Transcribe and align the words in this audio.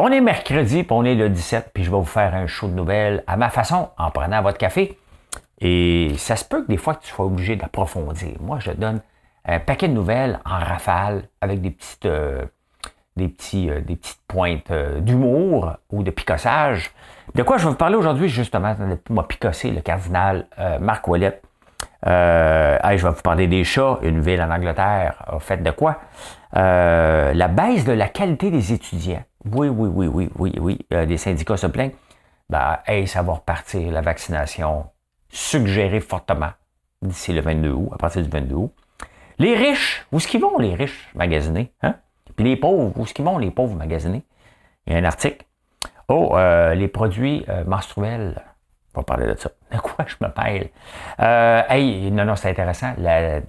On 0.00 0.12
est 0.12 0.20
mercredi, 0.20 0.84
puis 0.84 0.92
on 0.92 1.02
est 1.02 1.16
le 1.16 1.28
17, 1.28 1.72
puis 1.74 1.82
je 1.82 1.90
vais 1.90 1.96
vous 1.96 2.04
faire 2.04 2.32
un 2.32 2.46
show 2.46 2.68
de 2.68 2.72
nouvelles 2.72 3.24
à 3.26 3.36
ma 3.36 3.50
façon, 3.50 3.88
en 3.98 4.12
prenant 4.12 4.40
votre 4.42 4.56
café. 4.56 4.96
Et 5.60 6.12
ça 6.18 6.36
se 6.36 6.44
peut 6.44 6.62
que 6.62 6.68
des 6.68 6.76
fois 6.76 6.94
que 6.94 7.02
tu 7.02 7.08
sois 7.08 7.24
obligé 7.24 7.56
d'approfondir. 7.56 8.36
Moi, 8.40 8.60
je 8.60 8.70
donne 8.70 9.00
un 9.44 9.58
paquet 9.58 9.88
de 9.88 9.94
nouvelles 9.94 10.38
en 10.44 10.60
rafale 10.60 11.24
avec 11.40 11.60
des 11.60 11.70
petites, 11.72 12.06
euh, 12.06 12.44
des 13.16 13.26
petits, 13.26 13.68
euh, 13.68 13.80
des 13.80 13.96
petites 13.96 14.20
pointes 14.28 14.70
euh, 14.70 15.00
d'humour 15.00 15.72
ou 15.90 16.04
de 16.04 16.12
picossage. 16.12 16.92
De 17.34 17.42
quoi 17.42 17.58
je 17.58 17.64
vais 17.64 17.70
vous 17.70 17.76
parler 17.76 17.96
aujourd'hui, 17.96 18.28
justement, 18.28 18.76
moi 19.10 19.26
picosser 19.26 19.72
le 19.72 19.80
cardinal 19.80 20.46
Marc 20.80 21.08
Ouellet. 21.08 21.40
je 22.04 23.02
vais 23.02 23.10
vous 23.10 23.22
parler 23.22 23.48
des 23.48 23.64
chats. 23.64 23.98
Une 24.02 24.20
ville 24.20 24.40
en 24.42 24.50
Angleterre 24.52 25.24
a 25.26 25.40
fait 25.40 25.60
de 25.60 25.72
quoi? 25.72 25.98
la 26.52 27.48
baisse 27.48 27.84
de 27.84 27.92
la 27.92 28.06
qualité 28.06 28.52
des 28.52 28.72
étudiants. 28.72 29.24
Oui, 29.44 29.68
oui, 29.68 29.88
oui, 29.92 30.06
oui, 30.06 30.30
oui, 30.36 30.52
oui. 30.58 30.78
Euh, 30.92 31.06
des 31.06 31.16
syndicats 31.16 31.56
se 31.56 31.66
plaignent. 31.66 31.94
Ben, 32.50 32.78
hey, 32.86 33.06
ça 33.06 33.22
va 33.22 33.34
repartir, 33.34 33.90
la 33.92 34.00
vaccination 34.00 34.86
suggérée 35.28 36.00
fortement 36.00 36.50
d'ici 37.02 37.32
le 37.32 37.40
22 37.40 37.70
août, 37.70 37.90
à 37.92 37.96
partir 37.98 38.22
du 38.22 38.28
22 38.28 38.54
août. 38.54 38.72
Les 39.38 39.54
riches, 39.54 40.04
où 40.10 40.16
est-ce 40.16 40.26
qu'ils 40.26 40.40
vont, 40.40 40.58
les 40.58 40.74
riches, 40.74 41.08
magasiner? 41.14 41.72
Hein? 41.82 41.94
Puis 42.34 42.44
les 42.44 42.56
pauvres, 42.56 42.92
où 42.96 43.02
est-ce 43.04 43.14
qu'ils 43.14 43.24
vont, 43.24 43.38
les 43.38 43.50
pauvres, 43.50 43.76
magasiner? 43.76 44.22
Il 44.86 44.92
y 44.92 44.96
a 44.96 44.98
un 44.98 45.04
article. 45.04 45.44
Oh, 46.08 46.36
euh, 46.36 46.74
les 46.74 46.88
produits 46.88 47.44
euh, 47.48 47.64
menstruels. 47.64 48.42
On 48.94 49.00
va 49.00 49.04
parler 49.04 49.26
de 49.26 49.38
ça. 49.38 49.50
De 49.72 49.78
quoi 49.78 50.06
je 50.06 50.16
me 50.20 50.30
pèle? 50.30 50.70
Euh, 51.20 51.62
hey, 51.68 52.10
non, 52.10 52.24
non, 52.24 52.34
c'est 52.34 52.48
intéressant. 52.48 52.94
La, 52.96 53.40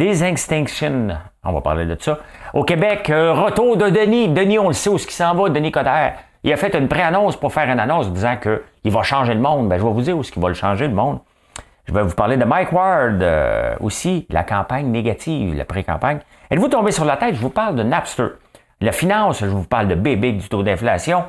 Extinctions, 0.00 1.08
on 1.44 1.52
va 1.52 1.60
parler 1.60 1.84
de 1.84 1.96
ça. 2.00 2.18
Au 2.54 2.64
Québec, 2.64 3.10
euh, 3.10 3.32
retour 3.34 3.76
de 3.76 3.90
Denis. 3.90 4.28
Denis, 4.28 4.58
on 4.58 4.68
le 4.68 4.74
sait 4.74 4.88
où 4.88 4.96
ce 4.96 5.06
qui 5.06 5.12
s'en 5.12 5.34
va, 5.34 5.50
Denis 5.50 5.70
Coderre. 5.70 6.14
Il 6.44 6.52
a 6.52 6.56
fait 6.56 6.74
une 6.74 6.88
pré-annonce 6.88 7.36
pour 7.36 7.52
faire 7.52 7.68
une 7.68 7.78
annonce 7.78 8.10
disant 8.10 8.36
qu'il 8.36 8.90
va 8.90 9.02
changer 9.02 9.34
le 9.34 9.40
monde. 9.40 9.68
Ben, 9.68 9.78
je 9.78 9.84
vais 9.84 9.92
vous 9.92 10.00
dire 10.00 10.16
où 10.16 10.22
ce 10.22 10.32
qu'il 10.32 10.42
va 10.42 10.48
le 10.48 10.54
changer, 10.54 10.88
le 10.88 10.94
monde. 10.94 11.18
Je 11.84 11.92
vais 11.92 12.02
vous 12.02 12.14
parler 12.14 12.36
de 12.36 12.44
Mike 12.44 12.72
Ward 12.72 13.22
euh, 13.22 13.76
aussi, 13.80 14.26
la 14.30 14.44
campagne 14.44 14.86
négative, 14.86 15.54
la 15.54 15.64
pré-campagne. 15.64 16.20
Êtes-vous 16.50 16.68
tombé 16.68 16.90
sur 16.90 17.04
la 17.04 17.16
tête? 17.16 17.34
Je 17.34 17.40
vous 17.40 17.50
parle 17.50 17.76
de 17.76 17.82
Napster. 17.82 18.28
La 18.80 18.92
finance, 18.92 19.40
je 19.40 19.46
vous 19.46 19.64
parle 19.64 19.88
de 19.88 19.94
BB, 19.94 20.38
du 20.38 20.48
taux 20.48 20.62
d'inflation, 20.62 21.24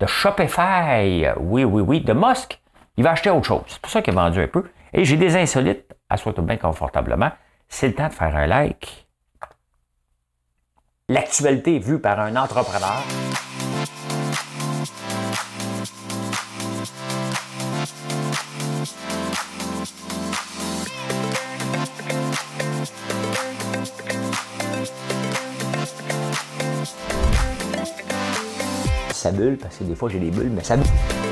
de 0.00 0.06
Shopify, 0.06 1.26
oui, 1.38 1.64
oui, 1.64 1.82
oui, 1.82 2.00
de 2.00 2.12
Musk. 2.12 2.60
Il 2.96 3.04
va 3.04 3.10
acheter 3.10 3.30
autre 3.30 3.46
chose. 3.46 3.62
C'est 3.66 3.80
pour 3.80 3.90
ça 3.90 4.02
qu'il 4.02 4.16
a 4.16 4.22
vendu 4.22 4.40
un 4.40 4.46
peu. 4.46 4.64
Et 4.92 5.04
j'ai 5.04 5.16
des 5.16 5.36
insolites, 5.36 5.94
assois-toi 6.08 6.44
bien 6.44 6.56
confortablement 6.56 7.30
c'est 7.68 7.88
le 7.88 7.94
temps 7.94 8.08
de 8.08 8.12
faire 8.12 8.34
un 8.34 8.46
like. 8.46 9.06
L'actualité 11.08 11.78
vue 11.78 12.00
par 12.00 12.20
un 12.20 12.36
entrepreneur. 12.36 13.02
Ça 29.12 29.32
bulle, 29.32 29.58
parce 29.58 29.76
que 29.76 29.84
des 29.84 29.94
fois 29.94 30.08
j'ai 30.08 30.18
des 30.18 30.30
bulles, 30.30 30.50
mais 30.50 30.62
ça 30.62 30.76
bulle. 30.76 31.27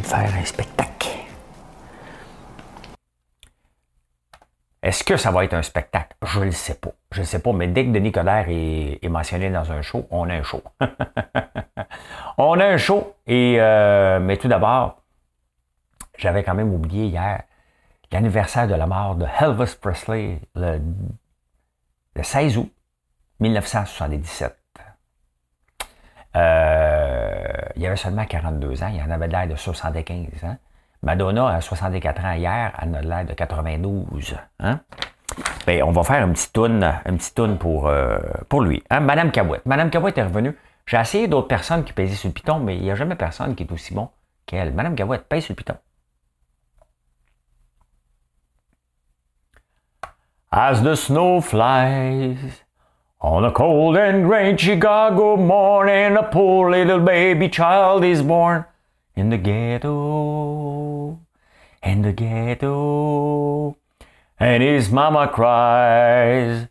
De 0.00 0.06
faire 0.06 0.34
un 0.34 0.44
spectacle. 0.44 1.08
Est-ce 4.82 5.04
que 5.04 5.16
ça 5.16 5.30
va 5.30 5.44
être 5.44 5.54
un 5.54 5.62
spectacle? 5.62 6.16
Je 6.22 6.40
ne 6.40 6.46
le 6.46 6.50
sais 6.50 6.74
pas. 6.74 6.90
Je 7.12 7.20
ne 7.20 7.24
sais 7.24 7.38
pas, 7.38 7.52
mais 7.52 7.68
dès 7.68 7.86
que 7.86 7.90
Denis 7.90 8.10
Coderre 8.10 8.46
est, 8.48 9.08
mentionné 9.08 9.48
dans 9.48 9.70
un 9.70 9.80
show, 9.80 10.08
on 10.10 10.28
a 10.28 10.34
un 10.34 10.42
show. 10.42 10.62
on 12.38 12.58
a 12.58 12.66
un 12.66 12.76
show. 12.76 13.14
Euh, 13.28 14.18
mais 14.18 14.36
tout 14.38 14.48
d'abord, 14.48 15.02
j'avais 16.18 16.42
quand 16.42 16.54
même 16.54 16.74
oublié 16.74 17.06
hier 17.06 17.42
l'anniversaire 18.10 18.66
de 18.66 18.74
la 18.74 18.86
mort 18.86 19.14
de 19.14 19.26
Elvis 19.40 19.76
Presley 19.80 20.40
le, 20.56 20.80
le 22.16 22.22
16 22.22 22.58
août 22.58 22.72
1977. 23.38 24.56
Euh, 26.34 27.01
il 27.76 27.86
avait 27.86 27.96
seulement 27.96 28.24
42 28.24 28.82
ans, 28.82 28.90
il 28.92 29.02
en 29.02 29.10
avait 29.10 29.28
l'air 29.28 29.48
de 29.48 29.56
75 29.56 30.44
ans. 30.44 30.56
Madonna 31.02 31.48
a 31.48 31.60
64 31.60 32.24
ans 32.24 32.32
hier, 32.32 32.72
elle 32.80 32.94
a 32.94 33.02
l'air 33.02 33.24
de 33.24 33.34
92. 33.34 34.36
Hein? 34.60 34.80
Ben, 35.66 35.82
on 35.82 35.90
va 35.90 36.02
faire 36.02 36.22
un 36.22 36.32
petit 36.32 36.52
tourne, 36.52 36.82
un 36.82 37.16
petit 37.16 37.34
tourne 37.34 37.58
pour, 37.58 37.88
euh, 37.88 38.18
pour 38.48 38.62
lui. 38.62 38.82
Hein? 38.90 39.00
Madame 39.00 39.30
Cabouette. 39.30 39.66
Madame 39.66 39.90
Cabouette 39.90 40.18
est 40.18 40.22
revenue. 40.22 40.56
J'ai 40.86 40.98
essayé 40.98 41.28
d'autres 41.28 41.48
personnes 41.48 41.84
qui 41.84 41.92
pèsent 41.92 42.18
sur 42.18 42.28
le 42.28 42.34
piton, 42.34 42.58
mais 42.58 42.76
il 42.76 42.82
n'y 42.82 42.90
a 42.90 42.94
jamais 42.94 43.14
personne 43.14 43.54
qui 43.54 43.62
est 43.64 43.72
aussi 43.72 43.94
bon 43.94 44.08
qu'elle. 44.46 44.72
Madame 44.72 44.94
Cabouette, 44.94 45.24
pèse 45.28 45.44
sur 45.44 45.52
le 45.52 45.56
piton. 45.56 45.76
As 50.50 50.82
the 50.82 50.94
snow 50.94 51.40
flies 51.40 52.61
On 53.24 53.44
a 53.44 53.52
cold 53.52 53.96
and 53.96 54.28
rain 54.28 54.56
Chicago 54.56 55.36
morning, 55.36 56.16
a 56.16 56.24
poor 56.24 56.72
little 56.72 56.98
baby 56.98 57.48
child 57.48 58.02
is 58.02 58.20
born 58.20 58.64
in 59.14 59.30
the 59.30 59.38
ghetto, 59.38 61.20
in 61.84 62.02
the 62.02 62.12
ghetto. 62.12 63.76
And 64.40 64.60
his 64.60 64.90
mama 64.90 65.28
cries, 65.28 66.66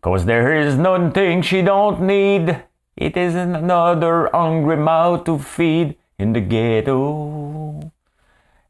cause 0.00 0.24
there 0.24 0.56
is 0.56 0.76
nothing 0.76 1.42
she 1.42 1.60
don't 1.60 2.00
need. 2.00 2.64
It 2.96 3.14
is 3.18 3.34
another 3.34 4.30
hungry 4.32 4.78
mouth 4.78 5.24
to 5.24 5.38
feed 5.38 5.98
in 6.18 6.32
the 6.32 6.40
ghetto. 6.40 7.92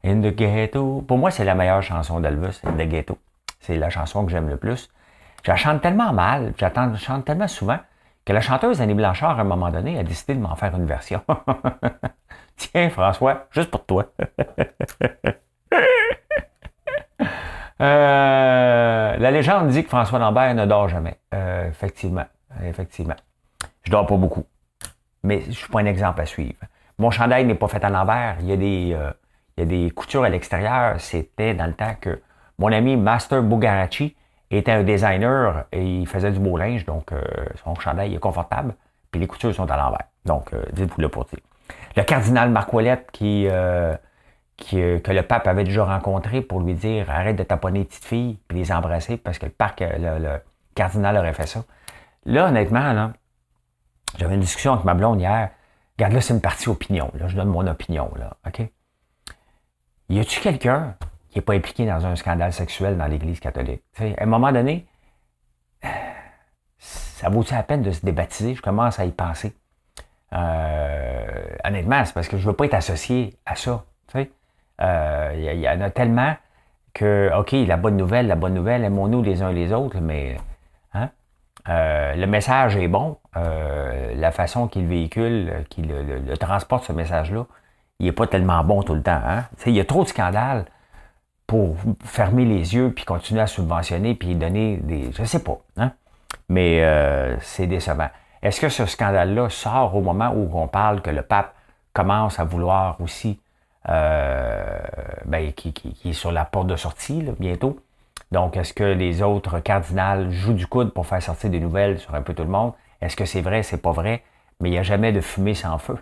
In 0.03 0.23
the 0.23 0.31
ghetto. 0.31 1.05
Pour 1.07 1.17
moi, 1.17 1.31
c'est 1.31 1.45
la 1.45 1.55
meilleure 1.55 1.83
chanson 1.83 2.19
d'Elvis, 2.19 2.59
In 2.65 2.75
the 2.75 2.85
Ghetto. 2.85 3.17
C'est 3.61 3.77
la 3.77 3.89
chanson 3.89 4.25
que 4.25 4.31
j'aime 4.31 4.49
le 4.49 4.57
plus. 4.57 4.89
Je 5.43 5.51
la 5.51 5.57
chante 5.57 5.81
tellement 5.81 6.13
mal, 6.13 6.53
je 6.57 6.97
chante 6.97 7.25
tellement 7.25 7.47
souvent, 7.49 7.77
que 8.25 8.31
la 8.31 8.39
chanteuse 8.39 8.81
Annie 8.81 8.93
Blanchard, 8.93 9.37
à 9.37 9.41
un 9.41 9.45
moment 9.45 9.69
donné, 9.69 9.99
a 9.99 10.03
décidé 10.03 10.35
de 10.35 10.39
m'en 10.39 10.55
faire 10.55 10.73
une 10.75 10.85
version. 10.85 11.21
Tiens, 12.55 12.89
François, 12.89 13.47
juste 13.51 13.69
pour 13.69 13.85
toi. 13.85 14.05
Euh, 17.81 19.17
la 19.17 19.31
légende 19.31 19.67
dit 19.67 19.83
que 19.83 19.89
François 19.89 20.17
Lambert 20.17 20.53
ne 20.55 20.65
dort 20.65 20.87
jamais. 20.87 21.17
Euh, 21.33 21.67
effectivement, 21.67 22.23
effectivement. 22.63 23.15
Je 23.81 23.91
dors 23.91 24.05
pas 24.05 24.15
beaucoup. 24.15 24.45
Mais 25.23 25.41
je 25.41 25.51
suis 25.51 25.67
pas 25.67 25.81
un 25.81 25.85
exemple 25.85 26.21
à 26.21 26.25
suivre. 26.25 26.59
Mon 26.97 27.11
chandail 27.11 27.43
n'est 27.43 27.55
pas 27.55 27.67
fait 27.67 27.83
à 27.83 27.89
l'envers. 27.89 28.37
Il 28.39 28.45
y 28.45 28.53
a 28.53 28.57
des, 28.57 28.93
euh, 28.93 29.11
il 29.57 29.61
y 29.61 29.63
a 29.63 29.65
des 29.65 29.91
coutures 29.91 30.23
à 30.23 30.29
l'extérieur. 30.29 31.01
C'était 31.01 31.55
dans 31.55 31.65
le 31.65 31.73
temps 31.73 31.95
que 31.99 32.21
mon 32.57 32.71
ami 32.71 32.95
Master 32.95 33.41
Bugarachi 33.41 34.15
était 34.57 34.71
un 34.71 34.83
designer 34.83 35.65
et 35.71 35.83
il 35.83 36.07
faisait 36.07 36.31
du 36.31 36.39
beau 36.39 36.57
linge, 36.57 36.85
donc 36.85 37.11
euh, 37.11 37.21
son 37.63 37.75
chandail 37.75 38.13
est 38.13 38.19
confortable, 38.19 38.75
puis 39.11 39.19
les 39.19 39.27
coutures 39.27 39.53
sont 39.53 39.69
à 39.69 39.77
l'envers. 39.77 40.05
Donc, 40.25 40.53
euh, 40.53 40.63
dites-vous 40.73 41.01
le 41.01 41.09
pour 41.09 41.25
dire. 41.25 41.39
Le 41.95 42.03
cardinal 42.03 42.49
Marc 42.49 42.71
qui, 43.11 43.47
euh, 43.49 43.95
qui 44.57 44.75
que 45.01 45.11
le 45.11 45.23
pape 45.23 45.47
avait 45.47 45.63
déjà 45.63 45.85
rencontré 45.85 46.41
pour 46.41 46.59
lui 46.59 46.73
dire 46.73 47.09
arrête 47.09 47.35
de 47.35 47.43
taponner 47.43 47.79
les 47.79 47.85
petites 47.85 48.05
filles 48.05 48.39
puis 48.47 48.57
les 48.57 48.71
embrasser 48.71 49.17
parce 49.17 49.39
que 49.39 49.45
le, 49.45 49.51
parc, 49.51 49.81
le, 49.81 50.39
cardinal 50.75 51.17
aurait 51.17 51.33
fait 51.33 51.47
ça. 51.47 51.63
Là, 52.25 52.47
honnêtement, 52.47 52.93
là, 52.93 53.13
j'avais 54.17 54.35
une 54.35 54.41
discussion 54.41 54.73
avec 54.73 54.85
ma 54.85 54.93
blonde 54.93 55.19
hier. 55.19 55.49
Regarde, 55.97 56.13
là, 56.13 56.21
c'est 56.21 56.33
une 56.33 56.41
partie 56.41 56.69
opinion. 56.69 57.11
Là, 57.15 57.27
je 57.27 57.35
donne 57.35 57.49
mon 57.49 57.65
opinion. 57.67 58.11
Là, 58.17 58.37
OK? 58.47 58.67
Y 60.09 60.19
a-tu 60.19 60.41
quelqu'un 60.41 60.95
qui 61.33 61.39
n'est 61.39 61.43
pas 61.43 61.53
impliqué 61.53 61.87
dans 61.87 62.05
un 62.05 62.15
scandale 62.15 62.53
sexuel 62.53 62.95
dans 62.95 63.07
l'Église 63.07 63.39
catholique. 63.39 63.81
à 63.99 64.23
un 64.23 64.27
moment 64.27 64.51
donné, 64.51 64.85
ça 66.77 67.29
vaut-il 67.29 67.55
la 67.55 67.63
peine 67.63 67.81
de 67.81 67.89
se 67.89 68.05
débaptiser? 68.05 68.53
Je 68.53 68.61
commence 68.61 68.99
à 68.99 69.05
y 69.05 69.11
penser. 69.11 69.55
Euh, 70.31 71.25
honnêtement, 71.65 72.05
c'est 72.05 72.13
parce 72.13 72.27
que 72.27 72.37
je 72.37 72.43
ne 72.43 72.51
veux 72.51 72.55
pas 72.55 72.65
être 72.65 72.75
associé 72.75 73.35
à 73.47 73.55
ça. 73.55 73.83
Il 74.13 74.27
euh, 74.81 75.33
y, 75.35 75.67
en 75.67 75.81
a 75.81 75.89
tellement 75.89 76.35
que, 76.93 77.31
OK, 77.35 77.53
la 77.53 77.77
bonne 77.77 77.97
nouvelle, 77.97 78.27
la 78.27 78.35
bonne 78.35 78.53
nouvelle, 78.53 78.83
aimons-nous 78.83 79.23
les 79.23 79.41
uns 79.41 79.51
les 79.51 79.73
autres, 79.73 79.99
mais 79.99 80.37
hein, 80.93 81.09
euh, 81.67 82.15
le 82.15 82.27
message 82.27 82.77
est 82.77 82.87
bon. 82.87 83.17
la 83.35 84.31
façon 84.31 84.67
qu'il 84.67 84.85
véhicule, 84.85 85.65
qu'il 85.69 85.87
le, 85.87 86.37
transporte, 86.37 86.83
ce 86.83 86.93
message-là, 86.93 87.45
il 87.99 88.05
n'est 88.05 88.11
pas 88.11 88.27
tellement 88.27 88.63
bon 88.63 88.83
tout 88.83 88.93
le 88.93 89.01
temps. 89.01 89.21
Hein? 89.25 89.45
Il 89.65 89.73
y 89.73 89.79
a 89.79 89.85
trop 89.85 90.03
de 90.03 90.09
scandales 90.09 90.65
fermer 92.03 92.45
les 92.45 92.75
yeux 92.75 92.91
puis 92.93 93.05
continuer 93.05 93.41
à 93.41 93.47
subventionner 93.47 94.15
puis 94.15 94.35
donner 94.35 94.77
des. 94.77 95.11
Je 95.11 95.23
sais 95.23 95.43
pas. 95.43 95.57
Hein? 95.77 95.91
Mais 96.49 96.83
euh, 96.83 97.37
c'est 97.41 97.67
décevant. 97.67 98.09
Est-ce 98.41 98.59
que 98.59 98.69
ce 98.69 98.85
scandale-là 98.85 99.49
sort 99.49 99.95
au 99.95 100.01
moment 100.01 100.33
où 100.35 100.49
on 100.53 100.67
parle 100.67 101.01
que 101.01 101.09
le 101.09 101.21
pape 101.21 101.55
commence 101.93 102.39
à 102.39 102.43
vouloir 102.43 102.99
aussi 102.99 103.39
ben, 103.85 105.51
qui, 105.55 105.73
est 106.05 106.13
sur 106.13 106.31
la 106.31 106.45
porte 106.45 106.67
de 106.67 106.75
sortie 106.75 107.23
bientôt? 107.39 107.79
Donc, 108.33 108.57
est-ce 108.57 108.73
que 108.73 108.83
les 108.83 109.21
autres 109.21 109.59
cardinals 109.59 110.31
jouent 110.31 110.53
du 110.53 110.65
coude 110.65 110.91
pour 110.91 111.05
faire 111.05 111.21
sortir 111.21 111.51
des 111.51 111.59
nouvelles 111.59 111.99
sur 111.99 112.15
un 112.15 112.23
peu 112.23 112.33
tout 112.33 112.41
le 112.41 112.49
monde? 112.49 112.73
Est-ce 112.99 113.15
que 113.15 113.25
c'est 113.25 113.41
vrai, 113.41 113.61
c'est 113.61 113.77
pas 113.77 113.91
vrai? 113.91 114.23
Mais 114.59 114.69
il 114.69 114.71
n'y 114.71 114.79
a 114.79 114.83
jamais 114.83 115.11
de 115.11 115.21
fumée 115.21 115.53
sans 115.53 115.77
feu. 115.77 115.97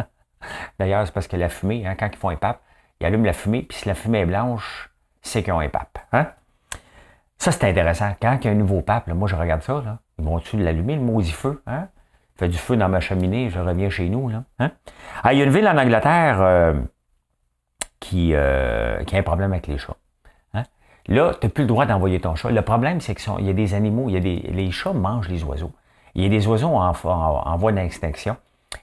D'ailleurs, 0.78 1.04
c'est 1.06 1.12
parce 1.12 1.28
que 1.28 1.36
la 1.36 1.50
fumée, 1.50 1.86
hein, 1.86 1.96
quand 1.98 2.08
ils 2.10 2.16
font 2.16 2.30
un 2.30 2.36
pape, 2.36 2.60
ils 3.00 3.06
allument 3.06 3.24
la 3.24 3.32
fumée, 3.32 3.62
puis 3.62 3.78
si 3.78 3.88
la 3.88 3.94
fumée 3.94 4.20
est 4.20 4.26
blanche, 4.26 4.90
c'est 5.22 5.42
qu'ils 5.42 5.52
ont 5.52 5.60
un 5.60 5.68
pape. 5.68 5.98
Hein? 6.12 6.28
Ça, 7.38 7.52
c'est 7.52 7.64
intéressant. 7.64 8.12
Quand 8.20 8.38
il 8.40 8.44
y 8.46 8.48
a 8.48 8.52
un 8.52 8.56
nouveau 8.56 8.82
pape, 8.82 9.06
moi, 9.08 9.28
je 9.28 9.36
regarde 9.36 9.62
ça, 9.62 9.82
là, 9.84 9.98
ils 10.18 10.24
vont-tu 10.24 10.58
l'allumer, 10.58 10.96
le 10.96 11.02
maudit 11.02 11.32
feu? 11.32 11.62
Hein? 11.66 11.88
fait 12.40 12.48
du 12.48 12.56
feu 12.56 12.76
dans 12.76 12.88
ma 12.88 13.00
cheminée, 13.00 13.50
je 13.50 13.60
reviens 13.60 13.90
chez 13.90 14.08
nous. 14.08 14.28
Là, 14.28 14.44
hein? 14.58 14.70
ah, 15.22 15.32
il 15.34 15.38
y 15.38 15.42
a 15.42 15.44
une 15.44 15.50
ville 15.50 15.68
en 15.68 15.76
Angleterre 15.76 16.40
euh, 16.40 16.74
qui, 18.00 18.30
euh, 18.34 19.04
qui 19.04 19.14
a 19.14 19.18
un 19.18 19.22
problème 19.22 19.52
avec 19.52 19.66
les 19.66 19.76
chats. 19.76 19.96
Hein? 20.54 20.62
Là, 21.06 21.34
tu 21.38 21.46
n'as 21.46 21.50
plus 21.52 21.64
le 21.64 21.68
droit 21.68 21.84
d'envoyer 21.84 22.18
ton 22.18 22.34
chat. 22.34 22.50
Le 22.50 22.62
problème, 22.62 23.00
c'est 23.00 23.14
qu'il 23.14 23.44
y 23.46 23.50
a 23.50 23.52
des 23.52 23.74
animaux, 23.74 24.06
il 24.08 24.14
y 24.14 24.16
a 24.16 24.20
des, 24.20 24.36
les 24.36 24.70
chats 24.70 24.94
mangent 24.94 25.28
les 25.28 25.44
oiseaux. 25.44 25.72
Il 26.14 26.22
y 26.22 26.26
a 26.26 26.28
des 26.30 26.46
oiseaux 26.46 26.74
en, 26.74 26.92
en, 27.04 27.56
voie 27.56 27.72
d'extinction. 27.72 28.36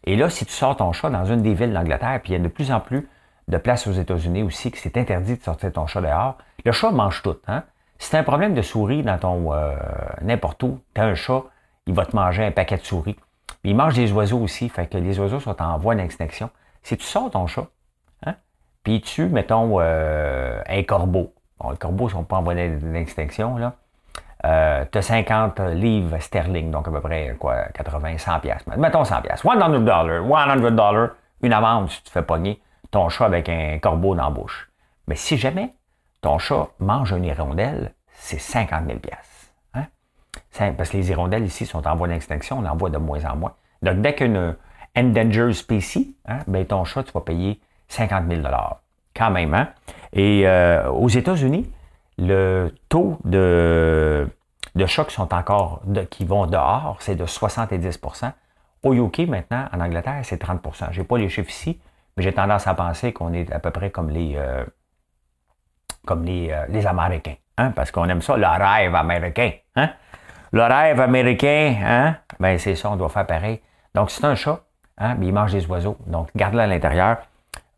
Et 0.06 0.16
là, 0.16 0.30
si 0.30 0.46
tu 0.46 0.52
sors 0.52 0.78
ton 0.78 0.94
chat 0.94 1.10
dans 1.10 1.26
une 1.26 1.42
des 1.42 1.56
villes 1.56 1.74
d'Angleterre, 1.74 2.20
puis 2.22 2.34
il 2.34 2.38
y 2.38 2.40
a 2.40 2.44
de 2.44 2.48
plus 2.48 2.72
en 2.72 2.80
plus 2.80 3.10
de 3.48 3.58
places 3.58 3.88
aux 3.88 3.94
États-Unis 3.94 4.44
aussi 4.44 4.72
que 4.72 4.78
c'est 4.78 4.98
interdit 4.98 5.38
de 5.38 5.44
sortir 5.44 5.72
ton 5.72 5.88
chat 5.88 6.02
dehors, 6.02 6.38
le 6.66 6.72
chat 6.72 6.92
mange 6.92 7.22
tout. 7.22 7.38
Hein? 7.48 7.64
Si 7.98 8.10
tu 8.10 8.16
un 8.16 8.24
problème 8.24 8.54
de 8.54 8.62
souris 8.62 9.04
dans 9.04 9.18
ton 9.18 9.54
euh, 9.54 9.76
n'importe 10.22 10.62
où, 10.64 10.80
tu 10.94 11.02
as 11.02 11.06
un 11.06 11.16
chat, 11.16 11.44
il 11.86 11.94
va 11.94 12.06
te 12.06 12.16
manger 12.16 12.46
un 12.46 12.52
paquet 12.52 12.78
de 12.78 12.84
souris. 12.84 13.16
il 13.64 13.76
mange 13.76 13.96
des 13.96 14.12
oiseaux 14.12 14.40
aussi, 14.40 14.70
fait 14.70 14.88
que 14.88 14.98
les 14.98 15.20
oiseaux 15.20 15.40
sont 15.40 15.62
en 15.62 15.78
voie 15.78 15.96
d'extinction. 15.96 16.50
Si 16.84 16.98
tu 16.98 17.06
sors 17.06 17.32
ton 17.32 17.48
chat, 17.48 17.68
hein, 18.26 18.36
puis 18.84 19.02
tu, 19.02 19.28
mettons, 19.28 19.78
euh, 19.80 20.62
un 20.68 20.84
corbeau. 20.84 21.34
Bon, 21.60 21.72
les 21.72 21.78
corbeaux 21.78 22.06
ne 22.06 22.12
sont 22.12 22.24
pas 22.24 22.38
en 22.38 22.44
voie 22.44 22.54
d'extinction, 22.56 23.58
là 23.58 23.76
tu 24.44 24.98
as 24.98 25.02
50 25.02 25.60
livres 25.74 26.20
sterling, 26.20 26.72
donc 26.72 26.88
à 26.88 26.92
peu 26.92 27.02
près 27.02 27.36
quoi, 27.40 27.64
80, 27.74 28.18
100 28.18 28.40
pièces. 28.40 28.68
Mettons 28.78 29.04
100 29.04 29.22
pièces. 29.22 29.42
100 29.42 29.56
dollars, 29.56 30.06
100 30.06 30.72
dollars, 30.72 31.10
une 31.42 31.54
amende 31.54 31.90
si 31.90 32.04
tu 32.04 32.12
fais 32.12 32.22
pogner 32.22 32.62
ton 32.92 33.10
chat 33.10 33.26
avec 33.26 33.50
un 33.50 33.80
corbeau 33.80 34.16
dans 34.16 34.24
la 34.26 34.30
bouche. 34.30 34.70
Mais 35.08 35.16
si 35.16 35.38
jamais 35.38 35.74
ton 36.22 36.38
chat 36.38 36.70
mange 36.80 37.12
une 37.12 37.26
hirondelle, 37.26 37.94
c'est 38.12 38.40
50 38.40 38.86
000 38.88 39.00
pièces. 39.00 39.54
Hein? 39.74 39.86
Parce 40.78 40.90
que 40.90 40.98
les 40.98 41.10
hirondelles 41.10 41.46
ici 41.46 41.66
sont 41.66 41.88
en 41.88 41.96
voie 41.96 42.08
d'extinction, 42.08 42.60
on 42.60 42.66
en 42.66 42.76
voit 42.76 42.90
de 42.90 42.98
moins 42.98 43.24
en 43.26 43.36
moins. 43.36 43.54
Donc 43.82 44.02
dès 44.02 44.16
qu'une 44.16 44.56
endangered 44.98 45.54
species, 45.54 46.16
hein, 46.26 46.40
ben, 46.48 46.66
ton 46.66 46.84
chat, 46.84 47.04
tu 47.04 47.12
vas 47.12 47.22
payer 47.22 47.60
50 47.90 48.28
000 48.28 48.42
dollars. 48.42 48.82
Quand 49.16 49.32
même, 49.32 49.54
hein? 49.54 49.70
Et 50.14 50.48
euh, 50.48 50.90
aux 50.90 51.10
États-Unis, 51.10 51.72
le 52.18 52.74
taux 52.90 53.18
de, 53.24 54.28
de 54.76 54.86
chats 54.86 55.06
qui 55.06 55.14
sont 55.14 55.34
encore, 55.34 55.82
qui 56.10 56.26
vont 56.26 56.46
dehors, 56.46 56.98
c'est 57.00 57.16
de 57.16 57.26
70% 57.26 58.32
Au 58.84 58.94
UK, 58.94 59.20
maintenant, 59.28 59.68
en 59.72 59.80
Angleterre, 59.80 60.22
c'est 60.24 60.38
30 60.38 60.62
Je 60.92 61.00
n'ai 61.00 61.06
pas 61.06 61.18
les 61.18 61.30
chiffres 61.30 61.50
ici, 61.50 61.80
mais 62.18 62.24
j'ai 62.24 62.34
tendance 62.34 62.68
à 62.68 62.74
penser 62.74 63.14
qu'on 63.14 63.32
est 63.32 63.52
à 63.52 63.60
peu 63.60 63.70
près 63.70 63.92
comme 63.92 64.10
les, 64.10 64.34
euh, 64.36 64.66
comme 66.06 66.26
les, 66.26 66.52
euh, 66.52 66.66
les 66.70 66.86
Américains. 66.88 67.36
Hein, 67.60 67.72
parce 67.72 67.92
qu'on 67.92 68.10
aime 68.10 68.22
ça, 68.22 68.36
le 68.36 68.46
rêve 68.46 68.94
américain. 68.96 69.52
Hein? 69.76 69.90
Le 70.52 70.64
rêve 70.64 71.00
américain, 71.00 71.76
hein? 71.84 72.16
Ben, 72.40 72.58
c'est 72.58 72.76
ça, 72.76 72.90
on 72.90 72.96
doit 72.96 73.10
faire 73.10 73.26
pareil. 73.26 73.62
Donc, 73.94 74.12
c'est 74.12 74.26
un 74.26 74.36
chat, 74.36 74.62
hein? 74.98 75.16
Ben, 75.16 75.28
il 75.28 75.34
mange 75.34 75.52
des 75.52 75.66
oiseaux. 75.68 75.98
Donc, 76.08 76.30
garde-le 76.36 76.62
à 76.62 76.68
l'intérieur. 76.68 77.18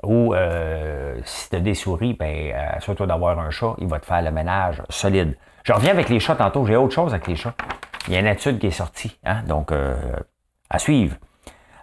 Ou 0.03 0.33
euh, 0.33 1.19
si 1.25 1.49
tu 1.49 1.57
as 1.57 1.59
des 1.59 1.73
souris, 1.73 2.13
ben, 2.13 2.53
toi 2.95 3.05
d'avoir 3.05 3.37
un 3.39 3.49
chat, 3.49 3.75
il 3.79 3.87
va 3.87 3.99
te 3.99 4.05
faire 4.05 4.21
le 4.21 4.31
ménage 4.31 4.81
solide. 4.89 5.37
Je 5.63 5.73
reviens 5.73 5.91
avec 5.91 6.07
les 6.07 6.21
chats 6.21 6.35
tantôt, 6.35 6.65
j'ai 6.65 6.77
autre 6.77 6.93
chose 6.93 7.13
avec 7.13 7.27
les 7.27 7.35
chats. 7.35 7.53
Il 8.07 8.13
y 8.13 8.17
a 8.17 8.21
une 8.21 8.27
étude 8.27 8.59
qui 8.59 8.67
est 8.67 8.71
sortie, 8.71 9.19
hein, 9.25 9.43
donc 9.45 9.73
à 10.69 10.79
suivre. 10.79 11.17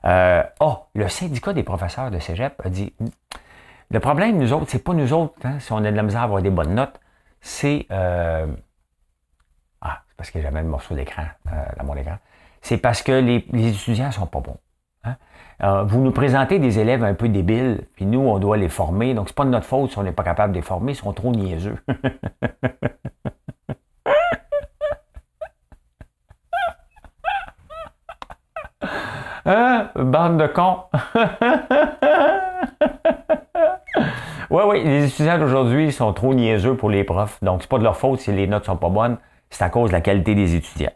Euh, 0.06 0.42
oh, 0.60 0.78
le 0.94 1.08
syndicat 1.08 1.52
des 1.52 1.62
professeurs 1.62 2.10
de 2.10 2.18
Cégep 2.18 2.60
a 2.64 2.68
dit 2.68 2.94
le 3.90 4.00
problème, 4.00 4.38
nous 4.38 4.52
autres, 4.52 4.66
c'est 4.68 4.82
pas 4.82 4.94
nous 4.94 5.12
autres, 5.12 5.34
hein, 5.44 5.58
si 5.60 5.72
on 5.72 5.78
a 5.78 5.90
de 5.90 5.96
la 5.96 6.02
misère 6.02 6.22
à 6.22 6.24
avoir 6.24 6.42
des 6.42 6.50
bonnes 6.50 6.74
notes, 6.74 7.00
c'est. 7.40 7.86
ah, 7.90 8.46
c'est 9.80 10.16
parce 10.16 10.30
que 10.30 10.40
j'avais 10.40 10.62
le 10.62 10.68
morceau 10.68 10.94
d'écran 10.94 11.24
dans 11.78 11.84
mon 11.84 11.94
écran. 11.96 12.18
C'est 12.62 12.78
parce 12.78 13.02
que 13.02 13.12
les, 13.12 13.46
les 13.52 13.68
étudiants 13.68 14.10
sont 14.10 14.26
pas 14.26 14.40
bons. 14.40 14.58
Euh, 15.62 15.84
vous 15.84 16.00
nous 16.02 16.12
présentez 16.12 16.58
des 16.58 16.78
élèves 16.78 17.02
un 17.02 17.14
peu 17.14 17.28
débiles, 17.28 17.86
puis 17.94 18.04
nous, 18.04 18.20
on 18.20 18.38
doit 18.38 18.56
les 18.56 18.68
former. 18.68 19.14
Donc, 19.14 19.28
c'est 19.28 19.36
pas 19.36 19.44
de 19.44 19.50
notre 19.50 19.66
faute 19.66 19.90
si 19.90 19.98
on 19.98 20.02
n'est 20.02 20.12
pas 20.12 20.24
capable 20.24 20.52
de 20.52 20.58
les 20.58 20.62
former, 20.62 20.92
ils 20.92 20.96
sont 20.96 21.12
trop 21.12 21.32
niaiseux. 21.32 21.78
hein? 29.46 29.90
Bande 29.94 30.38
de 30.38 30.46
cons. 30.46 30.78
oui, 34.50 34.62
oui, 34.66 34.84
les 34.84 35.06
étudiants 35.06 35.38
d'aujourd'hui 35.38 35.92
sont 35.92 36.12
trop 36.12 36.34
niaiseux 36.34 36.74
pour 36.74 36.90
les 36.90 37.04
profs. 37.04 37.42
Donc, 37.42 37.62
c'est 37.62 37.70
pas 37.70 37.78
de 37.78 37.84
leur 37.84 37.96
faute 37.96 38.20
si 38.20 38.32
les 38.32 38.46
notes 38.46 38.66
sont 38.66 38.76
pas 38.76 38.90
bonnes, 38.90 39.16
c'est 39.50 39.64
à 39.64 39.70
cause 39.70 39.90
de 39.90 39.94
la 39.94 40.00
qualité 40.00 40.34
des 40.34 40.54
étudiants. 40.54 40.92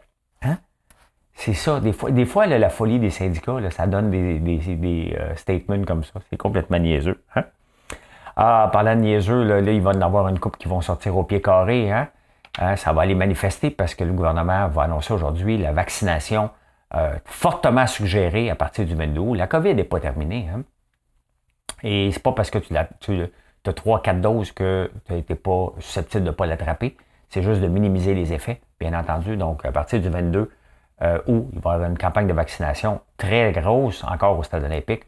C'est 1.33 1.53
ça. 1.53 1.79
Des 1.79 1.91
fois, 1.91 2.11
des 2.11 2.25
fois 2.25 2.45
la 2.45 2.69
folie 2.69 2.99
des 2.99 3.09
syndicats, 3.09 3.57
ça 3.71 3.87
donne 3.87 4.11
des, 4.11 5.15
euh, 5.17 5.35
statements 5.35 5.83
comme 5.85 6.03
ça. 6.03 6.19
C'est 6.29 6.37
complètement 6.37 6.77
niaiseux. 6.77 7.23
Hein? 7.35 7.45
Ah, 8.35 8.69
parlant 8.71 8.95
de 8.95 9.01
niaiseux, 9.01 9.43
là, 9.43 9.59
il 9.59 9.81
va 9.81 9.93
y 9.93 9.97
en 9.97 10.01
avoir 10.01 10.27
une 10.27 10.37
coupe 10.37 10.57
qui 10.57 10.67
vont 10.67 10.81
sortir 10.81 11.17
au 11.17 11.23
pied 11.23 11.41
carré. 11.41 11.91
Hein? 11.91 12.09
hein? 12.59 12.75
ça 12.75 12.93
va 12.93 13.01
aller 13.01 13.15
manifester 13.15 13.71
parce 13.71 13.95
que 13.95 14.03
le 14.03 14.13
gouvernement 14.13 14.67
va 14.67 14.83
annoncer 14.83 15.13
aujourd'hui 15.13 15.57
la 15.57 15.71
vaccination 15.71 16.51
fortement 17.25 17.87
suggérée 17.87 18.49
à 18.49 18.55
partir 18.55 18.85
du 18.85 18.95
22 18.95 19.21
août. 19.21 19.35
La 19.35 19.47
COVID 19.47 19.75
n'est 19.75 19.83
pas 19.83 19.99
terminée. 19.99 20.49
Hein? 20.53 20.63
Et 21.83 22.11
c'est 22.11 22.21
pas 22.21 22.33
parce 22.33 22.51
que 22.51 22.59
tu, 22.59 22.75
as, 22.75 22.89
tu 22.99 23.21
as 23.65 23.71
3-4 23.71 24.21
doses 24.21 24.51
que 24.51 24.91
tu 25.05 25.13
n'étais 25.13 25.35
pas 25.35 25.73
susceptible 25.79 26.23
de 26.23 26.29
ne 26.29 26.35
pas 26.35 26.45
l'attraper. 26.45 26.97
C'est 27.29 27.43
juste 27.43 27.61
de 27.61 27.67
minimiser 27.67 28.13
les 28.13 28.33
effets, 28.33 28.61
bien 28.79 28.97
entendu. 28.97 29.37
Donc, 29.37 29.65
à 29.65 29.71
partir 29.71 30.01
du 30.01 30.09
22, 30.09 30.51
euh, 31.01 31.19
où 31.27 31.49
il 31.53 31.59
va 31.59 31.71
y 31.71 31.73
avoir 31.75 31.89
une 31.89 31.97
campagne 31.97 32.27
de 32.27 32.33
vaccination 32.33 33.01
très 33.17 33.51
grosse 33.51 34.03
encore 34.03 34.37
au 34.37 34.43
stade 34.43 34.63
olympique 34.63 35.03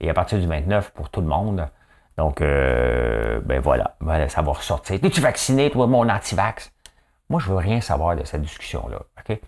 et 0.00 0.10
à 0.10 0.14
partir 0.14 0.38
du 0.38 0.46
29 0.46 0.92
pour 0.92 1.10
tout 1.10 1.20
le 1.20 1.28
monde. 1.28 1.68
Donc, 2.16 2.40
euh, 2.40 3.40
ben 3.44 3.60
voilà, 3.60 3.94
ça 4.28 4.42
va 4.42 4.52
ressortir. 4.52 4.98
Es-tu 5.02 5.20
vacciné, 5.20 5.70
toi, 5.70 5.86
mon 5.86 6.08
anti-vax? 6.08 6.72
Moi, 7.28 7.40
je 7.40 7.48
veux 7.50 7.56
rien 7.56 7.80
savoir 7.80 8.16
de 8.16 8.24
cette 8.24 8.40
discussion-là. 8.40 9.02
OK? 9.18 9.38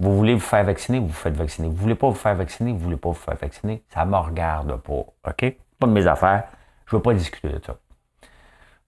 Vous 0.00 0.16
voulez 0.16 0.34
vous 0.34 0.40
faire 0.40 0.64
vacciner, 0.64 0.98
vous 0.98 1.06
vous 1.06 1.12
faites 1.12 1.36
vacciner. 1.36 1.68
Vous 1.68 1.76
voulez 1.76 1.94
pas 1.94 2.08
vous 2.08 2.14
faire 2.14 2.34
vacciner, 2.34 2.72
vous 2.72 2.78
voulez 2.78 2.96
pas 2.96 3.10
vous 3.10 3.14
faire 3.14 3.36
vacciner. 3.36 3.82
Ça 3.88 4.04
me 4.04 4.16
regarde 4.16 4.76
pas. 4.76 4.92
OK? 4.92 5.56
Pas 5.78 5.86
de 5.86 5.92
mes 5.92 6.06
affaires. 6.06 6.44
Je 6.86 6.96
veux 6.96 7.02
pas 7.02 7.14
discuter 7.14 7.48
de 7.48 7.60
ça. 7.64 7.76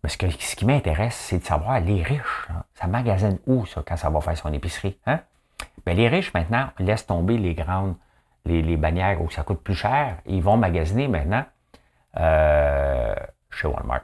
Mais 0.02 0.10
ce, 0.10 0.16
qui 0.56 0.64
m'intéresse, 0.64 1.14
c'est 1.14 1.38
de 1.38 1.44
savoir 1.44 1.80
les 1.80 2.02
riches. 2.02 2.48
Hein. 2.50 2.62
Ça 2.74 2.86
magasine 2.86 3.38
où, 3.46 3.66
ça, 3.66 3.82
quand 3.86 3.96
ça 3.96 4.10
va 4.10 4.20
faire 4.20 4.36
son 4.36 4.52
épicerie? 4.52 4.98
Hein? 5.06 5.20
Ben, 5.84 5.96
les 5.96 6.08
riches, 6.08 6.34
maintenant, 6.34 6.68
laissent 6.78 7.06
tomber 7.06 7.38
les 7.38 7.54
grandes, 7.54 7.96
les, 8.44 8.76
bannières 8.76 9.20
où 9.22 9.30
ça 9.30 9.42
coûte 9.42 9.60
plus 9.62 9.74
cher. 9.74 10.18
Ils 10.26 10.42
vont 10.42 10.56
magasiner 10.56 11.08
maintenant 11.08 11.44
euh, 12.18 13.14
chez 13.50 13.68
Walmart. 13.68 14.02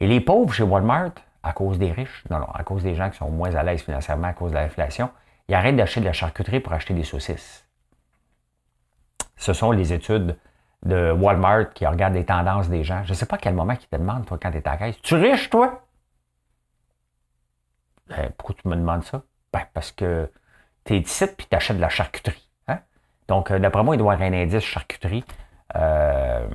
Et 0.00 0.06
les 0.06 0.20
pauvres 0.20 0.52
chez 0.52 0.64
Walmart, 0.64 1.12
à 1.42 1.52
cause 1.52 1.78
des 1.78 1.92
riches, 1.92 2.24
non, 2.30 2.38
non, 2.40 2.50
à 2.52 2.64
cause 2.64 2.82
des 2.82 2.94
gens 2.94 3.10
qui 3.10 3.18
sont 3.18 3.30
moins 3.30 3.54
à 3.54 3.62
l'aise 3.62 3.82
financièrement 3.82 4.28
à 4.28 4.32
cause 4.32 4.50
de 4.50 4.56
l'inflation, 4.56 5.10
ils 5.48 5.54
arrêtent 5.54 5.76
d'acheter 5.76 6.00
de 6.00 6.06
la 6.06 6.12
charcuterie 6.12 6.60
pour 6.60 6.72
acheter 6.72 6.94
des 6.94 7.04
saucisses. 7.04 7.66
Ce 9.36 9.52
sont 9.52 9.72
les 9.72 9.92
études 9.92 10.38
de 10.84 11.12
Walmart 11.12 11.72
qui 11.74 11.86
regardent 11.86 12.14
les 12.14 12.24
tendances 12.24 12.68
des 12.68 12.84
gens. 12.84 13.02
Je 13.04 13.10
ne 13.10 13.14
sais 13.14 13.26
pas 13.26 13.36
à 13.36 13.38
quel 13.38 13.54
moment 13.54 13.72
ils 13.72 13.86
te 13.86 13.96
demandent, 13.96 14.26
toi, 14.26 14.38
quand 14.40 14.50
tu 14.50 14.58
es 14.58 14.68
à 14.68 14.76
caisse. 14.76 15.00
Tu 15.02 15.14
es 15.14 15.32
riche, 15.32 15.50
toi? 15.50 15.82
Ben, 18.08 18.30
pourquoi 18.36 18.54
tu 18.60 18.68
me 18.68 18.76
demandes 18.76 19.04
ça? 19.04 19.22
Ben, 19.52 19.62
parce 19.72 19.92
que 19.92 20.30
tu 20.84 20.94
es 20.94 20.98
ici 20.98 21.26
puis 21.26 21.46
tu 21.48 21.56
achètes 21.56 21.76
de 21.76 21.82
la 21.82 21.88
charcuterie. 21.88 22.48
Hein? 22.68 22.80
Donc, 23.28 23.50
euh, 23.50 23.58
d'après 23.58 23.82
moi, 23.82 23.96
il 23.96 23.98
doit 23.98 24.12
y 24.12 24.16
avoir 24.16 24.30
un 24.30 24.34
indice 24.34 24.62
charcuterie. 24.62 25.24
Euh, 25.76 26.46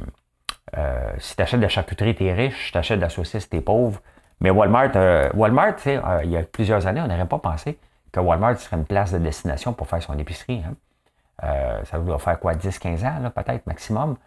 euh, 0.77 1.11
si 1.17 1.35
tu 1.35 1.41
achètes 1.41 1.59
de 1.59 1.65
la 1.65 1.69
charcuterie, 1.69 2.15
tu 2.15 2.25
es 2.25 2.33
riche. 2.33 2.67
Si 2.67 2.71
tu 2.71 2.77
achètes 2.77 2.97
de 2.97 3.03
la 3.03 3.09
saucisse, 3.09 3.49
tu 3.49 3.57
es 3.57 3.61
pauvre. 3.61 4.01
Mais 4.41 4.51
Walmart, 4.51 4.95
Walmart 5.33 5.75
il 5.85 6.29
y 6.29 6.37
a 6.37 6.43
plusieurs 6.43 6.87
années, 6.87 7.01
on 7.01 7.07
n'aurait 7.07 7.27
pas 7.27 7.39
pensé 7.39 7.77
que 8.19 8.25
Walmart 8.25 8.57
serait 8.57 8.77
une 8.77 8.85
place 8.85 9.11
de 9.11 9.17
destination 9.17 9.73
pour 9.73 9.87
faire 9.87 10.01
son 10.01 10.17
épicerie. 10.17 10.63
Hein? 10.65 10.75
ça 11.85 11.97
doit 11.99 12.19
faire 12.19 12.39
quoi, 12.39 12.53
10-15 12.53 13.05
ans, 13.05 13.31
peut-être 13.33 13.65
maximum. 13.65 14.17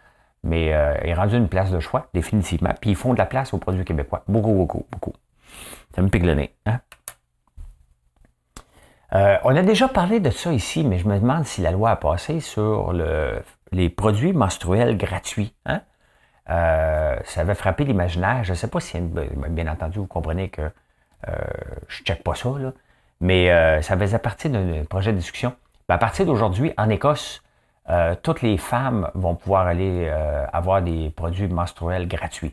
Mais 0.43 0.67
il 0.67 1.09
est 1.09 1.13
rendu 1.13 1.37
une 1.37 1.47
place 1.47 1.71
de 1.71 1.79
choix, 1.79 2.07
définitivement. 2.13 2.73
Puis 2.81 2.91
ils 2.91 2.95
font 2.95 3.13
de 3.13 3.19
la 3.19 3.25
place 3.25 3.53
aux 3.53 3.59
produits 3.59 3.85
québécois. 3.85 4.23
Beaucoup, 4.27 4.53
beaucoup, 4.53 4.85
beaucoup. 4.91 5.13
Ça 5.95 6.01
me 6.01 6.09
pique 6.09 6.23
le 6.23 6.33
nez. 6.33 6.55
Hein? 6.65 6.79
Euh, 9.13 9.37
on 9.43 9.55
a 9.55 9.61
déjà 9.61 9.87
parlé 9.87 10.19
de 10.19 10.31
ça 10.31 10.51
ici, 10.51 10.83
mais 10.83 10.97
je 10.97 11.07
me 11.07 11.19
demande 11.19 11.45
si 11.45 11.61
la 11.61 11.71
loi 11.71 11.91
a 11.91 11.95
passé 11.95 12.39
sur 12.39 12.93
les 13.71 13.89
produits 13.89 14.33
menstruels 14.33 14.97
gratuits. 14.97 15.53
Hein? 15.65 15.81
ça 16.47 17.41
avait 17.41 17.55
frappé 17.55 17.85
l'imaginaire. 17.85 18.43
Je 18.43 18.51
ne 18.51 18.57
sais 18.57 18.67
pas 18.67 18.79
si, 18.79 18.99
bien 18.99 19.67
entendu, 19.67 19.99
vous 19.99 20.07
comprenez 20.07 20.49
que 20.49 20.69
je 21.25 22.01
ne 22.01 22.05
check 22.05 22.23
pas 22.23 22.35
ça, 22.35 22.49
mais 23.23 23.81
ça 23.81 23.97
faisait 23.97 24.19
partie 24.19 24.49
d'un 24.49 24.83
projet 24.83 25.11
de 25.11 25.17
discussion. 25.17 25.53
Ben, 25.87 25.95
à 25.95 25.97
partir 25.97 26.25
d'aujourd'hui, 26.25 26.73
en 26.77 26.89
Écosse, 26.89 27.41
toutes 28.21 28.41
les 28.41 28.57
femmes 28.57 29.09
vont 29.15 29.35
pouvoir 29.35 29.65
aller 29.65 30.09
avoir 30.51 30.81
des 30.81 31.09
produits 31.09 31.47
menstruels 31.47 32.07
gratuits. 32.07 32.51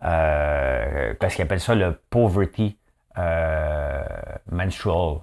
parce 0.00 1.34
qu'ils 1.34 1.42
appellent 1.42 1.60
ça 1.60 1.74
le 1.74 2.00
poverty 2.08 2.78
menstrual 4.50 5.18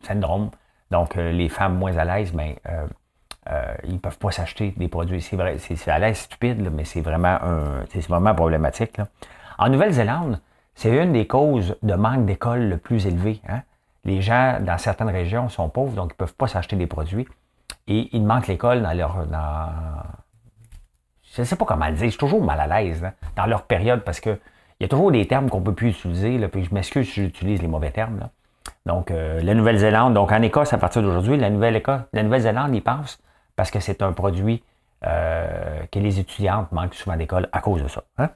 syndrome. 0.00 0.50
Donc, 0.90 1.14
les 1.16 1.48
femmes 1.50 1.76
moins 1.76 1.96
à 1.98 2.04
l'aise, 2.04 2.32
ben, 2.32 2.54
euh, 3.50 3.74
ils 3.84 3.94
ne 3.94 3.98
peuvent 3.98 4.18
pas 4.18 4.30
s'acheter 4.30 4.72
des 4.76 4.88
produits. 4.88 5.20
C'est 5.20 5.36
vrai, 5.36 5.58
c'est 5.58 5.90
à 5.90 5.98
l'aise 5.98 6.18
stupide, 6.18 6.70
mais 6.72 6.84
c'est 6.84 7.02
vraiment, 7.02 7.38
c'est 7.90 8.06
vraiment 8.08 8.34
problématique. 8.34 8.98
En 9.58 9.68
Nouvelle-Zélande, 9.68 10.40
c'est 10.74 10.96
une 10.96 11.12
des 11.12 11.26
causes 11.26 11.76
de 11.82 11.94
manque 11.94 12.24
d'école 12.26 12.68
le 12.68 12.78
plus 12.78 13.06
élevé. 13.06 13.40
Hein. 13.48 13.60
Les 14.04 14.20
gens 14.20 14.58
dans 14.60 14.78
certaines 14.78 15.10
régions 15.10 15.48
sont 15.48 15.68
pauvres, 15.68 15.94
donc 15.94 16.10
ils 16.10 16.14
ne 16.14 16.18
peuvent 16.18 16.34
pas 16.34 16.46
s'acheter 16.46 16.76
des 16.76 16.86
produits. 16.86 17.26
Et 17.86 18.08
ils 18.12 18.24
manquent 18.24 18.48
l'école 18.48 18.82
dans 18.82 18.92
leur. 18.92 19.26
Dans... 19.26 19.68
Je 21.34 21.40
ne 21.40 21.46
sais 21.46 21.56
pas 21.56 21.64
comment 21.64 21.86
le 21.86 21.92
dire, 21.92 22.04
je 22.04 22.10
suis 22.10 22.18
toujours 22.18 22.44
mal 22.44 22.60
à 22.60 22.66
l'aise 22.66 23.04
hein, 23.04 23.12
dans 23.36 23.46
leur 23.46 23.62
période 23.62 24.02
parce 24.04 24.20
qu'il 24.20 24.38
y 24.80 24.84
a 24.84 24.88
toujours 24.88 25.10
des 25.10 25.26
termes 25.26 25.48
qu'on 25.48 25.60
ne 25.60 25.64
peut 25.64 25.74
plus 25.74 25.90
utiliser. 25.90 26.38
Là, 26.38 26.48
puis 26.48 26.64
je 26.64 26.72
m'excuse 26.72 27.08
si 27.08 27.22
j'utilise 27.22 27.60
les 27.60 27.68
mauvais 27.68 27.90
termes. 27.90 28.28
Donc, 28.86 29.10
euh, 29.10 29.40
la 29.42 29.54
Nouvelle-Zélande, 29.54 30.14
donc 30.14 30.30
en 30.30 30.42
Écosse, 30.42 30.72
à 30.72 30.78
partir 30.78 31.02
d'aujourd'hui, 31.02 31.36
la 31.36 31.50
Nouvelle-Écosse, 31.50 32.02
la 32.12 32.22
Nouvelle-Zélande, 32.22 32.74
ils 32.74 32.82
pensent 32.82 33.18
parce 33.56 33.70
que 33.70 33.80
c'est 33.80 34.02
un 34.02 34.12
produit 34.12 34.62
euh, 35.06 35.84
que 35.90 35.98
les 35.98 36.20
étudiantes 36.20 36.70
manquent 36.72 36.94
souvent 36.94 37.16
d'école 37.16 37.48
à 37.52 37.60
cause 37.60 37.82
de 37.82 37.88
ça. 37.88 38.04
Hein? 38.18 38.30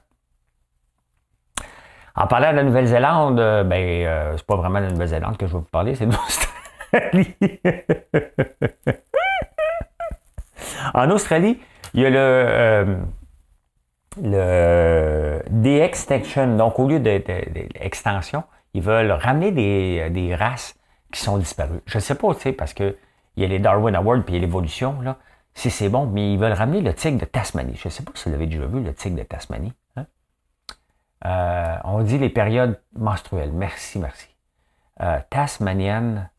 En 2.19 2.27
parlant 2.27 2.51
de 2.51 2.57
la 2.57 2.63
Nouvelle-Zélande, 2.63 3.39
euh, 3.39 3.63
ben, 3.63 4.05
euh, 4.05 4.33
c'est 4.35 4.45
pas 4.45 4.57
vraiment 4.57 4.79
de 4.79 4.85
la 4.85 4.91
Nouvelle-Zélande 4.91 5.37
que 5.37 5.47
je 5.47 5.53
vais 5.53 5.59
vous 5.59 5.65
parler, 5.65 5.95
c'est 5.95 6.05
l'Australie. 6.93 7.35
en 10.93 11.09
Australie, 11.11 11.61
il 11.93 12.01
y 12.01 12.05
a 12.05 12.09
le, 12.09 12.97
le 14.21 15.41
de 15.49 16.57
donc 16.57 16.77
au 16.77 16.89
lieu 16.89 16.99
d'extension, 16.99 18.43
ils 18.73 18.81
veulent 18.81 19.11
ramener 19.11 19.53
des, 19.53 20.09
des, 20.09 20.35
races 20.35 20.75
qui 21.13 21.21
sont 21.21 21.37
disparues. 21.37 21.79
Je 21.85 21.99
sais 21.99 22.15
pas, 22.15 22.33
tu 22.33 22.41
sais, 22.41 22.51
parce 22.51 22.73
que 22.73 22.97
il 23.37 23.43
y 23.43 23.45
a 23.45 23.49
les 23.49 23.59
Darwin 23.59 23.95
Awards, 23.95 24.23
puis 24.25 24.37
l'évolution, 24.37 24.99
là. 25.01 25.15
Si 25.53 25.69
c'est 25.69 25.89
bon, 25.89 26.05
mais 26.05 26.33
ils 26.33 26.37
veulent 26.37 26.53
ramener 26.53 26.81
le 26.81 26.93
tigre 26.93 27.19
de 27.19 27.25
Tasmanie. 27.25 27.75
Je 27.75 27.87
sais 27.87 28.03
pas 28.03 28.11
si 28.13 28.25
vous 28.25 28.31
l'avez 28.31 28.45
déjà 28.45 28.65
vu, 28.65 28.81
le 28.81 28.93
tigre 28.93 29.17
de 29.17 29.23
Tasmanie. 29.23 29.73
Euh, 31.25 31.77
on 31.83 32.01
dit 32.01 32.17
les 32.17 32.29
périodes 32.29 32.81
menstruelles. 32.93 33.51
Merci, 33.51 33.99
merci. 33.99 34.29
Euh, 35.01 35.19
Tasmanian. 35.29 36.29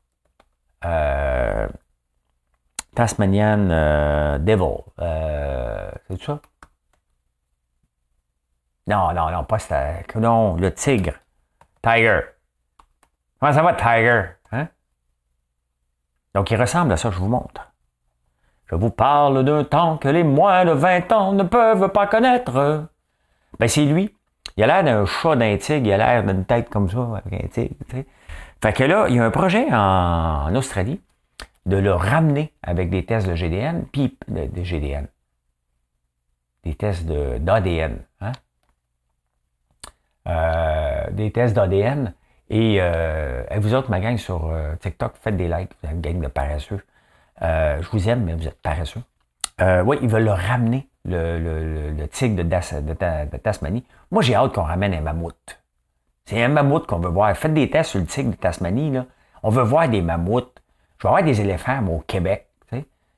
Euh, 0.84 1.68
Tasmanian 2.94 4.38
Devil. 4.38 4.82
c'est 6.08 6.22
ça? 6.22 6.40
Non, 8.86 9.12
non, 9.12 9.30
non, 9.30 9.44
pas 9.44 9.58
ça. 9.58 9.92
Non, 10.16 10.56
le 10.56 10.72
tigre. 10.72 11.14
Tiger. 11.82 12.20
Comment 13.38 13.52
ça 13.52 13.62
va, 13.62 13.74
Tiger? 13.74 14.24
Hein? 14.52 14.68
Donc, 16.34 16.50
il 16.50 16.60
ressemble 16.60 16.92
à 16.92 16.96
ça, 16.96 17.10
je 17.10 17.18
vous 17.18 17.28
montre. 17.28 17.70
Je 18.66 18.74
vous 18.74 18.90
parle 18.90 19.44
d'un 19.44 19.64
temps 19.64 19.96
que 19.96 20.08
les 20.08 20.24
moins 20.24 20.64
de 20.64 20.72
20 20.72 21.12
ans 21.12 21.32
ne 21.32 21.42
peuvent 21.42 21.88
pas 21.88 22.06
connaître. 22.06 22.88
Ben, 23.58 23.68
c'est 23.68 23.84
lui. 23.84 24.14
Il 24.56 24.64
a 24.64 24.66
l'air 24.66 24.84
d'un 24.84 25.06
chat 25.06 25.36
d'un 25.36 25.56
tigre, 25.56 25.86
il 25.86 25.92
a 25.92 25.96
l'air 25.96 26.24
d'une 26.24 26.44
tête 26.44 26.68
comme 26.68 26.88
ça, 26.88 27.22
avec 27.24 27.44
un 27.44 27.48
tigre. 27.48 27.74
Fait 28.62 28.72
que 28.72 28.84
là, 28.84 29.06
il 29.08 29.16
y 29.16 29.18
a 29.18 29.24
un 29.24 29.30
projet 29.30 29.66
en, 29.72 30.54
Australie 30.54 31.00
de 31.66 31.76
le 31.76 31.92
ramener 31.92 32.52
avec 32.62 32.90
des 32.90 33.04
tests 33.04 33.28
de 33.28 33.34
GDN, 33.34 33.86
puis 33.92 34.16
de, 34.28 34.62
GDN. 34.62 35.06
Des 36.64 36.74
tests 36.74 37.06
d'ADN. 37.06 37.98
Hein? 38.20 38.32
Euh, 40.28 41.10
des 41.12 41.32
tests 41.32 41.54
d'ADN 41.54 42.12
et 42.50 42.78
euh, 42.80 43.44
vous 43.56 43.74
autres, 43.74 43.90
ma 43.90 44.00
gang 44.00 44.18
sur 44.18 44.50
euh, 44.50 44.74
TikTok, 44.76 45.14
faites 45.22 45.36
des 45.36 45.48
likes, 45.48 45.70
vous 45.82 45.88
êtes 45.88 45.94
une 45.94 46.00
gang 46.00 46.20
de 46.20 46.28
paresseux. 46.28 46.84
Je 47.40 47.88
vous 47.90 48.08
aime, 48.08 48.24
mais 48.24 48.34
vous 48.34 48.46
êtes 48.46 48.60
paresseux. 48.60 49.02
Oui, 49.60 49.98
ils 50.02 50.08
veulent 50.08 50.24
le 50.24 50.32
ramener, 50.32 50.89
le, 51.04 51.38
le, 51.38 51.90
le 51.90 52.08
tigre 52.08 52.36
de, 52.36 52.42
de, 52.42 53.36
Tasmanie. 53.38 53.84
Moi, 54.10 54.22
j'ai 54.22 54.34
hâte 54.34 54.52
qu'on 54.52 54.62
ramène 54.62 54.94
un 54.94 55.00
mammouth. 55.00 55.60
C'est 56.26 56.42
un 56.42 56.48
mammouth 56.48 56.86
qu'on 56.86 56.98
veut 56.98 57.10
voir. 57.10 57.36
Faites 57.36 57.54
des 57.54 57.70
tests 57.70 57.90
sur 57.90 58.00
le 58.00 58.06
tigre 58.06 58.30
de 58.30 58.36
Tasmanie. 58.36 58.90
Là. 58.90 59.06
On 59.42 59.50
veut 59.50 59.62
voir 59.62 59.88
des 59.88 60.02
mammouths. 60.02 60.62
Je 60.98 61.06
veux 61.06 61.10
voir 61.10 61.22
des 61.22 61.40
éléphants 61.40 61.84
au 61.86 62.00
Québec, 62.00 62.46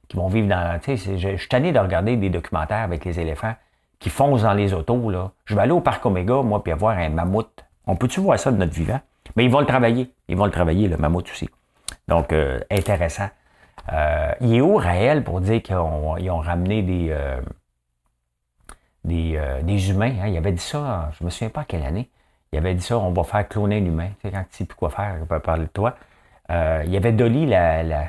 qui 0.08 0.16
vont 0.16 0.28
vivre 0.28 0.48
dans. 0.48 0.78
Je, 0.86 1.16
je 1.16 1.36
suis 1.36 1.48
tanné 1.48 1.72
de 1.72 1.78
regarder 1.78 2.16
des 2.16 2.30
documentaires 2.30 2.82
avec 2.82 3.04
les 3.04 3.18
éléphants 3.18 3.54
qui 3.98 4.10
foncent 4.10 4.42
dans 4.42 4.52
les 4.52 4.74
autos. 4.74 5.10
Là. 5.10 5.30
Je 5.44 5.54
vais 5.54 5.62
aller 5.62 5.72
au 5.72 5.80
parc 5.80 6.04
Omega, 6.04 6.42
moi, 6.42 6.62
puis 6.62 6.72
avoir 6.72 6.98
un 6.98 7.08
mammouth. 7.08 7.64
On 7.86 7.96
peut-tu 7.96 8.20
voir 8.20 8.38
ça 8.38 8.50
de 8.50 8.56
notre 8.56 8.72
vivant? 8.72 9.00
Mais 9.36 9.44
ils 9.44 9.50
vont 9.50 9.60
le 9.60 9.66
travailler. 9.66 10.12
Ils 10.28 10.36
vont 10.36 10.44
le 10.44 10.50
travailler, 10.50 10.88
le 10.88 10.96
mammouth 10.96 11.28
aussi. 11.30 11.48
Donc, 12.08 12.32
euh, 12.32 12.60
intéressant. 12.70 13.28
Euh, 13.92 14.32
il 14.40 14.54
est 14.54 14.60
où 14.60 14.76
Raël 14.76 15.24
pour 15.24 15.40
dire 15.40 15.62
qu'ils 15.62 15.76
ont, 15.76 16.38
ramené 16.38 16.82
des, 16.82 17.08
euh, 17.10 17.40
euh, 19.08 19.62
des, 19.62 19.90
humains? 19.90 20.14
Hein? 20.22 20.28
Il 20.28 20.36
avait 20.36 20.52
dit 20.52 20.62
ça, 20.62 21.10
je 21.18 21.24
me 21.24 21.30
souviens 21.30 21.50
pas 21.50 21.62
à 21.62 21.64
quelle 21.64 21.84
année. 21.84 22.10
Il 22.52 22.58
avait 22.58 22.74
dit 22.74 22.82
ça, 22.82 22.98
on 22.98 23.12
va 23.12 23.24
faire 23.24 23.48
cloner 23.48 23.76
un 23.76 23.84
humain. 23.84 24.10
Tu 24.20 24.28
sais, 24.28 24.34
quand 24.34 24.44
tu 24.50 24.56
sais 24.58 24.64
plus 24.64 24.76
quoi 24.76 24.90
faire, 24.90 25.16
on 25.22 25.26
peut 25.26 25.40
parler 25.40 25.64
de 25.64 25.70
toi. 25.70 25.96
il 26.50 26.90
y 26.90 26.96
avait 26.96 27.12
Dolly, 27.12 27.46
la, 27.46 27.82
la, 27.82 28.06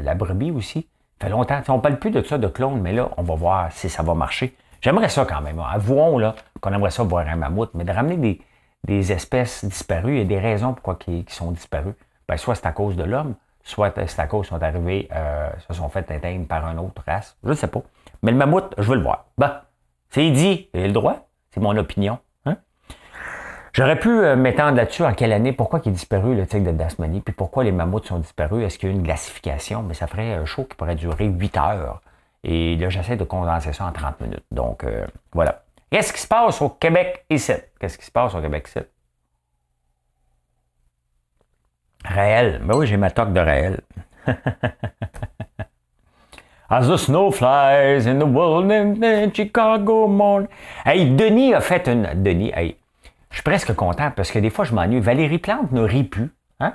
la, 0.00 0.14
brebis 0.14 0.52
aussi. 0.52 0.88
Ça 1.20 1.26
fait 1.26 1.32
longtemps. 1.32 1.60
On 1.68 1.76
ne 1.76 1.80
parle 1.80 1.98
plus 1.98 2.10
de 2.10 2.22
ça, 2.22 2.38
de 2.38 2.46
clone, 2.46 2.80
mais 2.80 2.92
là, 2.92 3.10
on 3.16 3.22
va 3.22 3.34
voir 3.34 3.72
si 3.72 3.88
ça 3.88 4.02
va 4.02 4.14
marcher. 4.14 4.56
J'aimerais 4.80 5.08
ça 5.08 5.24
quand 5.24 5.40
même. 5.40 5.58
Avouons 5.58 6.18
là, 6.18 6.34
qu'on 6.60 6.72
aimerait 6.72 6.90
ça 6.90 7.02
voir 7.02 7.26
un 7.26 7.36
mammouth, 7.36 7.70
mais 7.74 7.84
de 7.84 7.90
ramener 7.90 8.16
des, 8.16 8.40
des 8.84 9.12
espèces 9.12 9.64
disparues, 9.64 10.20
a 10.20 10.24
des 10.24 10.38
raisons 10.38 10.72
pourquoi 10.72 10.98
ils, 11.08 11.28
sont 11.28 11.50
disparus. 11.50 11.94
Ben, 12.28 12.36
soit 12.36 12.54
c'est 12.54 12.66
à 12.66 12.72
cause 12.72 12.96
de 12.96 13.04
l'homme, 13.04 13.34
soit 13.64 13.92
c'est 13.94 14.20
à 14.20 14.26
cause 14.26 14.46
qu'ils 14.46 14.56
sont 14.56 14.62
arrivés, 14.62 15.08
euh, 15.12 15.50
se 15.68 15.74
sont 15.74 15.88
fait 15.88 16.08
éteindre 16.10 16.46
par 16.46 16.66
une 16.68 16.78
autre 16.78 17.02
race. 17.06 17.36
Je 17.42 17.50
ne 17.50 17.54
sais 17.54 17.66
pas. 17.66 17.82
Mais 18.22 18.30
le 18.30 18.36
mammouth, 18.36 18.74
je 18.78 18.88
veux 18.88 18.96
le 18.96 19.02
voir. 19.02 19.26
Ben, 19.38 19.60
c'est 20.10 20.30
dit, 20.30 20.68
j'ai 20.74 20.86
le 20.86 20.92
droit. 20.92 21.28
C'est 21.50 21.60
mon 21.60 21.76
opinion. 21.76 22.18
Hein. 22.44 22.56
J'aurais 23.72 23.98
pu 23.98 24.08
euh, 24.08 24.36
m'étendre 24.36 24.76
là-dessus 24.76 25.04
en 25.04 25.14
quelle 25.14 25.32
année, 25.32 25.52
pourquoi 25.52 25.80
il 25.84 25.88
est 25.88 25.92
disparu 25.92 26.34
le 26.34 26.46
tigre 26.46 26.66
de 26.66 26.76
Dasmanie, 26.76 27.20
puis 27.20 27.34
pourquoi 27.34 27.64
les 27.64 27.72
mammouths 27.72 28.06
sont 28.06 28.18
disparus? 28.18 28.64
Est-ce 28.64 28.78
qu'il 28.78 28.90
y 28.90 28.92
a 28.92 28.94
une 28.94 29.02
glacification? 29.02 29.82
Mais 29.82 29.94
ça 29.94 30.06
ferait 30.06 30.34
un 30.34 30.44
show 30.44 30.64
qui 30.64 30.76
pourrait 30.76 30.96
durer 30.96 31.26
8 31.26 31.56
heures. 31.56 32.00
Et 32.44 32.76
là, 32.76 32.90
j'essaie 32.90 33.16
de 33.16 33.24
condenser 33.24 33.72
ça 33.72 33.86
en 33.86 33.92
30 33.92 34.20
minutes. 34.20 34.44
Donc, 34.50 34.84
euh, 34.84 35.06
voilà. 35.32 35.62
Qu'est-ce 35.90 36.12
qui 36.12 36.20
se 36.20 36.28
passe 36.28 36.60
au 36.62 36.68
Québec 36.68 37.24
ici? 37.30 37.52
Qu'est-ce 37.80 37.98
qui 37.98 38.04
se 38.04 38.10
passe 38.10 38.34
au 38.34 38.40
Québec 38.40 38.68
ici? 38.68 38.80
Réel. 42.04 42.60
Ben 42.64 42.76
oui, 42.76 42.86
j'ai 42.86 42.96
ma 42.96 43.10
toque 43.10 43.32
de 43.32 43.40
réel. 43.40 43.80
As 46.68 46.88
the 46.88 46.96
snow 46.96 47.30
flies 47.30 48.08
in 48.08 48.18
the 48.18 48.26
world 48.26 48.72
in 48.72 49.32
Chicago 49.32 50.08
morning. 50.08 50.48
Hey, 50.84 51.08
Denis 51.08 51.54
a 51.54 51.60
fait 51.60 51.86
une. 51.86 52.24
Denis, 52.24 52.50
hey, 52.56 52.76
je 53.30 53.36
suis 53.36 53.44
presque 53.44 53.72
content 53.74 54.10
parce 54.10 54.32
que 54.32 54.40
des 54.40 54.50
fois, 54.50 54.64
je 54.64 54.74
m'ennuie. 54.74 54.98
Valérie 54.98 55.38
Plante 55.38 55.70
ne 55.70 55.82
rit 55.82 56.02
plus. 56.02 56.28
Hein? 56.58 56.72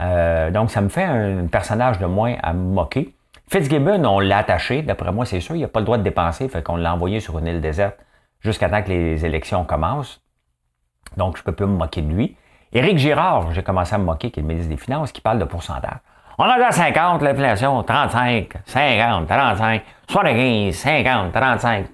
Euh, 0.00 0.50
donc, 0.50 0.70
ça 0.70 0.80
me 0.80 0.88
fait 0.88 1.04
un 1.04 1.46
personnage 1.46 1.98
de 1.98 2.06
moins 2.06 2.36
à 2.42 2.54
me 2.54 2.72
moquer. 2.72 3.14
Fitzgibbon, 3.50 4.02
on 4.06 4.18
l'a 4.18 4.38
attaché. 4.38 4.80
D'après 4.80 5.12
moi, 5.12 5.26
c'est 5.26 5.40
sûr, 5.40 5.56
il 5.56 5.60
n'a 5.60 5.68
pas 5.68 5.80
le 5.80 5.84
droit 5.84 5.98
de 5.98 6.04
dépenser. 6.04 6.48
Fait 6.48 6.62
qu'on 6.62 6.76
l'a 6.76 6.94
envoyé 6.94 7.20
sur 7.20 7.38
une 7.38 7.48
île 7.48 7.60
déserte 7.60 7.98
jusqu'à 8.40 8.70
temps 8.70 8.82
que 8.82 8.88
les 8.88 9.26
élections 9.26 9.62
commencent. 9.66 10.22
Donc, 11.18 11.36
je 11.36 11.42
ne 11.42 11.44
peux 11.44 11.52
plus 11.52 11.66
me 11.66 11.76
moquer 11.76 12.00
de 12.00 12.10
lui. 12.10 12.34
Éric 12.72 12.96
Girard, 12.96 13.52
j'ai 13.52 13.62
commencé 13.62 13.94
à 13.94 13.98
me 13.98 14.04
moquer, 14.04 14.30
qui 14.30 14.40
est 14.40 14.42
le 14.42 14.48
ministre 14.48 14.70
des 14.70 14.78
Finances, 14.78 15.12
qui 15.12 15.20
parle 15.20 15.38
de 15.38 15.44
pourcentage. 15.44 15.98
On 16.40 16.44
a 16.44 16.54
à 16.64 16.70
50, 16.70 17.22
l'inflation, 17.22 17.82
35, 17.82 18.52
50, 18.64 19.26
35, 19.26 19.82
75, 20.08 20.72
50, 20.72 21.32
35. 21.32 21.86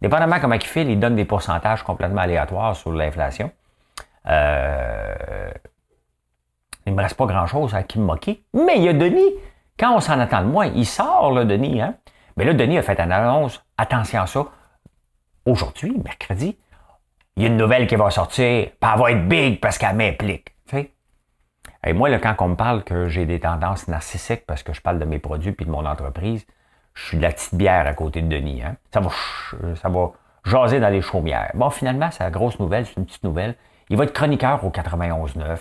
Dépendamment 0.00 0.40
comment 0.40 0.56
il 0.56 0.62
fait, 0.62 0.82
il 0.82 0.98
donne 0.98 1.14
des 1.14 1.24
pourcentages 1.24 1.84
complètement 1.84 2.22
aléatoires 2.22 2.74
sur 2.74 2.92
l'inflation. 2.92 3.52
Euh, 4.28 5.50
il 6.84 6.92
ne 6.92 6.96
me 6.96 7.02
reste 7.02 7.16
pas 7.16 7.26
grand-chose 7.26 7.76
à 7.76 7.84
qui 7.84 8.00
me 8.00 8.04
moquer. 8.04 8.42
Mais 8.52 8.78
il 8.78 8.82
y 8.82 8.88
a 8.88 8.92
Denis. 8.92 9.34
Quand 9.78 9.94
on 9.94 10.00
s'en 10.00 10.18
attend 10.18 10.40
de 10.40 10.48
moins, 10.48 10.66
il 10.66 10.84
sort, 10.84 11.30
le 11.30 11.44
Denis. 11.44 11.80
Hein? 11.80 11.94
Mais 12.36 12.44
là, 12.44 12.54
Denis 12.54 12.78
a 12.78 12.82
fait 12.82 12.98
une 12.98 13.12
annonce. 13.12 13.64
Attention 13.78 14.22
à 14.22 14.26
ça 14.26 14.46
aujourd'hui, 15.46 15.96
mercredi, 16.04 16.58
il 17.36 17.42
y 17.44 17.46
a 17.46 17.48
une 17.48 17.56
nouvelle 17.56 17.86
qui 17.86 17.94
va 17.94 18.10
sortir, 18.10 18.66
puis 18.80 18.90
elle 18.92 19.00
va 19.00 19.10
être 19.12 19.28
big 19.28 19.60
parce 19.60 19.78
qu'elle 19.78 19.94
m'implique. 19.94 20.48
Et 21.84 21.92
moi, 21.92 22.08
là, 22.08 22.18
quand 22.18 22.34
on 22.40 22.48
me 22.48 22.54
parle 22.54 22.84
que 22.84 23.08
j'ai 23.08 23.26
des 23.26 23.40
tendances 23.40 23.88
narcissiques 23.88 24.46
parce 24.46 24.62
que 24.62 24.72
je 24.72 24.80
parle 24.80 24.98
de 24.98 25.04
mes 25.04 25.18
produits 25.18 25.52
puis 25.52 25.66
de 25.66 25.70
mon 25.70 25.84
entreprise, 25.84 26.46
je 26.94 27.06
suis 27.06 27.16
de 27.16 27.22
la 27.22 27.32
petite 27.32 27.54
bière 27.54 27.86
à 27.86 27.94
côté 27.94 28.22
de 28.22 28.28
Denis. 28.28 28.62
Hein. 28.62 28.76
Ça 28.92 29.00
va, 29.00 29.10
ça 29.76 29.88
va 29.88 30.12
jaser 30.44 30.80
dans 30.80 30.88
les 30.88 31.02
chaumières. 31.02 31.50
Bon, 31.54 31.70
finalement, 31.70 32.10
c'est 32.10 32.22
la 32.22 32.30
grosse 32.30 32.58
nouvelle, 32.58 32.86
c'est 32.86 32.96
une 32.96 33.06
petite 33.06 33.24
nouvelle. 33.24 33.56
Il 33.88 33.96
va 33.96 34.04
être 34.04 34.12
chroniqueur 34.12 34.64
au 34.64 34.70
91.9. 34.70 35.58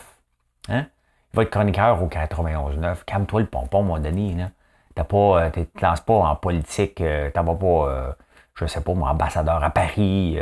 Hein? 0.70 0.86
Il 1.34 1.38
va 1.38 1.44
être 1.44 1.50
chroniqueur 1.50 2.02
au 2.02 2.08
91.9. 2.08 3.04
Calme-toi 3.06 3.42
le 3.42 3.48
pompon, 3.48 3.84
mon 3.84 4.00
Denis. 4.00 4.36
Là. 4.36 4.50
T'as 4.96 5.04
pas, 5.04 5.44
euh, 5.44 5.50
tu 5.50 5.66
te 5.66 5.86
lances 5.86 6.02
pas 6.02 6.14
en 6.14 6.36
politique, 6.36 7.02
euh, 7.02 7.30
t'en 7.32 7.44
vas 7.44 7.56
pas, 7.56 7.90
euh, 7.90 8.12
je 8.56 8.66
sais 8.66 8.82
pas, 8.82 8.94
mon 8.94 9.06
ambassadeur 9.06 9.64
à 9.64 9.70
Paris. 9.70 10.40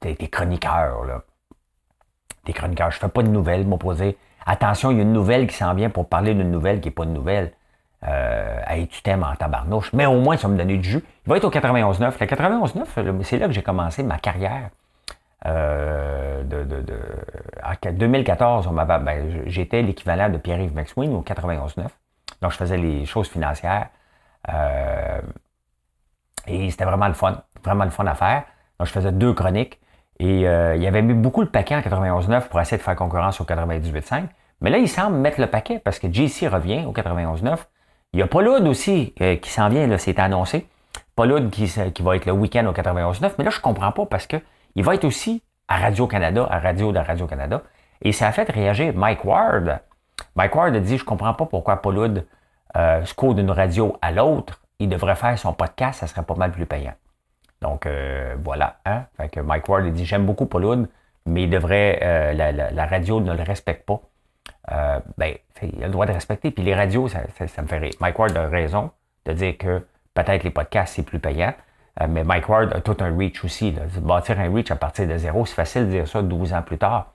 T'es, 0.00 0.16
chroniqueur, 0.16 1.04
là. 1.04 1.22
T'es 2.44 2.52
chroniqueur. 2.52 2.90
Je 2.90 2.98
fais 2.98 3.08
pas 3.08 3.22
de 3.22 3.28
nouvelles, 3.28 3.66
m'opposer. 3.66 4.16
Attention, 4.46 4.90
il 4.90 4.96
y 4.98 5.00
a 5.00 5.02
une 5.02 5.12
nouvelle 5.12 5.46
qui 5.46 5.56
s'en 5.56 5.74
vient 5.74 5.90
pour 5.90 6.08
parler 6.08 6.34
d'une 6.34 6.50
nouvelle 6.50 6.80
qui 6.80 6.88
n'est 6.88 6.94
pas 6.94 7.04
de 7.04 7.10
nouvelle. 7.10 7.52
Euh, 8.06 8.60
hey, 8.66 8.86
tu 8.88 9.02
t'aimes 9.02 9.24
en 9.24 9.34
tabarnouche. 9.34 9.92
Mais 9.92 10.06
au 10.06 10.20
moins, 10.20 10.36
ça 10.36 10.48
me 10.48 10.56
donner 10.56 10.76
du 10.76 10.88
jus. 10.88 11.04
Il 11.26 11.30
va 11.30 11.36
être 11.38 11.44
au 11.44 11.50
91.9. 11.50 12.12
Le 12.20 12.26
91.9, 12.26 13.22
c'est 13.22 13.38
là 13.38 13.46
que 13.46 13.52
j'ai 13.52 13.62
commencé 13.62 14.02
ma 14.02 14.18
carrière. 14.18 14.70
Euh, 15.46 16.42
de, 16.42 16.66
en 17.62 17.92
2014, 17.92 18.68
ben, 19.02 19.42
j'étais 19.46 19.82
l'équivalent 19.82 20.28
de 20.28 20.38
Pierre-Yves 20.38 20.74
McSween 20.74 21.14
au 21.14 21.22
91.9. 21.22 21.84
Donc, 22.42 22.52
je 22.52 22.56
faisais 22.56 22.76
les 22.76 23.06
choses 23.06 23.28
financières. 23.28 23.88
Euh, 24.52 25.20
et 26.46 26.70
c'était 26.70 26.84
vraiment 26.84 27.08
le 27.08 27.14
fun. 27.14 27.42
Vraiment 27.64 27.84
le 27.84 27.90
fun 27.90 28.06
à 28.06 28.14
faire. 28.14 28.44
Donc, 28.78 28.88
je 28.88 28.92
faisais 28.92 29.12
deux 29.12 29.32
chroniques. 29.32 29.80
Et 30.20 30.46
euh, 30.46 30.76
il 30.76 30.86
avait 30.86 31.02
mis 31.02 31.14
beaucoup 31.14 31.40
le 31.40 31.48
paquet 31.48 31.74
en 31.74 31.80
91.9 31.80 32.48
pour 32.48 32.60
essayer 32.60 32.78
de 32.78 32.82
faire 32.82 32.96
concurrence 32.96 33.40
au 33.40 33.44
98.5. 33.44 34.24
Mais 34.60 34.70
là, 34.70 34.78
il 34.78 34.88
semble 34.88 35.16
mettre 35.16 35.40
le 35.40 35.46
paquet 35.48 35.78
parce 35.78 35.98
que 35.98 36.06
JC 36.12 36.46
revient 36.48 36.84
au 36.86 36.92
91.9. 36.92 37.58
Il 38.12 38.20
y 38.20 38.22
a 38.22 38.26
Paul 38.26 38.48
aussi 38.48 39.12
euh, 39.20 39.36
qui 39.36 39.50
s'en 39.50 39.68
vient, 39.68 39.98
c'est 39.98 40.18
annoncé. 40.18 40.68
Paul 41.16 41.50
qui, 41.50 41.66
va 42.00 42.16
être 42.16 42.26
le 42.26 42.32
week-end 42.32 42.66
au 42.66 42.72
91.9. 42.72 43.32
Mais 43.38 43.44
là, 43.44 43.50
je 43.50 43.60
comprends 43.60 43.92
pas 43.92 44.06
parce 44.06 44.26
que 44.26 44.36
il 44.76 44.84
va 44.84 44.94
être 44.94 45.04
aussi 45.04 45.42
à 45.68 45.78
Radio-Canada, 45.78 46.46
à 46.50 46.58
Radio 46.58 46.92
de 46.92 46.98
Radio-Canada. 46.98 47.62
Et 48.02 48.12
ça 48.12 48.28
a 48.28 48.32
fait 48.32 48.50
réagir 48.50 48.92
Mike 48.94 49.24
Ward. 49.24 49.80
Mike 50.36 50.54
Ward 50.54 50.74
a 50.74 50.80
dit, 50.80 50.98
je 50.98 51.04
comprends 51.04 51.34
pas 51.34 51.46
pourquoi 51.46 51.76
Paul 51.76 52.24
euh, 52.76 53.04
score 53.04 53.34
d'une 53.34 53.50
radio 53.50 53.96
à 54.02 54.12
l'autre. 54.12 54.60
Il 54.78 54.88
devrait 54.88 55.14
faire 55.14 55.38
son 55.38 55.52
podcast, 55.52 56.00
ça 56.00 56.06
serait 56.06 56.24
pas 56.24 56.34
mal 56.34 56.52
plus 56.52 56.66
payant. 56.66 56.94
Donc, 57.60 57.86
euh, 57.86 58.36
voilà. 58.42 58.76
Hein? 58.84 59.04
Fait 59.16 59.28
que 59.28 59.40
Mike 59.40 59.68
Ward 59.68 59.86
dit 59.86 60.04
J'aime 60.04 60.26
beaucoup 60.26 60.46
Paul 60.46 60.86
mais 61.26 61.44
il 61.44 61.50
devrait, 61.50 61.98
euh, 62.02 62.70
la, 62.70 62.86
radio 62.86 63.18
ne 63.18 63.32
le 63.32 63.42
respecte 63.42 63.86
pas. 63.86 64.02
Euh, 64.72 65.00
ben, 65.16 65.34
il 65.62 65.82
a 65.82 65.86
le 65.86 65.92
droit 65.92 66.04
de 66.04 66.12
respecter. 66.12 66.50
Puis 66.50 66.62
les 66.62 66.74
radios, 66.74 67.08
ça, 67.08 67.22
me 67.62 67.66
fait 67.66 67.78
rire. 67.78 67.94
Mike 68.00 68.18
Ward 68.18 68.36
a 68.36 68.48
raison 68.48 68.90
de 69.24 69.32
dire 69.32 69.56
que 69.56 69.86
peut-être 70.12 70.42
les 70.44 70.50
podcasts, 70.50 70.96
c'est 70.96 71.02
plus 71.02 71.18
payant. 71.18 71.54
mais 72.06 72.24
Mike 72.24 72.46
Ward 72.46 72.74
a 72.74 72.82
tout 72.82 72.96
un 73.00 73.16
reach 73.16 73.42
aussi. 73.42 73.74
Bâtir 74.02 74.38
un 74.38 74.52
reach 74.52 74.70
à 74.70 74.76
partir 74.76 75.08
de 75.08 75.16
zéro, 75.16 75.46
c'est 75.46 75.54
facile 75.54 75.86
de 75.86 75.92
dire 75.92 76.08
ça 76.08 76.20
12 76.20 76.52
ans 76.52 76.60
plus 76.60 76.76
tard. 76.76 77.12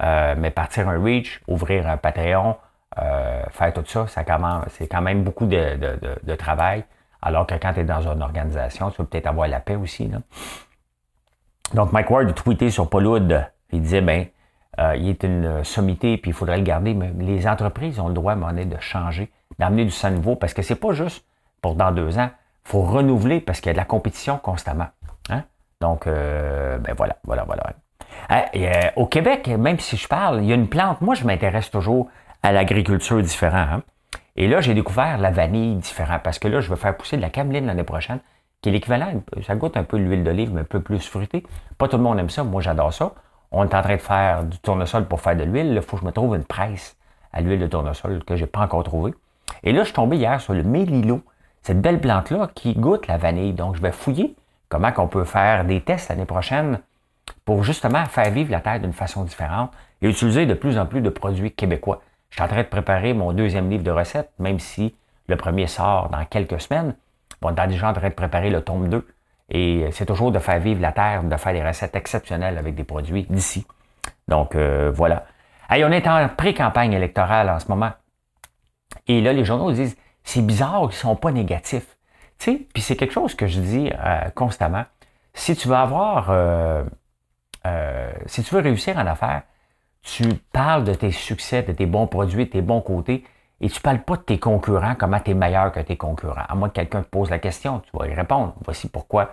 mais 0.00 0.50
partir 0.50 0.86
un 0.90 1.02
reach, 1.02 1.40
ouvrir 1.48 1.88
un 1.88 1.96
Patreon, 1.96 2.56
faire 2.94 3.72
tout 3.74 3.84
ça, 3.86 4.06
ça 4.08 4.22
c'est 4.68 4.88
quand 4.88 5.00
même 5.00 5.22
beaucoup 5.24 5.46
de 5.46 6.34
travail. 6.34 6.84
Alors 7.22 7.46
que 7.46 7.54
quand 7.54 7.72
tu 7.72 7.80
es 7.80 7.84
dans 7.84 8.06
une 8.08 8.22
organisation, 8.22 8.90
tu 8.90 9.02
vas 9.02 9.08
peut-être 9.08 9.26
avoir 9.26 9.48
la 9.48 9.60
paix 9.60 9.76
aussi. 9.76 10.10
Donc, 11.74 11.92
Mike 11.92 12.10
Ward 12.10 12.28
a 12.28 12.32
tweeté 12.32 12.70
sur 12.70 12.88
Paul 12.88 13.46
Il 13.72 13.82
disait, 13.82 14.00
ben, 14.00 14.26
euh, 14.78 14.96
il 14.96 15.08
est 15.08 15.22
une 15.24 15.64
sommité, 15.64 16.16
puis 16.16 16.30
il 16.30 16.34
faudrait 16.34 16.58
le 16.58 16.62
garder, 16.62 16.94
mais 16.94 17.12
les 17.18 17.46
entreprises 17.48 17.98
ont 17.98 18.08
le 18.08 18.14
droit 18.14 18.32
à 18.32 18.36
un 18.36 18.38
moment 18.38 18.52
de 18.52 18.80
changer, 18.80 19.30
d'amener 19.58 19.84
du 19.84 19.90
sang 19.90 20.10
nouveau, 20.10 20.36
parce 20.36 20.54
que 20.54 20.62
c'est 20.62 20.76
pas 20.76 20.92
juste 20.92 21.24
pour 21.60 21.74
dans 21.74 21.90
deux 21.90 22.18
ans. 22.18 22.30
Il 22.66 22.70
faut 22.70 22.82
renouveler 22.82 23.40
parce 23.40 23.60
qu'il 23.60 23.68
y 23.68 23.70
a 23.70 23.72
de 23.72 23.78
la 23.78 23.84
compétition 23.84 24.38
constamment. 24.38 24.88
Hein? 25.30 25.42
Donc, 25.80 26.06
euh, 26.06 26.78
ben 26.78 26.94
voilà, 26.96 27.16
voilà, 27.24 27.44
voilà. 27.44 27.72
Hein, 28.28 28.44
euh, 28.54 28.90
au 28.96 29.06
Québec, 29.06 29.48
même 29.48 29.78
si 29.78 29.96
je 29.96 30.06
parle, 30.06 30.42
il 30.42 30.48
y 30.48 30.52
a 30.52 30.54
une 30.54 30.68
plante. 30.68 31.00
Moi, 31.00 31.14
je 31.14 31.24
m'intéresse 31.24 31.70
toujours 31.70 32.08
à 32.42 32.52
l'agriculture 32.52 33.20
différente. 33.22 33.68
Hein? 33.72 33.82
Et 34.40 34.46
là, 34.46 34.60
j'ai 34.60 34.72
découvert 34.72 35.18
la 35.18 35.32
vanille 35.32 35.74
différente 35.74 36.22
parce 36.22 36.38
que 36.38 36.46
là, 36.46 36.60
je 36.60 36.70
vais 36.70 36.76
faire 36.76 36.96
pousser 36.96 37.16
de 37.16 37.22
la 37.22 37.28
cameline 37.28 37.66
l'année 37.66 37.82
prochaine, 37.82 38.20
qui 38.62 38.68
est 38.68 38.72
l'équivalent, 38.72 39.12
ça 39.44 39.56
goûte 39.56 39.76
un 39.76 39.82
peu 39.82 39.96
l'huile 39.96 40.22
d'olive, 40.22 40.54
mais 40.54 40.60
un 40.60 40.64
peu 40.64 40.80
plus 40.80 41.04
fruité. 41.04 41.44
Pas 41.76 41.88
tout 41.88 41.96
le 41.96 42.04
monde 42.04 42.20
aime 42.20 42.30
ça, 42.30 42.44
moi 42.44 42.62
j'adore 42.62 42.92
ça. 42.92 43.14
On 43.50 43.64
est 43.64 43.74
en 43.74 43.82
train 43.82 43.96
de 43.96 44.00
faire 44.00 44.44
du 44.44 44.56
tournesol 44.58 45.06
pour 45.06 45.20
faire 45.20 45.34
de 45.34 45.42
l'huile. 45.42 45.72
Il 45.74 45.82
faut 45.82 45.96
que 45.96 46.02
je 46.02 46.06
me 46.06 46.12
trouve 46.12 46.36
une 46.36 46.44
presse 46.44 46.96
à 47.32 47.40
l'huile 47.40 47.58
de 47.58 47.66
tournesol 47.66 48.22
que 48.24 48.36
je 48.36 48.42
n'ai 48.42 48.46
pas 48.46 48.60
encore 48.60 48.84
trouvée. 48.84 49.12
Et 49.64 49.72
là, 49.72 49.80
je 49.80 49.86
suis 49.86 49.94
tombé 49.94 50.16
hier 50.16 50.40
sur 50.40 50.54
le 50.54 50.62
mélilo, 50.62 51.20
cette 51.62 51.80
belle 51.80 52.00
plante-là 52.00 52.48
qui 52.54 52.74
goûte 52.74 53.08
la 53.08 53.18
vanille. 53.18 53.54
Donc, 53.54 53.74
je 53.74 53.82
vais 53.82 53.90
fouiller 53.90 54.36
comment 54.68 54.92
on 54.98 55.08
peut 55.08 55.24
faire 55.24 55.64
des 55.64 55.80
tests 55.80 56.10
l'année 56.10 56.26
prochaine 56.26 56.78
pour 57.44 57.64
justement 57.64 58.04
faire 58.04 58.30
vivre 58.30 58.52
la 58.52 58.60
terre 58.60 58.78
d'une 58.78 58.92
façon 58.92 59.24
différente 59.24 59.72
et 60.00 60.08
utiliser 60.08 60.46
de 60.46 60.54
plus 60.54 60.78
en 60.78 60.86
plus 60.86 61.00
de 61.00 61.10
produits 61.10 61.50
québécois. 61.50 62.02
Je 62.30 62.36
suis 62.36 62.42
en 62.42 62.48
train 62.48 62.62
de 62.62 62.68
préparer 62.68 63.14
mon 63.14 63.32
deuxième 63.32 63.70
livre 63.70 63.84
de 63.84 63.90
recettes, 63.90 64.30
même 64.38 64.58
si 64.58 64.94
le 65.28 65.36
premier 65.36 65.66
sort 65.66 66.08
dans 66.08 66.24
quelques 66.24 66.60
semaines. 66.60 66.94
Bon, 67.40 67.54
on 67.56 67.62
est 67.62 67.66
déjà 67.68 67.90
en 67.90 67.92
train 67.92 68.08
de 68.08 68.14
préparer 68.14 68.50
le 68.50 68.62
tome 68.62 68.88
2. 68.88 69.06
Et 69.50 69.88
c'est 69.92 70.06
toujours 70.06 70.30
de 70.30 70.38
faire 70.38 70.60
vivre 70.60 70.80
la 70.80 70.92
terre, 70.92 71.22
de 71.22 71.36
faire 71.36 71.52
des 71.52 71.64
recettes 71.64 71.96
exceptionnelles 71.96 72.58
avec 72.58 72.74
des 72.74 72.84
produits 72.84 73.26
d'ici. 73.30 73.66
Donc, 74.26 74.54
euh, 74.54 74.90
voilà. 74.94 75.26
Hey, 75.70 75.84
on 75.84 75.90
est 75.90 76.06
en 76.06 76.28
pré-campagne 76.28 76.92
électorale 76.92 77.48
en 77.48 77.58
ce 77.58 77.68
moment. 77.68 77.92
Et 79.06 79.20
là, 79.20 79.32
les 79.32 79.44
journaux 79.44 79.72
disent, 79.72 79.96
c'est 80.22 80.42
bizarre 80.42 80.80
qu'ils 80.80 80.88
ne 80.88 80.92
sont 80.92 81.16
pas 81.16 81.32
négatifs. 81.32 81.96
Tu 82.38 82.52
sais, 82.52 82.66
puis 82.72 82.82
c'est 82.82 82.96
quelque 82.96 83.12
chose 83.12 83.34
que 83.34 83.46
je 83.46 83.60
dis 83.60 83.90
euh, 83.92 84.30
constamment. 84.34 84.84
Si 85.34 85.56
tu 85.56 85.68
veux 85.68 85.76
avoir, 85.76 86.28
euh, 86.30 86.84
si 88.26 88.42
tu 88.42 88.54
veux 88.54 88.60
réussir 88.60 88.96
en 88.98 89.06
affaires, 89.06 89.42
tu 90.12 90.24
parles 90.52 90.84
de 90.84 90.94
tes 90.94 91.10
succès, 91.10 91.62
de 91.62 91.72
tes 91.72 91.86
bons 91.86 92.06
produits, 92.06 92.46
de 92.46 92.50
tes 92.50 92.62
bons 92.62 92.80
côtés, 92.80 93.24
et 93.60 93.68
tu 93.68 93.80
parles 93.80 94.00
pas 94.00 94.16
de 94.16 94.22
tes 94.22 94.38
concurrents, 94.38 94.94
comment 94.96 95.20
tu 95.20 95.34
meilleur 95.34 95.72
que 95.72 95.80
tes 95.80 95.96
concurrents. 95.96 96.44
À 96.48 96.54
moins 96.54 96.68
que 96.68 96.74
quelqu'un 96.74 97.02
te 97.02 97.08
pose 97.08 97.30
la 97.30 97.38
question, 97.38 97.80
tu 97.80 97.90
vas 97.96 98.06
y 98.06 98.14
répondre. 98.14 98.54
Voici 98.64 98.88
pourquoi 98.88 99.32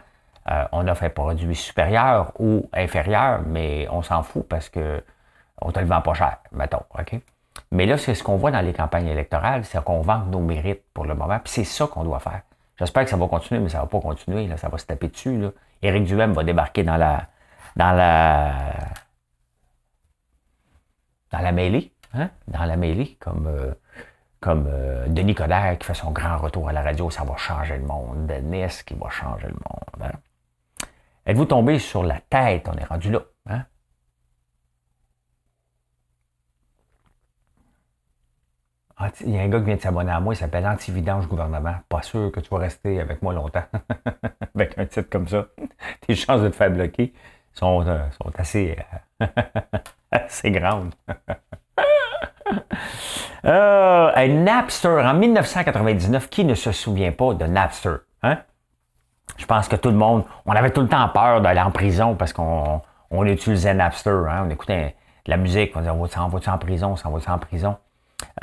euh, 0.51 0.65
on 0.71 0.87
offre 0.87 1.03
un 1.03 1.09
produit 1.09 1.55
supérieur 1.55 2.31
ou 2.39 2.69
inférieur, 2.73 3.41
mais 3.45 3.87
on 3.91 4.01
s'en 4.01 4.23
fout 4.23 4.47
parce 4.47 4.69
que 4.69 5.03
on 5.61 5.71
te 5.71 5.79
le 5.79 5.85
vend 5.85 6.01
pas 6.01 6.13
cher, 6.13 6.37
mettons, 6.51 6.81
OK? 6.99 7.19
Mais 7.71 7.85
là, 7.85 7.97
c'est 7.97 8.13
ce 8.13 8.23
qu'on 8.23 8.35
voit 8.35 8.51
dans 8.51 8.61
les 8.61 8.73
campagnes 8.73 9.07
électorales, 9.07 9.63
c'est 9.63 9.81
qu'on 9.83 10.01
vend 10.01 10.19
nos 10.19 10.41
mérites 10.41 10.83
pour 10.93 11.05
le 11.05 11.15
moment, 11.15 11.39
puis 11.39 11.53
c'est 11.53 11.63
ça 11.63 11.87
qu'on 11.87 12.03
doit 12.03 12.19
faire. 12.19 12.41
J'espère 12.77 13.05
que 13.05 13.09
ça 13.09 13.15
va 13.15 13.27
continuer, 13.27 13.61
mais 13.61 13.69
ça 13.69 13.79
va 13.79 13.85
pas 13.85 14.01
continuer, 14.01 14.47
là, 14.47 14.57
ça 14.57 14.67
va 14.67 14.77
se 14.77 14.85
taper 14.85 15.07
dessus. 15.07 15.37
Là. 15.37 15.51
Éric 15.81 16.03
Duhem 16.03 16.33
va 16.33 16.43
débarquer 16.43 16.83
dans 16.83 16.97
la 16.97 17.27
dans 17.77 17.91
la 17.91 18.53
dans 21.31 21.39
la 21.39 21.51
mêlée, 21.51 21.91
hein? 22.13 22.29
dans 22.47 22.65
la 22.65 22.75
mêlée, 22.77 23.17
comme, 23.19 23.47
euh, 23.47 23.73
comme 24.39 24.67
euh, 24.69 25.07
Denis 25.07 25.35
Coderre 25.35 25.77
qui 25.77 25.87
fait 25.87 25.93
son 25.93 26.11
grand 26.11 26.37
retour 26.37 26.69
à 26.69 26.73
la 26.73 26.81
radio, 26.81 27.09
ça 27.09 27.23
va 27.23 27.35
changer 27.37 27.77
le 27.77 27.85
monde. 27.85 28.27
Denis 28.27 28.83
qui 28.85 28.93
va 28.93 29.09
changer 29.09 29.47
le 29.47 29.53
monde. 29.53 30.11
Hein? 30.11 30.17
Êtes-vous 31.25 31.45
tombé 31.45 31.79
sur 31.79 32.03
la 32.03 32.19
tête? 32.19 32.69
On 32.71 32.77
est 32.77 32.85
rendu 32.85 33.11
là. 33.11 33.21
Hein? 33.47 33.65
Il 39.21 39.31
y 39.31 39.37
a 39.37 39.41
un 39.41 39.49
gars 39.49 39.59
qui 39.59 39.65
vient 39.65 39.75
de 39.75 39.81
s'abonner 39.81 40.11
à 40.11 40.19
moi, 40.19 40.33
il 40.33 40.37
s'appelle 40.37 40.65
Anti-Vidange 40.65 41.27
Gouvernement. 41.27 41.75
Pas 41.89 42.01
sûr 42.01 42.31
que 42.31 42.39
tu 42.39 42.49
vas 42.49 42.59
rester 42.59 43.01
avec 43.01 43.21
moi 43.21 43.33
longtemps. 43.33 43.65
avec 44.55 44.77
un 44.77 44.85
titre 44.85 45.09
comme 45.09 45.27
ça. 45.27 45.47
Tes 46.01 46.15
chances 46.15 46.41
de 46.41 46.49
te 46.49 46.55
faire 46.55 46.71
bloquer 46.71 47.13
sont, 47.53 47.85
euh, 47.85 48.09
sont 48.11 48.31
assez. 48.37 48.77
C'est 50.27 50.51
grande. 50.51 50.93
euh, 53.45 54.27
Napster, 54.27 55.01
en 55.05 55.13
1999, 55.13 56.29
qui 56.29 56.45
ne 56.45 56.55
se 56.55 56.71
souvient 56.71 57.11
pas 57.11 57.33
de 57.33 57.45
Napster? 57.45 57.97
Hein? 58.23 58.37
Je 59.37 59.45
pense 59.45 59.67
que 59.67 59.75
tout 59.75 59.89
le 59.89 59.97
monde, 59.97 60.23
on 60.45 60.53
avait 60.53 60.71
tout 60.71 60.81
le 60.81 60.87
temps 60.87 61.09
peur 61.09 61.41
d'aller 61.41 61.61
en 61.61 61.71
prison 61.71 62.15
parce 62.15 62.33
qu'on 62.33 62.81
on 63.11 63.25
utilisait 63.25 63.73
Napster. 63.73 64.23
Hein? 64.29 64.43
On 64.45 64.49
écoutait 64.49 64.95
la 65.27 65.37
musique, 65.37 65.75
on 65.75 65.79
disait, 65.79 65.91
on 65.91 66.27
va-tu 66.27 66.49
en 66.49 66.57
prison, 66.57 66.95
on 67.03 67.09
va 67.09 67.33
en 67.33 67.39
prison? 67.39 67.77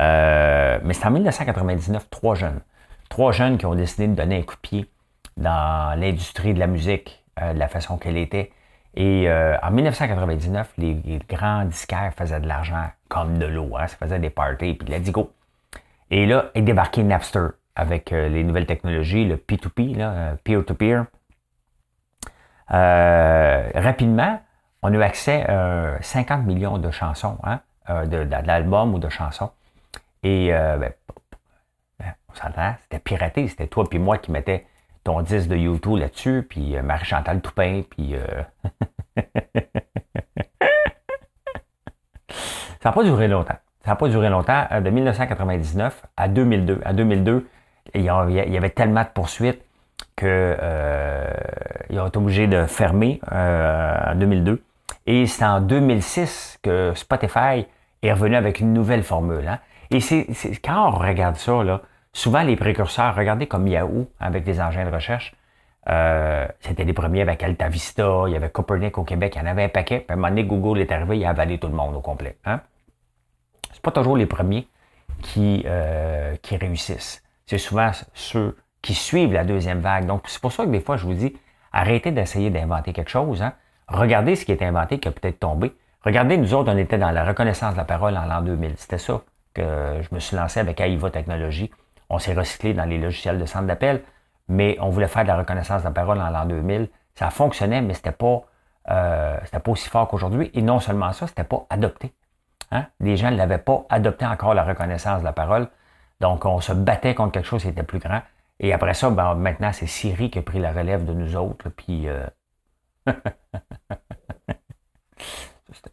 Euh, 0.00 0.78
mais 0.82 0.94
c'est 0.94 1.06
en 1.06 1.10
1999, 1.10 2.10
trois 2.10 2.34
jeunes. 2.34 2.60
Trois 3.08 3.32
jeunes 3.32 3.58
qui 3.58 3.66
ont 3.66 3.74
décidé 3.74 4.08
de 4.08 4.14
donner 4.14 4.38
un 4.38 4.42
coup 4.42 4.56
de 4.56 4.60
pied 4.60 4.90
dans 5.36 5.98
l'industrie 5.98 6.54
de 6.54 6.58
la 6.58 6.66
musique, 6.66 7.24
euh, 7.40 7.54
de 7.54 7.58
la 7.58 7.68
façon 7.68 7.98
qu'elle 7.98 8.16
était. 8.16 8.52
Et 8.94 9.28
euh, 9.28 9.56
en 9.62 9.70
1999, 9.70 10.74
les, 10.76 11.18
grands 11.28 11.64
disquaires 11.64 12.12
faisaient 12.16 12.40
de 12.40 12.48
l'argent 12.48 12.90
comme 13.08 13.38
de 13.38 13.46
l'eau. 13.46 13.76
Hein, 13.76 13.86
ça 13.86 13.96
faisait 13.96 14.18
des 14.18 14.30
parties, 14.30 14.74
puis 14.74 14.88
let's 14.88 15.10
go. 15.10 15.32
Et 16.10 16.26
là 16.26 16.50
est 16.54 16.62
débarqué 16.62 17.02
Napster 17.02 17.46
avec 17.74 18.12
euh, 18.12 18.28
les 18.28 18.44
nouvelles 18.44 18.66
technologies, 18.66 19.24
le 19.24 19.36
P2P, 19.36 19.96
euh, 19.98 20.34
peer-to-peer. 20.44 21.06
rapidement, 22.68 24.40
on 24.82 24.92
a 24.92 24.96
eu 24.96 25.02
accès 25.02 25.48
à 25.48 25.96
50 26.02 26.44
millions 26.44 26.76
de 26.78 26.90
chansons, 26.90 27.38
hein, 27.44 27.60
d'albums 28.06 28.94
ou 28.94 28.98
de 28.98 29.08
chansons. 29.08 29.50
Et 30.22 30.50
ben, 30.50 30.92
on 32.28 32.34
s'entend, 32.34 32.74
c'était 32.82 32.98
piraté, 32.98 33.48
c'était 33.48 33.68
toi 33.68 33.88
puis 33.88 33.98
moi 33.98 34.18
qui 34.18 34.32
mettais 34.32 34.66
ton 35.04 35.22
disque 35.22 35.48
de 35.48 35.56
YouTube 35.56 35.96
là-dessus, 35.96 36.46
puis 36.48 36.76
euh, 36.76 36.82
Marie-Chantal 36.82 37.40
Toupin, 37.40 37.82
puis... 37.88 38.14
ça 42.80 42.88
n'a 42.88 42.92
pas 42.92 43.02
duré 43.02 43.28
longtemps. 43.28 43.56
Ça 43.84 43.90
n'a 43.90 43.96
pas 43.96 44.08
duré 44.08 44.28
longtemps. 44.28 44.66
De 44.80 44.90
1999 44.90 46.04
à 46.16 46.28
2002. 46.28 46.80
À 46.84 46.92
2002, 46.92 47.48
il 47.94 48.02
y 48.02 48.08
avait 48.08 48.70
tellement 48.70 49.02
de 49.02 49.08
poursuites 49.08 49.62
qu'ils 50.16 51.98
ont 51.98 52.06
été 52.06 52.18
obligés 52.18 52.46
de 52.46 52.66
fermer 52.66 53.20
en 53.30 54.14
2002. 54.14 54.62
Et 55.06 55.26
c'est 55.26 55.44
en 55.44 55.60
2006 55.60 56.60
que 56.62 56.92
Spotify 56.94 57.66
est 58.02 58.12
revenu 58.12 58.36
avec 58.36 58.60
une 58.60 58.72
nouvelle 58.72 59.02
formule. 59.02 59.46
Hein. 59.48 59.58
Et 59.90 60.00
c'est, 60.00 60.26
quand 60.64 60.88
on 60.88 60.90
regarde 60.90 61.36
ça, 61.36 61.62
là, 61.62 61.82
souvent 62.12 62.42
les 62.42 62.56
précurseurs, 62.56 63.14
regardez 63.14 63.46
comme 63.46 63.66
Yahoo 63.66 64.08
avec 64.20 64.44
des 64.44 64.60
engins 64.60 64.84
de 64.84 64.94
recherche, 64.94 65.34
euh, 65.88 66.46
c'était 66.60 66.84
les 66.84 66.92
premiers 66.92 67.22
avec 67.22 67.42
AltaVista, 67.42 68.24
il 68.28 68.32
y 68.32 68.36
avait 68.36 68.50
Copernic 68.50 68.98
au 68.98 69.04
Québec, 69.04 69.34
il 69.34 69.40
y 69.40 69.42
en 69.42 69.50
avait 69.50 69.64
un 69.64 69.68
paquet. 69.68 70.04
Puis 70.06 70.16
à 70.16 70.26
un 70.26 70.42
Google 70.42 70.80
est 70.80 70.92
arrivé, 70.92 71.18
il 71.18 71.24
a 71.24 71.30
avalé 71.30 71.58
tout 71.58 71.68
le 71.68 71.74
monde 71.74 71.96
au 71.96 72.00
complet. 72.00 72.36
Hein? 72.44 72.60
C'est 73.72 73.82
pas 73.82 73.90
toujours 73.90 74.16
les 74.16 74.26
premiers 74.26 74.68
qui, 75.22 75.64
euh, 75.66 76.36
qui 76.42 76.56
réussissent. 76.56 77.22
C'est 77.46 77.58
souvent 77.58 77.90
ceux 78.14 78.56
qui 78.80 78.94
suivent 78.94 79.32
la 79.32 79.44
deuxième 79.44 79.80
vague. 79.80 80.06
Donc, 80.06 80.22
c'est 80.26 80.40
pour 80.40 80.52
ça 80.52 80.64
que 80.64 80.70
des 80.70 80.80
fois, 80.80 80.96
je 80.96 81.04
vous 81.04 81.14
dis, 81.14 81.36
arrêtez 81.72 82.12
d'essayer 82.12 82.50
d'inventer 82.50 82.92
quelque 82.92 83.10
chose. 83.10 83.42
Hein? 83.42 83.54
Regardez 83.88 84.36
ce 84.36 84.44
qui 84.44 84.52
est 84.52 84.62
inventé 84.62 84.98
qui 84.98 85.08
a 85.08 85.10
peut-être 85.12 85.40
tombé. 85.40 85.72
Regardez, 86.04 86.36
nous 86.36 86.54
autres, 86.54 86.72
on 86.72 86.76
était 86.76 86.98
dans 86.98 87.10
la 87.10 87.24
reconnaissance 87.24 87.74
de 87.74 87.78
la 87.78 87.84
parole 87.84 88.16
en 88.16 88.24
l'an 88.24 88.42
2000. 88.42 88.74
C'était 88.76 88.98
ça 88.98 89.20
que 89.54 90.00
je 90.00 90.14
me 90.14 90.20
suis 90.20 90.36
lancé 90.36 90.60
avec 90.60 90.80
AIVA 90.80 91.10
Technologies. 91.10 91.70
On 92.12 92.18
s'est 92.18 92.34
recyclé 92.34 92.74
dans 92.74 92.84
les 92.84 92.98
logiciels 92.98 93.38
de 93.38 93.46
centre 93.46 93.66
d'appel, 93.66 94.02
mais 94.46 94.76
on 94.80 94.90
voulait 94.90 95.08
faire 95.08 95.22
de 95.22 95.28
la 95.28 95.38
reconnaissance 95.38 95.80
de 95.80 95.86
la 95.86 95.92
parole 95.92 96.20
en 96.20 96.28
l'an 96.28 96.44
2000. 96.44 96.90
Ça 97.14 97.30
fonctionnait, 97.30 97.80
mais 97.80 97.94
c'était 97.94 98.12
pas, 98.12 98.42
euh, 98.90 99.38
pas 99.50 99.70
aussi 99.70 99.88
fort 99.88 100.08
qu'aujourd'hui. 100.08 100.50
Et 100.52 100.60
non 100.60 100.78
seulement 100.78 101.12
ça, 101.14 101.26
c'était 101.26 101.42
pas 101.42 101.64
adopté. 101.70 102.12
Hein? 102.70 102.84
Les 103.00 103.16
gens 103.16 103.30
ne 103.30 103.36
l'avaient 103.36 103.56
pas 103.56 103.86
adopté 103.88 104.26
encore 104.26 104.52
la 104.52 104.62
reconnaissance 104.62 105.20
de 105.20 105.24
la 105.24 105.32
parole. 105.32 105.68
Donc, 106.20 106.44
on 106.44 106.60
se 106.60 106.74
battait 106.74 107.14
contre 107.14 107.32
quelque 107.32 107.46
chose 107.46 107.62
qui 107.62 107.68
était 107.68 107.82
plus 107.82 107.98
grand. 107.98 108.20
Et 108.60 108.74
après 108.74 108.92
ça, 108.92 109.08
ben, 109.08 109.34
maintenant, 109.34 109.72
c'est 109.72 109.86
Siri 109.86 110.30
qui 110.30 110.38
a 110.38 110.42
pris 110.42 110.58
la 110.58 110.72
relève 110.72 111.06
de 111.06 111.14
nous 111.14 111.34
autres. 111.34 111.70
Puis, 111.70 112.08
euh, 112.08 112.26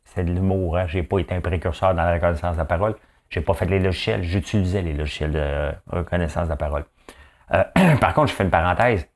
c'est 0.03 0.25
de 0.25 0.33
l'humour. 0.33 0.77
Hein? 0.77 0.85
J'ai 0.87 1.03
pas 1.03 1.19
été 1.19 1.33
un 1.33 1.39
précurseur 1.39 1.95
dans 1.95 2.03
la 2.03 2.15
reconnaissance 2.15 2.55
de 2.55 2.57
la 2.59 2.65
parole. 2.65 2.97
J'ai 3.29 3.41
pas 3.41 3.53
fait 3.53 3.65
les 3.65 3.79
logiciels. 3.79 4.23
J'utilisais 4.23 4.81
les 4.81 4.93
logiciels 4.93 5.31
de 5.31 5.71
reconnaissance 5.87 6.45
de 6.45 6.49
la 6.49 6.55
parole. 6.55 6.85
Euh, 7.53 7.63
par 8.01 8.13
contre, 8.13 8.29
je 8.29 8.33
fais 8.33 8.43
une 8.43 8.49
parenthèse. 8.49 9.07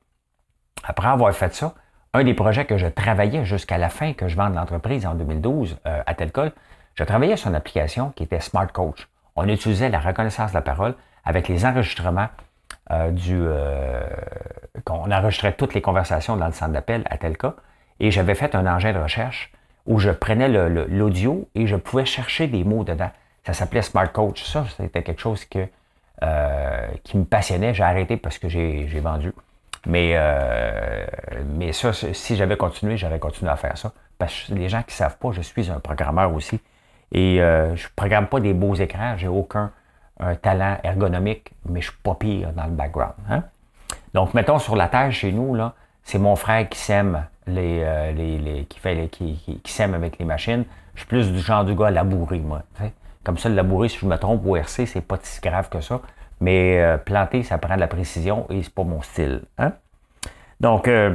Après 0.84 1.08
avoir 1.08 1.32
fait 1.34 1.54
ça, 1.54 1.74
un 2.12 2.22
des 2.22 2.34
projets 2.34 2.64
que 2.64 2.78
je 2.78 2.86
travaillais 2.86 3.44
jusqu'à 3.44 3.78
la 3.78 3.88
fin 3.88 4.12
que 4.12 4.28
je 4.28 4.36
vends 4.36 4.50
de 4.50 4.54
l'entreprise 4.54 5.06
en 5.06 5.14
2012 5.14 5.78
euh, 5.86 6.02
à 6.06 6.14
Telcol, 6.14 6.52
je 6.94 7.02
travaillais 7.02 7.36
sur 7.36 7.48
une 7.48 7.56
application 7.56 8.10
qui 8.10 8.22
était 8.22 8.40
Smart 8.40 8.70
Coach. 8.70 9.08
On 9.34 9.48
utilisait 9.48 9.88
la 9.88 9.98
reconnaissance 9.98 10.52
de 10.52 10.54
la 10.54 10.62
parole 10.62 10.94
avec 11.24 11.48
les 11.48 11.64
enregistrements 11.66 12.28
euh, 12.92 13.10
du... 13.10 13.40
on 14.88 15.10
enregistrait 15.10 15.54
toutes 15.54 15.74
les 15.74 15.80
conversations 15.80 16.36
dans 16.36 16.46
le 16.46 16.52
centre 16.52 16.72
d'appel 16.72 17.02
à 17.10 17.18
Telca 17.18 17.56
et 17.98 18.10
j'avais 18.10 18.34
fait 18.34 18.54
un 18.54 18.66
engin 18.66 18.92
de 18.92 18.98
recherche 18.98 19.52
où 19.86 19.98
je 19.98 20.10
prenais 20.10 20.48
l'audio 20.48 21.48
et 21.54 21.66
je 21.66 21.76
pouvais 21.76 22.04
chercher 22.04 22.46
des 22.46 22.62
mots 22.62 22.84
dedans. 22.84 23.10
Ça 23.44 23.52
s'appelait 23.52 23.82
Smart 23.82 24.10
Coach. 24.12 24.44
Ça, 24.44 24.64
c'était 24.76 25.02
quelque 25.02 25.20
chose 25.20 25.44
que, 25.44 25.66
euh, 26.22 26.88
qui 27.02 27.18
me 27.18 27.24
passionnait. 27.24 27.74
J'ai 27.74 27.82
arrêté 27.82 28.16
parce 28.16 28.38
que 28.38 28.48
j'ai 28.48 29.00
vendu. 29.00 29.32
Mais, 29.86 30.12
euh, 30.14 31.04
mais 31.54 31.72
ça, 31.72 31.92
si 31.92 32.36
j'avais 32.36 32.56
continué, 32.56 32.96
j'aurais 32.96 33.18
continué 33.18 33.50
à 33.50 33.56
faire 33.56 33.76
ça. 33.76 33.92
Parce 34.16 34.44
que 34.44 34.54
les 34.54 34.68
gens 34.68 34.82
qui 34.82 34.92
ne 34.92 34.96
savent 34.96 35.18
pas, 35.18 35.32
je 35.32 35.42
suis 35.42 35.70
un 35.70 35.80
programmeur 35.80 36.32
aussi. 36.32 36.58
Et 37.12 37.40
euh, 37.40 37.76
je 37.76 37.84
ne 37.84 37.90
programme 37.94 38.28
pas 38.28 38.40
des 38.40 38.54
beaux 38.54 38.74
écrans. 38.74 39.16
J'ai 39.16 39.28
aucun 39.28 39.70
talent 40.42 40.78
ergonomique, 40.84 41.50
mais 41.68 41.80
je 41.80 41.88
suis 41.88 41.98
pas 42.02 42.14
pire 42.14 42.52
dans 42.52 42.64
le 42.64 42.70
background. 42.70 43.14
Hein. 43.28 43.42
Donc, 44.14 44.32
mettons 44.32 44.60
sur 44.60 44.76
la 44.76 44.88
terre 44.88 45.12
chez 45.12 45.32
nous, 45.32 45.54
là, 45.54 45.74
c'est 46.04 46.18
mon 46.18 46.36
frère 46.36 46.68
qui 46.68 46.78
sème 46.78 47.26
les, 47.46 47.80
euh, 47.82 48.12
les, 48.12 48.38
les, 48.38 48.64
qui 48.64 48.78
fait 48.78 48.94
les, 48.94 49.08
qui, 49.08 49.60
qui, 49.62 49.72
sème 49.72 49.94
avec 49.94 50.18
les 50.18 50.24
machines. 50.24 50.64
Je 50.94 51.00
suis 51.00 51.08
plus 51.08 51.32
du 51.32 51.40
genre 51.40 51.64
du 51.64 51.74
gars 51.74 51.90
labouré, 51.90 52.38
moi. 52.38 52.62
Comme 53.24 53.38
ça, 53.38 53.48
le 53.48 53.54
labourer, 53.54 53.88
si 53.88 53.98
je 53.98 54.06
me 54.06 54.16
trompe 54.16 54.44
au 54.46 54.56
RC, 54.56 54.86
c'est 54.86 55.00
pas 55.00 55.18
si 55.22 55.40
grave 55.40 55.68
que 55.68 55.80
ça. 55.80 56.00
Mais 56.40 56.80
euh, 56.82 56.98
planter, 56.98 57.42
ça 57.42 57.58
prend 57.58 57.74
de 57.74 57.80
la 57.80 57.86
précision 57.86 58.46
et 58.50 58.62
c'est 58.62 58.74
pas 58.74 58.84
mon 58.84 59.00
style. 59.02 59.42
Hein? 59.58 59.72
Donc, 60.60 60.88
euh, 60.88 61.14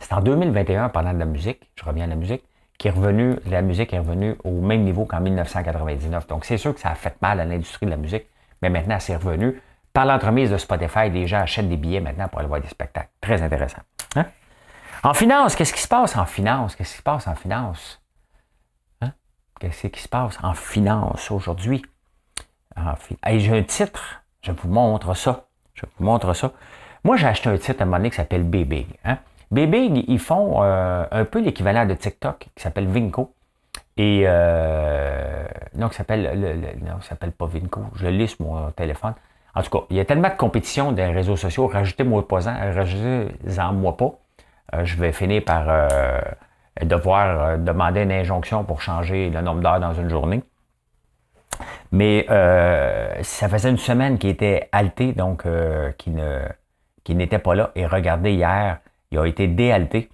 c'est 0.00 0.12
en 0.12 0.20
2021, 0.20 0.88
pendant 0.88 1.12
de 1.12 1.18
la 1.18 1.24
musique, 1.24 1.70
je 1.76 1.84
reviens 1.84 2.04
à 2.04 2.08
la 2.08 2.16
musique, 2.16 2.42
qui 2.78 2.88
est 2.88 2.90
revenu, 2.90 3.36
la 3.46 3.62
musique 3.62 3.92
est 3.92 3.98
revenue 3.98 4.36
au 4.42 4.60
même 4.60 4.82
niveau 4.82 5.04
qu'en 5.04 5.20
1999. 5.20 6.26
Donc, 6.26 6.44
c'est 6.44 6.56
sûr 6.56 6.74
que 6.74 6.80
ça 6.80 6.90
a 6.90 6.94
fait 6.94 7.14
mal 7.22 7.38
à 7.38 7.44
l'industrie 7.44 7.86
de 7.86 7.90
la 7.90 7.96
musique, 7.96 8.26
mais 8.62 8.70
maintenant, 8.70 8.98
c'est 8.98 9.16
revenu. 9.16 9.60
Par 9.92 10.06
l'entremise 10.06 10.50
de 10.50 10.56
Spotify, 10.56 11.10
les 11.10 11.26
gens 11.26 11.40
achètent 11.40 11.68
des 11.68 11.76
billets 11.76 12.00
maintenant 12.00 12.28
pour 12.28 12.38
aller 12.38 12.48
voir 12.48 12.60
des 12.60 12.68
spectacles. 12.68 13.10
Très 13.20 13.42
intéressant. 13.42 13.82
Hein? 14.16 14.24
En 15.02 15.14
finance, 15.14 15.54
qu'est-ce 15.56 15.72
qui 15.72 15.80
se 15.80 15.88
passe 15.88 16.16
en 16.16 16.26
finance? 16.26 16.74
Qu'est-ce 16.74 16.92
qui 16.92 16.98
se 16.98 17.02
passe 17.02 17.26
en 17.26 17.34
finance? 17.34 17.99
Qu'est-ce 19.60 19.88
qui 19.88 20.00
se 20.00 20.08
passe 20.08 20.38
en 20.42 20.54
finance 20.54 21.30
aujourd'hui? 21.30 21.82
j'ai 23.26 23.58
un 23.58 23.62
titre, 23.62 24.22
je 24.40 24.52
vous 24.52 24.68
montre 24.68 25.14
ça. 25.14 25.44
Je 25.74 25.82
vous 25.98 26.04
montre 26.04 26.32
ça. 26.32 26.52
Moi, 27.04 27.16
j'ai 27.16 27.26
acheté 27.26 27.50
un 27.50 27.58
titre 27.58 27.80
à 27.80 27.82
un 27.82 27.86
moment 27.86 27.98
donné 27.98 28.08
qui 28.08 28.16
s'appelle 28.16 28.42
BB. 28.42 28.86
Hein? 29.04 29.18
BB, 29.50 30.04
ils 30.08 30.18
font 30.18 30.62
euh, 30.62 31.04
un 31.10 31.24
peu 31.26 31.42
l'équivalent 31.42 31.84
de 31.84 31.92
TikTok 31.92 32.48
qui 32.54 32.62
s'appelle 32.62 32.86
Vinco. 32.86 33.34
Et 33.98 34.22
euh, 34.24 35.46
non, 35.74 35.90
qui 35.90 35.96
s'appelle 35.96 36.78
non, 36.82 37.02
s'appelle 37.02 37.32
pas 37.32 37.46
Vinco. 37.46 37.82
Je 37.96 38.06
le 38.06 38.12
lis 38.12 38.28
sur 38.28 38.46
mon 38.46 38.70
téléphone. 38.70 39.12
En 39.54 39.62
tout 39.62 39.70
cas, 39.70 39.84
il 39.90 39.96
y 39.96 40.00
a 40.00 40.06
tellement 40.06 40.30
de 40.30 40.36
compétition 40.36 40.90
les 40.92 41.04
réseaux 41.12 41.36
sociaux. 41.36 41.66
Rajoutez-moi 41.66 42.26
pas 42.26 42.40
rajoutez-en 42.40 43.72
moi 43.74 43.94
pas. 43.94 44.12
Je 44.84 44.96
vais 44.96 45.12
finir 45.12 45.44
par 45.44 45.64
euh, 45.68 46.20
devoir 46.82 47.42
euh, 47.42 47.56
demander 47.56 48.02
une 48.02 48.12
injonction 48.12 48.64
pour 48.64 48.80
changer 48.80 49.30
le 49.30 49.40
nombre 49.40 49.60
d'heures 49.60 49.80
dans 49.80 49.94
une 49.94 50.08
journée. 50.08 50.42
Mais 51.92 52.26
ça 53.22 53.48
faisait 53.48 53.68
une 53.68 53.76
semaine 53.76 54.18
qui 54.18 54.28
était 54.28 54.68
halté, 54.72 55.12
donc 55.12 55.44
qui 55.98 56.10
ne 56.10 56.40
qui 57.02 57.14
n'était 57.14 57.40
pas 57.40 57.54
là. 57.54 57.72
Et 57.74 57.84
regardez, 57.84 58.32
hier, 58.32 58.78
il 59.10 59.18
a 59.18 59.26
été 59.26 59.48
déhalté. 59.48 60.08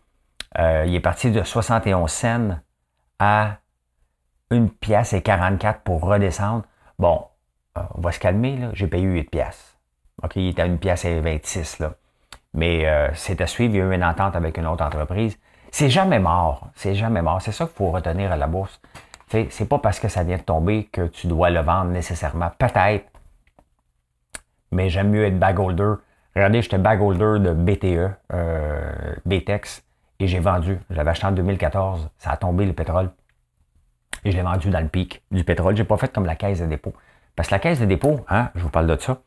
il 0.58 0.94
est 0.94 1.00
parti 1.00 1.30
de 1.30 1.42
71 1.42 2.10
cents 2.10 2.58
à 3.18 3.58
une 4.50 4.70
pièce 4.70 5.12
et 5.12 5.22
44 5.22 5.82
pour 5.82 6.00
redescendre. 6.00 6.64
Bon, 6.98 7.26
on 7.94 8.00
va 8.00 8.10
se 8.10 8.18
calmer, 8.18 8.56
là. 8.56 8.70
J'ai 8.72 8.86
payé 8.86 9.04
8 9.04 9.30
pièces. 9.30 9.76
OK, 10.22 10.36
il 10.36 10.48
était 10.48 10.62
à 10.62 10.66
une 10.66 10.78
pièce 10.78 11.04
et 11.04 11.20
26, 11.20 11.80
là. 11.80 11.92
Mais 12.54 12.88
euh, 12.88 13.10
c'est 13.14 13.40
à 13.40 13.46
suivre, 13.46 13.74
il 13.74 13.78
y 13.78 13.80
a 13.82 13.84
eu 13.84 13.94
une 13.94 14.04
entente 14.04 14.34
avec 14.34 14.56
une 14.56 14.66
autre 14.66 14.84
entreprise. 14.84 15.38
C'est 15.78 15.90
jamais 15.90 16.18
mort. 16.18 16.68
C'est 16.74 16.94
jamais 16.94 17.20
mort. 17.20 17.42
C'est 17.42 17.52
ça 17.52 17.66
qu'il 17.66 17.74
faut 17.74 17.90
retenir 17.90 18.32
à 18.32 18.36
la 18.38 18.46
bourse. 18.46 18.80
C'est 19.28 19.68
pas 19.68 19.78
parce 19.78 20.00
que 20.00 20.08
ça 20.08 20.22
vient 20.22 20.38
de 20.38 20.42
tomber 20.42 20.84
que 20.84 21.06
tu 21.06 21.26
dois 21.26 21.50
le 21.50 21.60
vendre 21.60 21.90
nécessairement. 21.90 22.50
Peut-être. 22.58 23.04
Mais 24.72 24.88
j'aime 24.88 25.10
mieux 25.10 25.26
être 25.26 25.38
bag 25.38 25.60
holder. 25.60 25.96
Regardez, 26.34 26.62
j'étais 26.62 26.78
bag 26.78 27.02
holder 27.02 27.40
de 27.40 27.52
BTE, 27.52 28.10
euh, 28.32 29.14
BTEX, 29.26 29.84
et 30.18 30.26
j'ai 30.26 30.38
vendu. 30.38 30.78
J'avais 30.88 31.10
acheté 31.10 31.26
en 31.26 31.32
2014. 31.32 32.08
Ça 32.16 32.30
a 32.30 32.38
tombé 32.38 32.64
le 32.64 32.72
pétrole. 32.72 33.10
Et 34.24 34.30
je 34.30 34.36
l'ai 34.38 34.42
vendu 34.42 34.70
dans 34.70 34.80
le 34.80 34.88
pic 34.88 35.20
du 35.30 35.44
pétrole. 35.44 35.76
J'ai 35.76 35.84
pas 35.84 35.98
fait 35.98 36.10
comme 36.10 36.24
la 36.24 36.36
caisse 36.36 36.62
de 36.62 36.66
dépôt. 36.66 36.94
Parce 37.34 37.50
que 37.50 37.54
la 37.54 37.58
caisse 37.58 37.80
de 37.80 37.84
dépôt, 37.84 38.24
hein, 38.30 38.48
je 38.54 38.62
vous 38.62 38.70
parle 38.70 38.86
de 38.86 38.96
ça, 38.98 39.18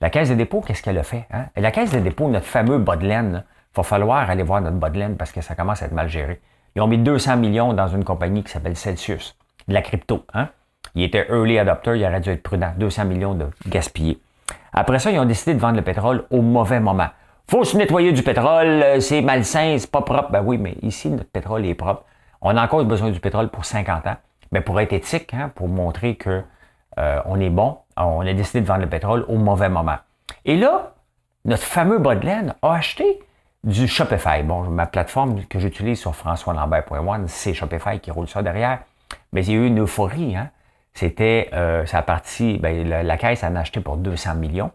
la 0.00 0.10
Caisse 0.10 0.28
de 0.28 0.34
dépôt, 0.34 0.60
qu'est-ce 0.60 0.82
qu'elle 0.82 0.98
a 0.98 1.02
fait? 1.02 1.26
Hein? 1.32 1.46
la 1.56 1.70
Caisse 1.70 1.90
de 1.90 1.98
dépôt, 1.98 2.28
notre 2.28 2.44
fameux 2.46 2.78
bas 2.78 2.96
va 3.76 3.82
falloir 3.82 4.28
aller 4.30 4.42
voir 4.42 4.60
notre 4.60 4.76
bas 4.76 4.90
parce 5.18 5.32
que 5.32 5.40
ça 5.40 5.54
commence 5.54 5.82
à 5.82 5.86
être 5.86 5.92
mal 5.92 6.08
géré. 6.08 6.40
Ils 6.74 6.82
ont 6.82 6.86
mis 6.86 6.98
200 6.98 7.36
millions 7.36 7.72
dans 7.72 7.88
une 7.88 8.04
compagnie 8.04 8.42
qui 8.42 8.52
s'appelle 8.52 8.76
Celsius, 8.76 9.36
de 9.68 9.74
la 9.74 9.82
crypto. 9.82 10.24
Hein? 10.34 10.48
Il 10.94 11.02
était 11.02 11.26
early 11.28 11.58
adopter, 11.58 11.98
il 11.98 12.04
aurait 12.04 12.20
dû 12.20 12.30
être 12.30 12.42
prudent. 12.42 12.72
200 12.78 13.04
millions 13.06 13.34
de 13.34 13.46
gaspillés. 13.66 14.18
Après 14.72 14.98
ça, 14.98 15.10
ils 15.10 15.18
ont 15.18 15.24
décidé 15.24 15.54
de 15.54 15.58
vendre 15.58 15.76
le 15.76 15.82
pétrole 15.82 16.24
au 16.30 16.42
mauvais 16.42 16.80
moment. 16.80 17.08
faut 17.50 17.64
se 17.64 17.76
nettoyer 17.76 18.12
du 18.12 18.22
pétrole, 18.22 18.82
euh, 18.82 19.00
c'est 19.00 19.22
malsain, 19.22 19.76
c'est 19.78 19.90
pas 19.90 20.02
propre. 20.02 20.30
Ben 20.30 20.42
oui, 20.44 20.58
mais 20.58 20.76
ici, 20.82 21.08
notre 21.10 21.30
pétrole 21.30 21.64
est 21.64 21.74
propre. 21.74 22.04
On 22.42 22.56
a 22.56 22.62
encore 22.62 22.84
besoin 22.84 23.10
du 23.10 23.20
pétrole 23.20 23.48
pour 23.48 23.64
50 23.64 24.06
ans. 24.06 24.16
Mais 24.52 24.60
pour 24.60 24.78
être 24.80 24.92
éthique, 24.92 25.32
hein, 25.34 25.50
pour 25.54 25.68
montrer 25.68 26.16
que 26.16 26.42
euh, 26.98 27.20
on 27.24 27.40
est 27.40 27.50
bon, 27.50 27.78
on 27.96 28.20
a 28.20 28.32
décidé 28.32 28.60
de 28.60 28.66
vendre 28.66 28.82
le 28.82 28.88
pétrole 28.88 29.24
au 29.28 29.36
mauvais 29.36 29.68
moment. 29.68 29.96
Et 30.44 30.56
là, 30.56 30.94
notre 31.44 31.62
fameux 31.62 31.98
bas 31.98 32.14
a 32.62 32.72
acheté 32.72 33.20
du 33.66 33.88
Shopify. 33.88 34.42
Bon, 34.44 34.62
ma 34.62 34.86
plateforme 34.86 35.44
que 35.44 35.58
j'utilise 35.58 35.98
sur 35.98 36.14
françoislambert.one, 36.14 37.26
c'est 37.28 37.52
Shopify 37.52 37.98
qui 37.98 38.10
roule 38.10 38.28
ça 38.28 38.42
derrière. 38.42 38.78
Mais 39.32 39.44
il 39.44 39.52
y 39.52 39.56
a 39.56 39.60
eu 39.60 39.66
une 39.66 39.80
euphorie. 39.80 40.36
Hein? 40.36 40.50
C'était, 40.94 41.50
euh, 41.52 41.84
ça 41.84 41.98
a 41.98 42.02
parti, 42.02 42.58
ben, 42.58 42.88
la, 42.88 43.16
caisse 43.18 43.42
en 43.44 43.54
a 43.56 43.60
acheté 43.60 43.80
pour 43.80 43.96
200 43.96 44.36
millions. 44.36 44.70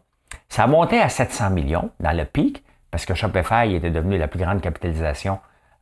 Ça 0.50 0.66
a 0.66 0.68
monté 0.68 1.00
à 1.00 1.10
700 1.10 1.50
millions 1.52 1.90
dans 2.00 2.16
le 2.16 2.26
pic. 2.26 2.64
parce 2.92 3.06
que 3.06 3.16
Shopify 3.16 3.74
était 3.74 3.90
devenu 3.90 4.18
la 4.18 4.28
plus 4.28 4.40
grande 4.40 4.62
capitalisation 4.62 5.40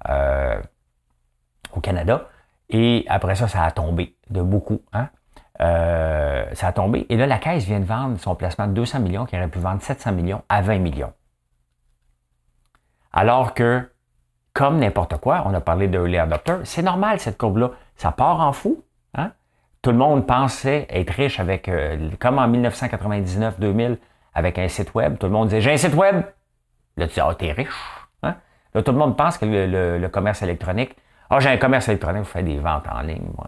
euh, 0.07 0.61
au 1.75 1.79
Canada. 1.79 2.27
Et 2.69 3.05
après 3.09 3.33
ça, 3.33 3.47
ça 3.47 3.63
a 3.63 3.71
tombé 3.71 4.15
de 4.29 4.43
beaucoup. 4.43 4.81
Hein? 4.93 5.09
Euh, 5.61 6.45
ça 6.53 6.67
a 6.67 6.71
tombé. 6.71 7.07
Et 7.09 7.17
là, 7.17 7.25
la 7.25 7.39
caisse 7.39 7.65
vient 7.65 7.79
de 7.79 7.85
vendre 7.85 8.19
son 8.19 8.35
placement 8.35 8.67
de 8.67 8.73
200 8.73 8.99
millions, 8.99 9.25
qui 9.25 9.35
aurait 9.35 9.47
pu 9.47 9.57
vendre 9.57 9.81
700 9.81 10.11
millions 10.11 10.43
à 10.47 10.61
20 10.61 10.77
millions. 10.77 11.11
Alors 13.11 13.53
que, 13.53 13.89
comme 14.53 14.79
n'importe 14.79 15.17
quoi, 15.17 15.43
on 15.45 15.53
a 15.53 15.61
parlé 15.61 15.87
de 15.87 16.15
adopter, 16.17 16.53
c'est 16.63 16.81
normal 16.81 17.19
cette 17.19 17.37
courbe-là. 17.37 17.71
Ça 17.95 18.11
part 18.11 18.39
en 18.39 18.53
fou. 18.53 18.83
Hein? 19.15 19.31
Tout 19.81 19.91
le 19.91 19.97
monde 19.97 20.27
pensait 20.27 20.87
être 20.89 21.11
riche 21.11 21.39
avec, 21.39 21.67
euh, 21.69 22.09
comme 22.19 22.39
en 22.39 22.47
1999-2000, 22.47 23.97
avec 24.33 24.59
un 24.59 24.67
site 24.67 24.93
web. 24.93 25.17
Tout 25.17 25.27
le 25.27 25.33
monde 25.33 25.47
disait, 25.47 25.61
j'ai 25.61 25.73
un 25.73 25.77
site 25.77 25.95
web. 25.95 26.23
Là, 26.97 27.07
tu 27.07 27.13
dis, 27.13 27.19
ah, 27.21 27.33
t'es 27.37 27.51
riche. 27.51 27.69
Hein? 28.23 28.35
Là, 28.73 28.81
tout 28.83 28.91
le 28.91 28.97
monde 28.97 29.17
pense 29.17 29.37
que 29.37 29.45
le, 29.45 30.07
commerce 30.09 30.41
électronique, 30.41 30.95
ah, 31.29 31.39
j'ai 31.39 31.49
un 31.49 31.57
commerce 31.57 31.87
électronique, 31.87 32.23
vous 32.23 32.29
faites 32.29 32.45
des 32.45 32.57
ventes 32.57 32.87
en 32.91 33.01
ligne. 33.01 33.27
Moi. 33.35 33.47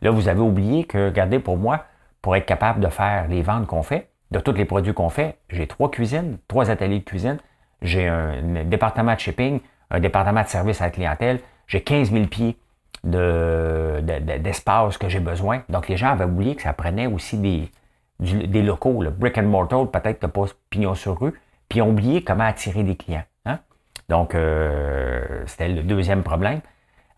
Là, 0.00 0.10
vous 0.10 0.28
avez 0.28 0.40
oublié 0.40 0.84
que, 0.84 1.06
regardez, 1.06 1.38
pour 1.38 1.56
moi, 1.56 1.84
pour 2.22 2.36
être 2.36 2.46
capable 2.46 2.80
de 2.80 2.88
faire 2.88 3.26
les 3.28 3.42
ventes 3.42 3.66
qu'on 3.66 3.82
fait, 3.82 4.10
de 4.30 4.40
tous 4.40 4.52
les 4.52 4.64
produits 4.64 4.94
qu'on 4.94 5.08
fait, 5.08 5.38
j'ai 5.48 5.66
trois 5.66 5.90
cuisines, 5.90 6.38
trois 6.48 6.70
ateliers 6.70 6.98
de 6.98 7.04
cuisine, 7.04 7.38
j'ai 7.82 8.06
un, 8.06 8.64
département 8.64 9.14
de 9.14 9.20
shipping, 9.20 9.60
un 9.90 10.00
département 10.00 10.42
de 10.42 10.48
service 10.48 10.80
à 10.80 10.86
la 10.86 10.90
clientèle, 10.90 11.40
j'ai 11.66 11.82
15 11.82 12.12
000 12.12 12.26
pieds 12.26 12.56
d'espace 13.04 14.94
de, 14.94 14.98
que 14.98 15.08
j'ai 15.08 15.20
besoin. 15.20 15.62
Donc, 15.68 15.88
les 15.88 15.96
gens 15.96 16.10
avaient 16.10 16.24
oublié 16.24 16.56
que 16.56 16.62
ça 16.62 16.72
prenait 16.72 17.06
aussi 17.06 17.38
des, 17.38 17.70
des 18.20 18.62
locaux, 18.62 19.02
le 19.02 19.10
brick 19.10 19.38
and 19.38 19.44
mortar, 19.44 19.90
peut-être 19.90 20.18
que 20.18 20.26
pas 20.26 20.46
pignon 20.70 20.94
sur 20.94 21.20
rue, 21.20 21.34
puis 21.68 21.82
ont 21.82 21.90
oublié 21.90 22.22
comment 22.22 22.44
attirer 22.44 22.82
des 22.82 22.96
clients. 22.96 23.24
Hein? 23.44 23.58
Donc, 24.08 24.34
euh, 24.34 25.42
c'était 25.46 25.68
le 25.68 25.82
deuxième 25.82 26.22
problème. 26.22 26.60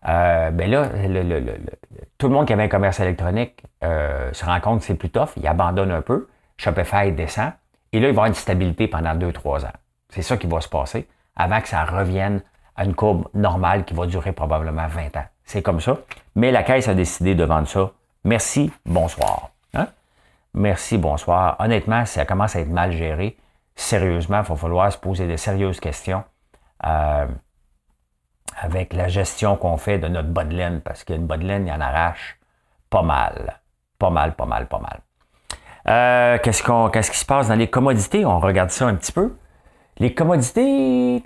Euh, 0.07 0.49
ben 0.51 0.69
là, 0.69 0.89
tout 2.17 2.27
le 2.27 2.33
monde 2.33 2.47
qui 2.47 2.53
avait 2.53 2.63
un 2.63 2.67
commerce 2.67 2.99
électronique 2.99 3.63
euh, 3.83 4.33
se 4.33 4.45
rend 4.45 4.59
compte 4.59 4.79
que 4.79 4.85
c'est 4.85 4.95
plus 4.95 5.09
tough, 5.09 5.29
il 5.37 5.45
abandonne 5.45 5.91
un 5.91 6.01
peu, 6.01 6.27
Shopify 6.57 7.11
descend, 7.11 7.51
et 7.93 7.99
là, 7.99 8.07
il 8.07 8.13
va 8.15 8.21
avoir 8.21 8.25
une 8.27 8.33
stabilité 8.33 8.87
pendant 8.87 9.15
2-3 9.15 9.65
ans. 9.65 9.71
C'est 10.11 10.21
ça 10.21 10.37
qui 10.37 10.47
va 10.47 10.61
se 10.61 10.69
passer 10.69 11.07
avant 11.35 11.59
que 11.61 11.67
ça 11.67 11.83
revienne 11.83 12.41
à 12.75 12.85
une 12.85 12.93
courbe 12.95 13.27
normale 13.33 13.85
qui 13.85 13.93
va 13.93 14.05
durer 14.05 14.31
probablement 14.33 14.87
20 14.87 15.17
ans. 15.17 15.25
C'est 15.43 15.61
comme 15.61 15.79
ça. 15.79 15.97
Mais 16.35 16.51
la 16.51 16.63
caisse 16.63 16.87
a 16.87 16.93
décidé 16.93 17.35
de 17.35 17.43
vendre 17.43 17.67
ça. 17.67 17.91
Merci, 18.23 18.71
bonsoir. 18.85 19.49
Hein? 19.73 19.87
Merci, 20.53 20.97
bonsoir. 20.97 21.55
Honnêtement, 21.59 22.05
ça 22.05 22.25
commence 22.25 22.55
à 22.55 22.59
être 22.59 22.69
mal 22.69 22.91
géré. 22.91 23.37
Sérieusement, 23.75 24.41
il 24.41 24.47
va 24.47 24.55
falloir 24.55 24.91
se 24.91 24.97
poser 24.97 25.27
de 25.27 25.37
sérieuses 25.37 25.79
questions. 25.79 26.23
Euh, 26.85 27.27
avec 28.57 28.93
la 28.93 29.07
gestion 29.07 29.55
qu'on 29.55 29.77
fait 29.77 29.97
de 29.97 30.07
notre 30.07 30.29
bonne 30.29 30.49
laine, 30.49 30.81
parce 30.81 31.03
qu'une 31.03 31.25
bonne 31.25 31.43
laine, 31.43 31.67
il 31.67 31.71
en 31.71 31.79
arrache 31.79 32.37
pas 32.89 33.01
mal. 33.01 33.59
Pas 33.97 34.09
mal, 34.09 34.35
pas 34.35 34.45
mal, 34.45 34.67
pas 34.67 34.79
mal. 34.79 34.99
Euh, 35.87 36.37
qu'est-ce, 36.43 36.61
qu'on, 36.61 36.89
qu'est-ce 36.89 37.11
qui 37.11 37.17
se 37.17 37.25
passe 37.25 37.47
dans 37.47 37.55
les 37.55 37.69
commodités? 37.69 38.25
On 38.25 38.39
regarde 38.39 38.69
ça 38.69 38.85
un 38.87 38.95
petit 38.95 39.11
peu. 39.11 39.35
Les 40.01 40.15
commodités, 40.15 41.21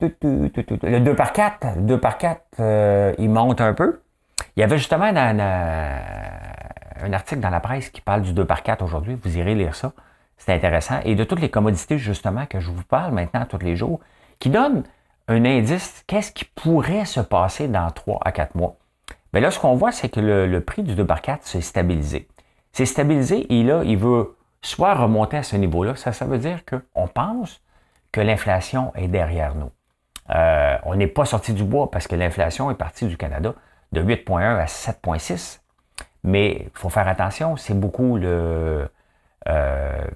le 0.00 0.98
2 0.98 1.14
par 1.14 1.34
4, 1.34 1.76
le 1.76 1.82
2 1.82 2.00
par 2.00 2.16
4, 2.16 2.40
euh, 2.58 3.12
il 3.18 3.28
monte 3.28 3.60
un 3.60 3.74
peu. 3.74 4.00
Il 4.56 4.60
y 4.60 4.62
avait 4.62 4.78
justement 4.78 5.04
un 5.04 5.38
article 7.12 7.42
dans 7.42 7.50
la 7.50 7.60
presse 7.60 7.90
qui 7.90 8.00
parle 8.00 8.22
du 8.22 8.32
2 8.32 8.46
par 8.46 8.62
4 8.62 8.82
aujourd'hui. 8.82 9.18
Vous 9.22 9.36
irez 9.36 9.54
lire 9.54 9.74
ça. 9.74 9.92
C'est 10.38 10.54
intéressant. 10.54 11.00
Et 11.04 11.16
de 11.16 11.24
toutes 11.24 11.42
les 11.42 11.50
commodités, 11.50 11.98
justement, 11.98 12.46
que 12.46 12.60
je 12.60 12.70
vous 12.70 12.82
parle 12.82 13.12
maintenant 13.12 13.44
tous 13.44 13.58
les 13.58 13.76
jours, 13.76 14.00
qui 14.38 14.48
donnent 14.48 14.84
un 15.28 15.44
indice, 15.44 16.02
qu'est-ce 16.06 16.32
qui 16.32 16.46
pourrait 16.46 17.04
se 17.04 17.20
passer 17.20 17.68
dans 17.68 17.90
3 17.90 18.20
à 18.24 18.32
4 18.32 18.54
mois? 18.54 18.76
Bien 19.34 19.42
là, 19.42 19.50
ce 19.50 19.58
qu'on 19.58 19.74
voit, 19.74 19.92
c'est 19.92 20.08
que 20.08 20.20
le, 20.20 20.60
prix 20.62 20.82
du 20.82 20.94
2 20.94 21.04
par 21.04 21.20
4 21.20 21.46
s'est 21.46 21.60
stabilisé. 21.60 22.26
C'est 22.72 22.86
stabilisé 22.86 23.52
et 23.52 23.62
là, 23.64 23.82
il 23.84 23.98
veut 23.98 24.34
soit 24.62 24.94
remonter 24.94 25.36
à 25.36 25.42
ce 25.42 25.56
niveau-là. 25.56 25.94
Ça, 25.96 26.12
ça 26.12 26.24
veut 26.24 26.38
dire 26.38 26.60
qu'on 26.64 27.06
pense 27.06 27.60
que 28.14 28.20
l'inflation 28.20 28.92
est 28.94 29.08
derrière 29.08 29.56
nous. 29.56 29.72
Euh, 30.30 30.78
on 30.84 30.94
n'est 30.94 31.08
pas 31.08 31.24
sorti 31.24 31.52
du 31.52 31.64
bois 31.64 31.90
parce 31.90 32.06
que 32.06 32.14
l'inflation 32.14 32.70
est 32.70 32.76
partie 32.76 33.06
du 33.06 33.16
Canada 33.16 33.54
de 33.90 34.00
8,1 34.00 34.56
à 34.56 34.66
7,6. 34.66 35.58
Mais 36.22 36.52
il 36.60 36.70
faut 36.74 36.90
faire 36.90 37.08
attention, 37.08 37.56
c'est 37.56 37.74
beaucoup 37.74 38.16
le, 38.16 38.88
euh, 39.48 40.06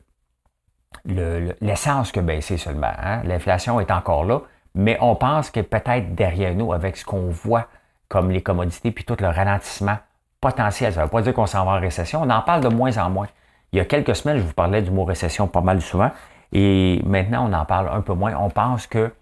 l'essence 1.61 2.13
qui 2.13 2.21
a 2.21 2.23
baissé 2.23 2.57
seulement. 2.57 2.93
Hein. 3.03 3.23
L'inflation 3.25 3.81
est 3.81 3.91
encore 3.91 4.25
là, 4.25 4.43
mais 4.77 4.97
on 5.01 5.17
pense 5.17 5.51
que 5.51 5.59
peut-être 5.59 6.15
derrière 6.15 6.55
nous, 6.55 6.73
avec 6.73 6.97
ce 6.97 7.05
qu'on 7.05 7.31
voit 7.31 7.67
comme 8.09 8.31
les 8.31 8.43
commodités, 8.43 8.93
puis 8.93 9.05
tout 9.05 9.17
le 9.19 9.27
ralentissement 9.27 9.99
potentiel, 10.41 10.93
ça 10.93 11.01
ne 11.01 11.05
veut 11.07 11.11
pas 11.11 11.21
dire 11.21 11.35
qu'on 11.35 11.47
s'en 11.47 11.65
va 11.65 11.73
en 11.73 11.81
récession, 11.81 12.23
on 12.23 12.31
en 12.31 12.43
parle 12.43 12.63
de 12.63 12.69
moins 12.69 12.97
en 12.97 13.11
moins. 13.11 13.29
Il 13.73 13.79
y 13.79 13.81
a 13.81 13.85
quelques 13.85 14.15
semaines, 14.15 14.39
je 14.39 14.45
vous 14.45 14.55
parlais 14.55 14.83
du 14.83 14.93
mot 14.93 15.05
récession 15.05 15.49
pas 15.49 15.63
mal 15.63 15.83
souvent, 15.83 16.13
et 16.53 17.01
maintenant, 17.05 17.49
on 17.49 17.53
en 17.53 17.65
parle 17.65 17.89
un 17.89 18.01
peu 18.01 18.15
moins. 18.15 18.35
On 18.37 18.51
pense 18.51 18.87
que 18.87 19.13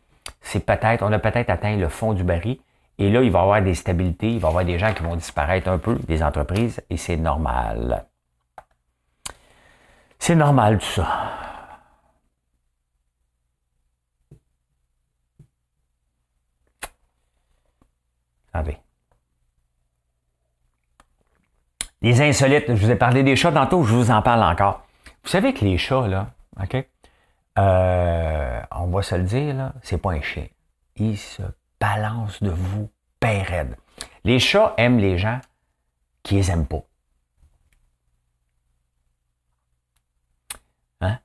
c'est 0.40 0.64
peut-être, 0.64 1.02
on 1.02 1.12
a 1.12 1.18
peut-être 1.18 1.50
atteint 1.50 1.76
le 1.76 1.88
fond 1.88 2.12
du 2.12 2.24
baril, 2.24 2.58
et 2.98 3.10
là, 3.10 3.22
il 3.22 3.30
va 3.30 3.40
y 3.40 3.42
avoir 3.42 3.62
des 3.62 3.74
stabilités, 3.74 4.30
il 4.30 4.40
va 4.40 4.48
y 4.48 4.50
avoir 4.50 4.64
des 4.64 4.78
gens 4.78 4.94
qui 4.94 5.02
vont 5.02 5.16
disparaître 5.16 5.68
un 5.68 5.78
peu, 5.78 5.96
des 6.06 6.22
entreprises, 6.22 6.82
et 6.90 6.96
c'est 6.96 7.16
normal. 7.16 8.06
C'est 10.18 10.36
normal 10.36 10.78
tout 10.78 10.86
ça. 10.86 11.46
Les 22.02 22.20
insolites, 22.22 22.66
je 22.68 22.74
vous 22.74 22.90
ai 22.92 22.94
parlé 22.94 23.24
des 23.24 23.34
chats 23.34 23.50
tantôt, 23.50 23.82
je 23.82 23.92
vous 23.92 24.10
en 24.12 24.22
parle 24.22 24.42
encore. 24.44 24.82
Vous 25.24 25.30
savez 25.30 25.52
que 25.52 25.64
les 25.64 25.76
chats, 25.76 26.06
là, 26.06 26.28
OK? 26.62 26.86
Euh, 27.58 28.60
on 28.70 28.86
va 28.88 29.02
se 29.02 29.14
le 29.14 29.22
dire, 29.22 29.72
c'est 29.82 29.98
pas 29.98 30.12
un 30.12 30.20
chien. 30.20 30.46
Ils 30.96 31.18
se 31.18 31.42
balancent 31.80 32.42
de 32.42 32.50
vous, 32.50 32.90
père 33.20 33.66
Les 34.24 34.38
chats 34.38 34.74
aiment 34.76 34.98
les 34.98 35.18
gens 35.18 35.40
qui 36.22 36.36
les 36.36 36.50
aiment 36.50 36.66
pas. 36.66 36.82
Hein? 41.00 41.18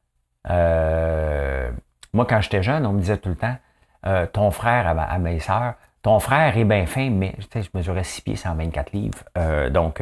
Euh, 0.50 1.72
moi, 2.14 2.26
quand 2.26 2.42
j'étais 2.42 2.64
jeune, 2.64 2.86
on 2.86 2.94
me 2.94 3.00
disait 3.00 3.18
tout 3.18 3.30
le 3.30 3.36
temps, 3.36 3.58
euh, 4.06 4.26
ton 4.26 4.52
frère 4.52 4.88
à, 4.88 5.20
mes 5.20 5.40
soeurs, 5.40 5.76
ton 6.02 6.20
frère 6.20 6.58
est 6.58 6.66
bien 6.66 6.86
fin, 6.86 7.10
mais 7.10 7.36
je 7.40 7.70
mesurais 7.74 8.04
6 8.04 8.22
pieds 8.22 8.36
124 8.36 8.94
livres. 8.94 9.70
Donc, 9.70 10.02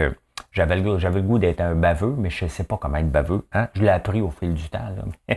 j'avais 0.52 0.78
le, 0.78 0.98
le 0.98 1.22
goût 1.22 1.38
d'être 1.38 1.62
un 1.62 1.76
baveux, 1.76 2.16
mais 2.18 2.30
je 2.30 2.46
ne 2.46 2.50
sais 2.50 2.64
pas 2.64 2.78
comment 2.78 2.98
être 2.98 3.12
baveux. 3.12 3.46
Hein? 3.54 3.68
Je 3.74 3.82
l'ai 3.82 3.90
appris 3.90 4.22
au 4.22 4.32
fil 4.32 4.54
du 4.54 4.70
temps. 4.70 4.80
je 5.30 5.36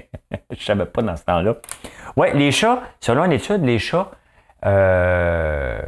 ne 0.50 0.56
savais 0.56 0.86
pas 0.86 1.02
dans 1.02 1.16
ce 1.16 1.24
temps-là. 1.24 1.56
Oui, 2.16 2.28
les 2.34 2.50
chats, 2.50 2.80
selon 3.00 3.24
une 3.24 3.32
étude, 3.32 3.62
les 3.64 3.78
chats 3.78 4.10
euh, 4.64 5.80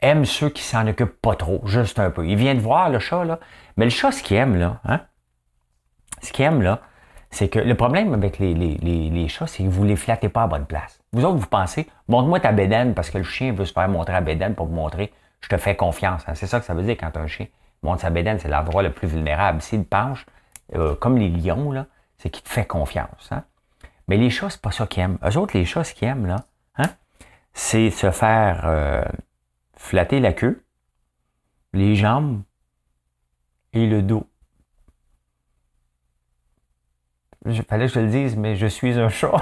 aiment 0.00 0.24
ceux 0.24 0.48
qui 0.48 0.62
s'en 0.62 0.86
occupent 0.86 1.20
pas 1.20 1.34
trop, 1.34 1.60
juste 1.66 1.98
un 1.98 2.10
peu. 2.10 2.26
Ils 2.26 2.36
viennent 2.36 2.58
voir 2.58 2.90
le 2.90 2.98
chat, 2.98 3.24
là. 3.24 3.38
Mais 3.76 3.84
le 3.84 3.90
chat, 3.90 4.12
ce 4.12 4.22
qu'il 4.22 4.36
aime, 4.36 4.56
là, 4.56 4.80
hein? 4.84 5.00
ce 6.22 6.32
qu'il 6.32 6.44
aime, 6.44 6.62
là, 6.62 6.80
c'est 7.30 7.48
que 7.48 7.58
le 7.58 7.74
problème 7.74 8.14
avec 8.14 8.38
les, 8.38 8.54
les, 8.54 8.76
les, 8.78 9.28
chats, 9.28 9.46
c'est 9.46 9.62
que 9.62 9.68
vous 9.68 9.84
les 9.84 9.96
flattez 9.96 10.30
pas 10.30 10.44
à 10.44 10.46
bonne 10.46 10.64
place. 10.64 11.00
Vous 11.12 11.24
autres, 11.24 11.36
vous 11.36 11.46
pensez, 11.46 11.86
montre-moi 12.08 12.40
ta 12.40 12.52
bédaine 12.52 12.94
parce 12.94 13.10
que 13.10 13.18
le 13.18 13.24
chien 13.24 13.52
veut 13.52 13.66
se 13.66 13.74
faire 13.74 13.88
montrer 13.88 14.14
à 14.14 14.22
bédaine 14.22 14.54
pour 14.54 14.66
vous 14.66 14.74
montrer, 14.74 15.12
je 15.42 15.48
te 15.48 15.56
fais 15.58 15.76
confiance. 15.76 16.24
Hein. 16.26 16.34
C'est 16.34 16.46
ça 16.46 16.58
que 16.58 16.64
ça 16.64 16.72
veut 16.72 16.82
dire 16.82 16.96
quand 16.98 17.14
un 17.16 17.26
chien 17.26 17.46
montre 17.82 18.02
sa 18.02 18.10
bédaine, 18.10 18.38
c'est 18.38 18.48
l'endroit 18.48 18.82
le 18.82 18.92
plus 18.92 19.08
vulnérable. 19.08 19.62
S'il 19.62 19.84
penche, 19.84 20.26
euh, 20.74 20.94
comme 20.94 21.18
les 21.18 21.28
lions, 21.28 21.86
c'est 22.18 22.30
qu'il 22.30 22.42
te 22.42 22.48
fait 22.48 22.66
confiance. 22.66 23.28
Hein. 23.30 23.44
Mais 24.08 24.16
les 24.16 24.30
chats, 24.30 24.50
c'est 24.50 24.60
pas 24.60 24.72
ça 24.72 24.86
qu'ils 24.86 25.04
aiment. 25.04 25.18
Eux 25.24 25.36
autres, 25.36 25.56
les 25.56 25.64
chats, 25.64 25.84
ce 25.84 25.94
qu'ils 25.94 26.08
aiment, 26.08 26.26
là, 26.26 26.44
hein, 26.76 26.90
c'est 27.52 27.90
se 27.90 28.10
faire 28.10 28.62
euh, 28.64 29.04
flatter 29.76 30.18
la 30.20 30.32
queue, 30.32 30.64
les 31.72 31.94
jambes 31.94 32.42
et 33.72 33.86
le 33.86 34.02
dos. 34.02 34.26
Il 37.46 37.62
fallait 37.62 37.86
que 37.86 37.92
je 37.92 38.00
le 38.00 38.08
dise, 38.08 38.34
mais 38.36 38.56
je 38.56 38.66
suis 38.66 38.98
un 38.98 39.08
chat. 39.08 39.30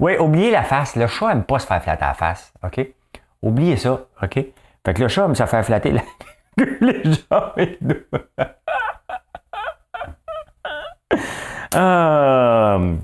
oui, 0.00 0.16
oubliez 0.18 0.50
la 0.50 0.64
face. 0.64 0.96
Le 0.96 1.06
chat 1.06 1.28
n'aime 1.28 1.44
pas 1.44 1.60
se 1.60 1.66
faire 1.66 1.82
flatter 1.82 2.04
la 2.04 2.14
face. 2.14 2.52
OK? 2.62 2.80
Oubliez 3.44 3.76
ça. 3.76 4.00
OK? 4.22 4.34
Fait 4.34 4.94
que 4.94 5.02
le 5.02 5.08
chat 5.08 5.32
se 5.34 5.46
faire 5.46 5.64
flatter 5.64 5.92
la... 5.92 6.02
les 6.80 7.02
jambes. 7.04 7.94
Euh, 11.76 12.94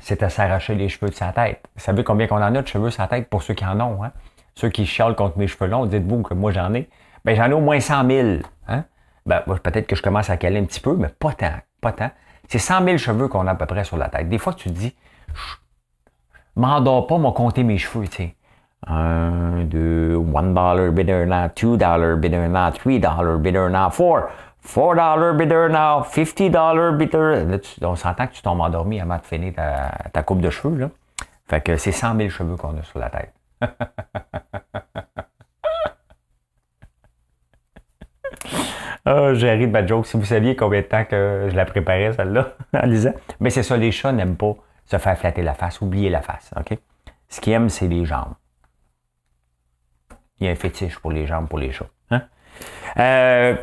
c'est 0.00 0.22
à 0.22 0.28
s'arracher 0.28 0.76
les 0.76 0.88
cheveux 0.88 1.10
de 1.10 1.14
sa 1.14 1.32
tête. 1.32 1.60
Vous 1.74 1.82
savez 1.82 2.04
combien 2.04 2.28
qu'on 2.28 2.36
en 2.36 2.54
a 2.54 2.62
de 2.62 2.68
cheveux 2.68 2.90
sur 2.90 3.02
sa 3.02 3.08
tête 3.08 3.28
pour 3.28 3.42
ceux 3.42 3.54
qui 3.54 3.64
en 3.64 3.80
ont, 3.80 4.04
hein? 4.04 4.12
Ceux 4.54 4.68
qui 4.68 4.86
chialent 4.86 5.16
contre 5.16 5.38
mes 5.38 5.48
cheveux 5.48 5.66
longs, 5.66 5.86
dites-vous 5.86 6.22
que 6.22 6.34
moi 6.34 6.52
j'en 6.52 6.72
ai. 6.74 6.88
Ben, 7.24 7.34
j'en 7.34 7.46
ai 7.46 7.52
au 7.52 7.58
moins 7.58 7.80
100 7.80 8.06
000. 8.06 8.28
Hein? 8.68 8.84
Ben, 9.26 9.40
peut-être 9.40 9.88
que 9.88 9.96
je 9.96 10.02
commence 10.02 10.30
à 10.30 10.36
caler 10.36 10.60
un 10.60 10.64
petit 10.64 10.78
peu, 10.78 10.94
mais 10.94 11.08
pas 11.08 11.32
tant. 11.32 11.54
Pas 11.80 11.90
tant. 11.90 12.12
C'est 12.46 12.60
100 12.60 12.84
000 12.84 12.96
cheveux 12.98 13.26
qu'on 13.26 13.48
a 13.48 13.52
à 13.52 13.54
peu 13.56 13.66
près 13.66 13.82
sur 13.82 13.96
la 13.96 14.08
tête. 14.08 14.28
Des 14.28 14.38
fois, 14.38 14.54
tu 14.54 14.68
te 14.68 14.74
dis, 14.74 14.94
m'endors 16.54 17.08
pas, 17.08 17.18
m'a 17.18 17.32
compté 17.32 17.64
mes 17.64 17.78
cheveux, 17.78 18.06
tu 18.06 18.16
sais. 18.18 18.36
Un, 18.86 19.64
deux, 19.64 20.14
one 20.14 20.52
dollar 20.54 20.90
bidder 20.90 21.24
now, 21.26 21.48
two 21.54 21.76
dollar 21.76 22.16
bidder 22.16 22.48
now, 22.48 22.70
three 22.70 22.98
dollar 22.98 23.38
bidder 23.38 23.70
now, 23.70 23.88
four, 23.90 24.30
four 24.60 24.94
dollar 24.94 25.32
bidder 25.32 25.68
now, 25.70 26.02
fifty 26.02 26.50
dollar 26.50 26.92
bidder. 26.92 27.44
Là, 27.46 27.88
on 27.88 27.96
s'entend 27.96 28.26
que 28.26 28.34
tu 28.34 28.42
tombes 28.42 28.60
endormi 28.60 29.00
avant 29.00 29.16
de 29.16 29.22
finir 29.22 29.54
ta, 29.54 30.22
coupe 30.22 30.40
de 30.40 30.50
cheveux. 30.50 30.90
Fait 31.46 31.60
que 31.62 31.76
c'est 31.76 31.92
100 31.92 32.16
000 32.16 32.28
cheveux 32.30 32.56
qu'on 32.56 32.76
a 32.78 32.82
sur 32.82 32.98
la 32.98 33.10
tête. 33.10 33.32
oh, 39.06 39.30
j'ai 39.34 39.50
ri 39.52 39.66
de 39.66 39.72
ma 39.72 39.86
joke. 39.86 40.06
Si 40.06 40.16
vous 40.16 40.24
saviez 40.24 40.56
combien 40.56 40.80
de 40.80 40.86
temps 40.86 41.04
que 41.04 41.48
je 41.50 41.54
la 41.54 41.66
préparais, 41.66 42.12
celle-là, 42.14 42.54
en 42.74 42.86
lisant. 42.86 43.12
Mais 43.40 43.50
c'est 43.50 43.62
ça, 43.62 43.76
les 43.76 43.92
chats 43.92 44.12
n'aiment 44.12 44.36
pas 44.36 44.54
se 44.86 44.96
faire 44.98 45.18
flatter 45.18 45.42
la 45.42 45.54
face, 45.54 45.80
oublier 45.80 46.10
la 46.10 46.22
face. 46.22 46.50
OK? 46.56 46.78
Ce 47.28 47.40
qu'ils 47.40 47.52
aiment, 47.52 47.68
c'est 47.68 47.88
les 47.88 48.04
jambes. 48.04 48.34
Il 50.40 50.46
y 50.46 50.48
a 50.48 50.52
un 50.52 50.56
fétiche 50.56 50.98
pour 50.98 51.12
les 51.12 51.26
jambes, 51.26 51.48
pour 51.48 51.58
les 51.58 51.72
chats. 51.72 51.86
Hein? 52.10 52.22
Euh, 52.98 53.56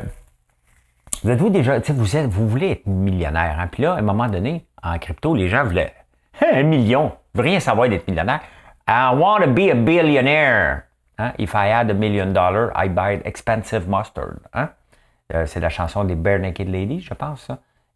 vous 1.22 1.30
êtes-vous 1.30 1.50
déjà, 1.50 1.78
vous, 1.78 2.16
êtes, 2.16 2.26
vous 2.26 2.48
voulez 2.48 2.70
être 2.72 2.86
millionnaire. 2.86 3.58
Hein? 3.60 3.68
Puis 3.68 3.82
là, 3.82 3.94
à 3.94 3.98
un 3.98 4.02
moment 4.02 4.28
donné, 4.28 4.66
en 4.82 4.98
crypto, 4.98 5.34
les 5.34 5.48
gens 5.48 5.64
voulaient 5.64 5.94
un 6.40 6.62
million. 6.62 7.12
Je 7.34 7.40
veux 7.40 7.48
rien 7.48 7.60
savoir 7.60 7.88
d'être 7.88 8.08
millionnaire. 8.08 8.40
I 8.88 9.14
want 9.14 9.40
to 9.40 9.48
be 9.48 9.70
a 9.70 9.74
billionaire. 9.74 10.82
Hein? 11.18 11.32
If 11.38 11.54
I 11.54 11.70
had 11.70 11.90
a 11.90 11.94
million 11.94 12.32
dollars, 12.32 12.72
I 12.74 12.88
buy 12.88 13.20
expensive 13.24 13.88
mustard. 13.88 14.40
Hein? 14.52 14.70
Euh, 15.34 15.46
c'est 15.46 15.60
la 15.60 15.68
chanson 15.68 16.04
des 16.04 16.16
Bare 16.16 16.40
Naked 16.40 16.68
Ladies, 16.68 17.00
je 17.00 17.14
pense. 17.14 17.50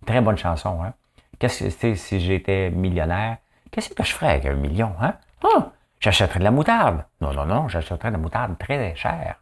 Très 0.07 0.21
bonne 0.21 0.39
chanson. 0.39 0.83
Hein? 0.85 0.93
Qu'est-ce 1.39 1.65
que 1.65 1.95
si 1.95 2.21
j'étais 2.21 2.71
millionnaire? 2.71 3.39
Qu'est-ce 3.71 3.91
que 3.91 4.05
je 4.05 4.12
ferais 4.12 4.31
avec 4.33 4.47
un 4.47 4.55
million? 4.55 4.93
Hein? 5.01 5.15
Ah, 5.45 5.73
j'achèterais 6.00 6.38
de 6.38 6.44
la 6.44 6.50
moutarde. 6.50 7.04
Non, 7.20 7.32
non, 7.32 7.46
non, 7.46 7.68
j'achèterais 7.68 8.09
de 8.09 8.16
la 8.16 8.20
moutarde 8.20 8.59
très 8.59 8.94
chère. 8.96 9.37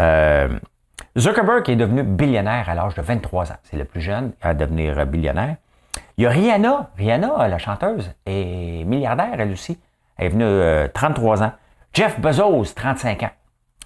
Euh, 0.00 0.58
Zuckerberg 1.16 1.68
est 1.70 1.76
devenu 1.76 2.02
billionnaire 2.02 2.68
à 2.68 2.74
l'âge 2.74 2.94
de 2.94 3.02
23 3.02 3.52
ans. 3.52 3.56
C'est 3.62 3.76
le 3.76 3.84
plus 3.84 4.00
jeune 4.00 4.32
à 4.42 4.54
devenir 4.54 5.06
billionnaire. 5.06 5.56
Il 6.16 6.24
y 6.24 6.26
a 6.26 6.30
Rihanna. 6.30 6.90
Rihanna, 6.96 7.48
la 7.48 7.58
chanteuse, 7.58 8.12
est 8.26 8.84
milliardaire, 8.84 9.34
elle 9.38 9.52
aussi. 9.52 9.78
Elle 10.16 10.26
est 10.26 10.28
venue 10.30 10.90
33 10.92 11.42
euh, 11.42 11.46
ans. 11.46 11.52
Jeff 11.92 12.20
Bezos, 12.20 12.74
35 12.74 13.22
ans. 13.22 13.30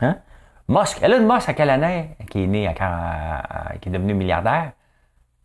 Hein? 0.00 0.16
Musk, 0.68 1.02
Elon 1.02 1.26
Musk, 1.26 1.48
à 1.48 1.54
quelle 1.54 1.70
année 1.70 2.16
qui 2.30 2.44
est 2.44 2.46
né, 2.46 2.68
à, 2.68 3.72
qui 3.80 3.88
est 3.88 3.92
devenu 3.92 4.14
milliardaire? 4.14 4.72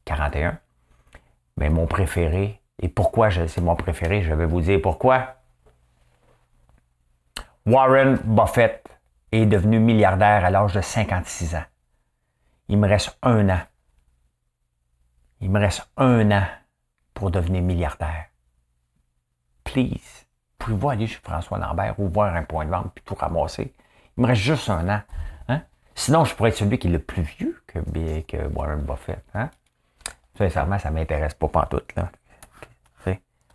41. 0.05 0.57
Mais 1.57 1.69
mon 1.69 1.87
préféré, 1.87 2.61
et 2.81 2.89
pourquoi 2.89 3.29
c'est 3.31 3.61
mon 3.61 3.75
préféré, 3.75 4.21
je 4.21 4.33
vais 4.33 4.45
vous 4.45 4.61
dire 4.61 4.79
pourquoi. 4.81 5.35
Warren 7.65 8.17
Buffett 8.23 8.83
est 9.31 9.45
devenu 9.45 9.79
milliardaire 9.79 10.43
à 10.43 10.49
l'âge 10.49 10.73
de 10.73 10.81
56 10.81 11.55
ans. 11.55 11.63
Il 12.67 12.77
me 12.77 12.87
reste 12.87 13.17
un 13.21 13.49
an. 13.49 13.61
Il 15.39 15.49
me 15.49 15.59
reste 15.59 15.89
un 15.97 16.31
an 16.31 16.43
pour 17.13 17.31
devenir 17.31 17.61
milliardaire. 17.61 18.25
Please. 19.63 20.25
Pouvez-vous 20.57 20.89
aller 20.89 21.07
chez 21.07 21.19
François 21.23 21.57
Lambert 21.57 21.99
ou 21.99 22.07
voir 22.07 22.35
un 22.35 22.43
point 22.43 22.65
de 22.65 22.69
vente 22.69 22.91
puis 22.93 23.03
tout 23.05 23.15
ramasser? 23.15 23.73
Il 24.17 24.21
me 24.21 24.27
reste 24.27 24.41
juste 24.41 24.69
un 24.69 24.87
an. 24.89 25.01
Hein? 25.47 25.61
Sinon, 25.95 26.25
je 26.25 26.35
pourrais 26.35 26.49
être 26.49 26.57
celui 26.57 26.77
qui 26.77 26.87
est 26.87 26.91
le 26.91 26.99
plus 26.99 27.23
vieux 27.23 27.61
que, 27.67 28.47
Warren 28.53 28.81
Buffett. 28.81 29.23
Hein? 29.33 29.49
Sincèrement, 30.37 30.79
ça 30.79 30.89
ne 30.89 30.95
m'intéresse 30.95 31.33
pas 31.33 31.47
pantoute. 31.47 31.95
Là. 31.95 32.11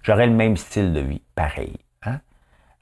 J'aurais 0.02 0.26
le 0.26 0.32
même 0.32 0.56
style 0.56 0.94
de 0.94 1.00
vie, 1.00 1.20
pareil. 1.34 1.76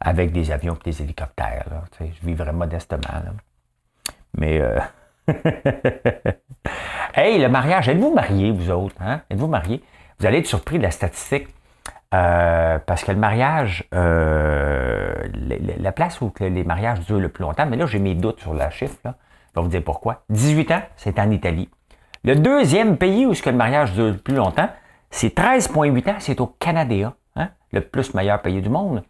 Avec 0.00 0.32
des 0.32 0.50
avions 0.50 0.74
et 0.74 0.90
des 0.90 1.02
hélicoptères. 1.02 1.66
Là. 1.70 1.84
Je 2.00 2.26
vivrais 2.26 2.52
modestement. 2.52 3.00
Mais 4.36 4.60
euh... 4.60 4.78
Hey, 7.18 7.38
le 7.38 7.48
mariage, 7.48 7.88
êtes-vous 7.88 8.12
mariés, 8.12 8.50
vous 8.50 8.70
autres? 8.70 8.96
Hein? 9.00 9.22
Êtes-vous 9.30 9.46
mariés? 9.46 9.82
Vous 10.18 10.26
allez 10.26 10.38
être 10.38 10.46
surpris 10.46 10.76
de 10.76 10.82
la 10.82 10.90
statistique. 10.90 11.48
Euh, 12.14 12.78
parce 12.78 13.04
que 13.04 13.12
le 13.12 13.18
mariage, 13.18 13.84
euh, 13.94 15.14
la, 15.78 15.92
place 15.92 16.20
où 16.20 16.30
les 16.40 16.62
mariages 16.62 17.00
durent 17.00 17.18
le 17.18 17.30
plus 17.30 17.42
longtemps, 17.42 17.64
mais 17.64 17.78
là, 17.78 17.86
j'ai 17.86 17.98
mes 17.98 18.14
doutes 18.14 18.40
sur 18.40 18.52
la 18.52 18.68
chiffre. 18.68 18.98
Là. 19.02 19.14
Je 19.54 19.60
vais 19.60 19.64
vous 19.64 19.70
dire 19.70 19.82
pourquoi. 19.82 20.24
18 20.28 20.70
ans, 20.72 20.82
c'est 20.96 21.18
en 21.18 21.30
Italie. 21.30 21.70
Le 22.22 22.36
deuxième 22.36 22.98
pays 22.98 23.24
où 23.24 23.32
ce 23.32 23.48
le 23.48 23.56
mariage 23.56 23.94
dure 23.94 24.08
le 24.08 24.18
plus 24.18 24.34
longtemps, 24.34 24.68
c'est 25.10 25.34
13,8 25.36 26.10
ans, 26.10 26.16
c'est 26.18 26.40
au 26.42 26.46
Canada, 26.46 27.14
hein, 27.34 27.48
le 27.72 27.80
plus 27.80 28.12
meilleur 28.12 28.42
pays 28.42 28.60
du 28.60 28.68
monde. 28.68 29.02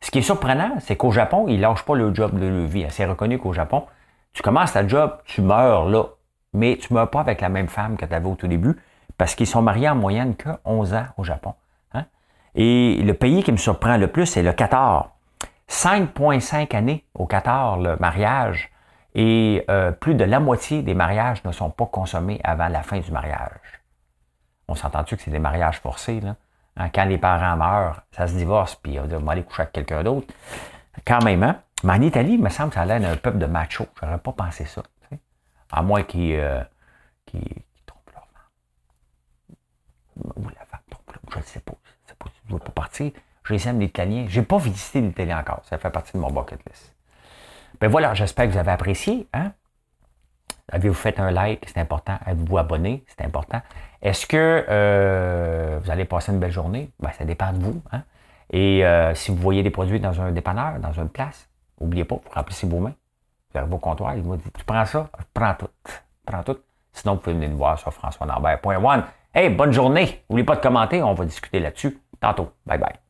Ce 0.00 0.10
qui 0.10 0.18
est 0.18 0.22
surprenant, 0.22 0.76
c'est 0.80 0.96
qu'au 0.96 1.10
Japon, 1.10 1.46
ils 1.48 1.60
lâchent 1.60 1.84
pas 1.84 1.94
le 1.94 2.14
job 2.14 2.38
de 2.38 2.46
leur 2.46 2.66
vie. 2.66 2.86
C'est 2.90 3.04
reconnu 3.04 3.38
qu'au 3.38 3.52
Japon, 3.52 3.84
tu 4.32 4.42
commences 4.42 4.72
ta 4.72 4.86
job, 4.86 5.18
tu 5.24 5.42
meurs 5.42 5.88
là, 5.88 6.04
mais 6.52 6.78
tu 6.80 6.92
meurs 6.94 7.10
pas 7.10 7.20
avec 7.20 7.40
la 7.40 7.48
même 7.48 7.68
femme 7.68 7.96
que 7.96 8.06
tu 8.06 8.14
avais 8.14 8.28
au 8.28 8.34
tout 8.34 8.48
début, 8.48 8.76
parce 9.18 9.34
qu'ils 9.34 9.46
sont 9.46 9.62
mariés 9.62 9.88
en 9.88 9.94
moyenne 9.94 10.36
que 10.36 10.48
11 10.64 10.94
ans 10.94 11.06
au 11.16 11.24
Japon. 11.24 11.54
Hein. 11.92 12.06
Et 12.54 13.02
le 13.02 13.14
pays 13.14 13.42
qui 13.42 13.52
me 13.52 13.58
surprend 13.58 13.96
le 13.96 14.08
plus, 14.08 14.26
c'est 14.26 14.42
le 14.42 14.52
Qatar. 14.52 15.10
5,5 15.68 16.74
années 16.74 17.04
au 17.14 17.26
Qatar, 17.26 17.78
le 17.78 17.96
mariage 17.96 18.70
et 19.14 19.64
euh, 19.68 19.92
plus 19.92 20.14
de 20.14 20.24
la 20.24 20.40
moitié 20.40 20.82
des 20.82 20.94
mariages 20.94 21.42
ne 21.44 21.52
sont 21.52 21.70
pas 21.70 21.86
consommés 21.86 22.40
avant 22.44 22.68
la 22.68 22.82
fin 22.82 23.00
du 23.00 23.10
mariage. 23.10 23.82
On 24.68 24.74
s'entend-tu 24.74 25.16
que 25.16 25.22
c'est 25.22 25.30
des 25.30 25.40
mariages 25.40 25.80
forcés, 25.80 26.20
là? 26.20 26.36
Hein, 26.80 26.88
quand 26.94 27.04
les 27.04 27.18
parents 27.18 27.56
meurent, 27.56 28.00
ça 28.10 28.26
se 28.26 28.32
divorce, 28.32 28.74
puis 28.74 28.98
on 28.98 29.06
va 29.06 29.32
aller 29.32 29.42
coucher 29.42 29.62
avec 29.62 29.72
quelqu'un 29.72 30.02
d'autre. 30.02 30.32
Quand 31.06 31.22
même, 31.22 31.42
hein? 31.42 31.60
Mais 31.84 31.92
en 31.92 32.00
Italie, 32.00 32.34
il 32.34 32.42
me 32.42 32.48
semble 32.48 32.70
que 32.70 32.76
ça 32.76 32.82
a 32.82 32.86
l'air 32.86 33.00
d'un 33.00 33.16
peuple 33.16 33.36
de 33.36 33.44
machos. 33.44 33.86
J'aurais 34.00 34.16
pas 34.16 34.32
pensé 34.32 34.64
ça. 34.64 34.82
À 35.70 35.82
moins 35.82 36.02
qu'ils 36.02 36.36
euh, 36.36 36.62
qui, 37.26 37.38
trompent 37.84 38.10
leur 38.14 38.26
femme. 38.32 39.56
Ou 40.36 40.48
la 40.48 40.64
femme 40.64 40.80
trompe 40.90 41.18
Je 41.30 41.38
ne 41.38 41.42
sais 41.42 41.60
pas. 41.60 41.74
Je 42.46 42.48
ne 42.48 42.58
veux 42.58 42.64
pas 42.64 42.72
partir. 42.72 43.12
J'essaie 43.44 43.72
l'Italien. 43.74 44.24
Je 44.28 44.40
n'ai 44.40 44.46
pas 44.46 44.58
visité 44.58 45.02
l'Italie 45.02 45.34
encore. 45.34 45.60
Ça 45.64 45.76
fait 45.76 45.90
partie 45.90 46.12
de 46.14 46.18
mon 46.18 46.30
bucket 46.30 46.60
list. 46.66 46.94
Ben 47.78 47.88
voilà, 47.88 48.14
j'espère 48.14 48.46
que 48.46 48.52
vous 48.52 48.58
avez 48.58 48.72
apprécié. 48.72 49.28
Hein? 49.34 49.52
Avez-vous 50.70 50.94
fait 50.94 51.18
un 51.18 51.30
like? 51.30 51.68
C'est 51.68 51.80
important. 51.80 52.18
Avez-vous 52.24 52.58
abonné? 52.58 53.04
C'est 53.06 53.24
important. 53.24 53.60
Est-ce 54.02 54.26
que 54.26 54.64
euh, 54.68 55.78
vous 55.82 55.90
allez 55.90 56.04
passer 56.04 56.32
une 56.32 56.38
belle 56.38 56.52
journée? 56.52 56.90
Ben, 57.00 57.10
ça 57.16 57.24
dépend 57.24 57.52
de 57.52 57.58
vous. 57.58 57.82
Hein? 57.92 58.02
Et 58.50 58.84
euh, 58.84 59.14
si 59.14 59.30
vous 59.30 59.36
voyez 59.36 59.62
des 59.62 59.70
produits 59.70 60.00
dans 60.00 60.20
un 60.20 60.32
dépanneur, 60.32 60.78
dans 60.80 60.92
une 60.92 61.08
place, 61.08 61.48
n'oubliez 61.80 62.04
pas, 62.04 62.16
vous 62.16 62.30
remplissez 62.34 62.66
vos 62.66 62.78
mains. 62.78 62.94
Vous 63.52 63.58
arrivez 63.58 63.74
au 63.74 63.78
comptoir, 63.78 64.14
il 64.14 64.22
vous 64.22 64.36
dit 64.36 64.44
Tu 64.56 64.64
prends 64.64 64.84
ça? 64.84 65.08
Je 65.18 65.24
prends 65.34 65.54
tout. 65.54 65.68
prends 66.24 66.42
tout. 66.42 66.58
Sinon, 66.92 67.14
vous 67.14 67.20
pouvez 67.20 67.34
venir 67.34 67.50
nous 67.50 67.56
voir 67.56 67.78
sur 67.78 67.92
françoislambert.one. 67.92 69.04
Hey, 69.34 69.50
bonne 69.50 69.72
journée. 69.72 70.22
N'oubliez 70.28 70.44
pas 70.44 70.56
de 70.56 70.60
commenter, 70.60 71.02
on 71.02 71.14
va 71.14 71.24
discuter 71.24 71.60
là-dessus 71.60 71.98
tantôt. 72.20 72.52
Bye 72.66 72.78
bye. 72.78 73.09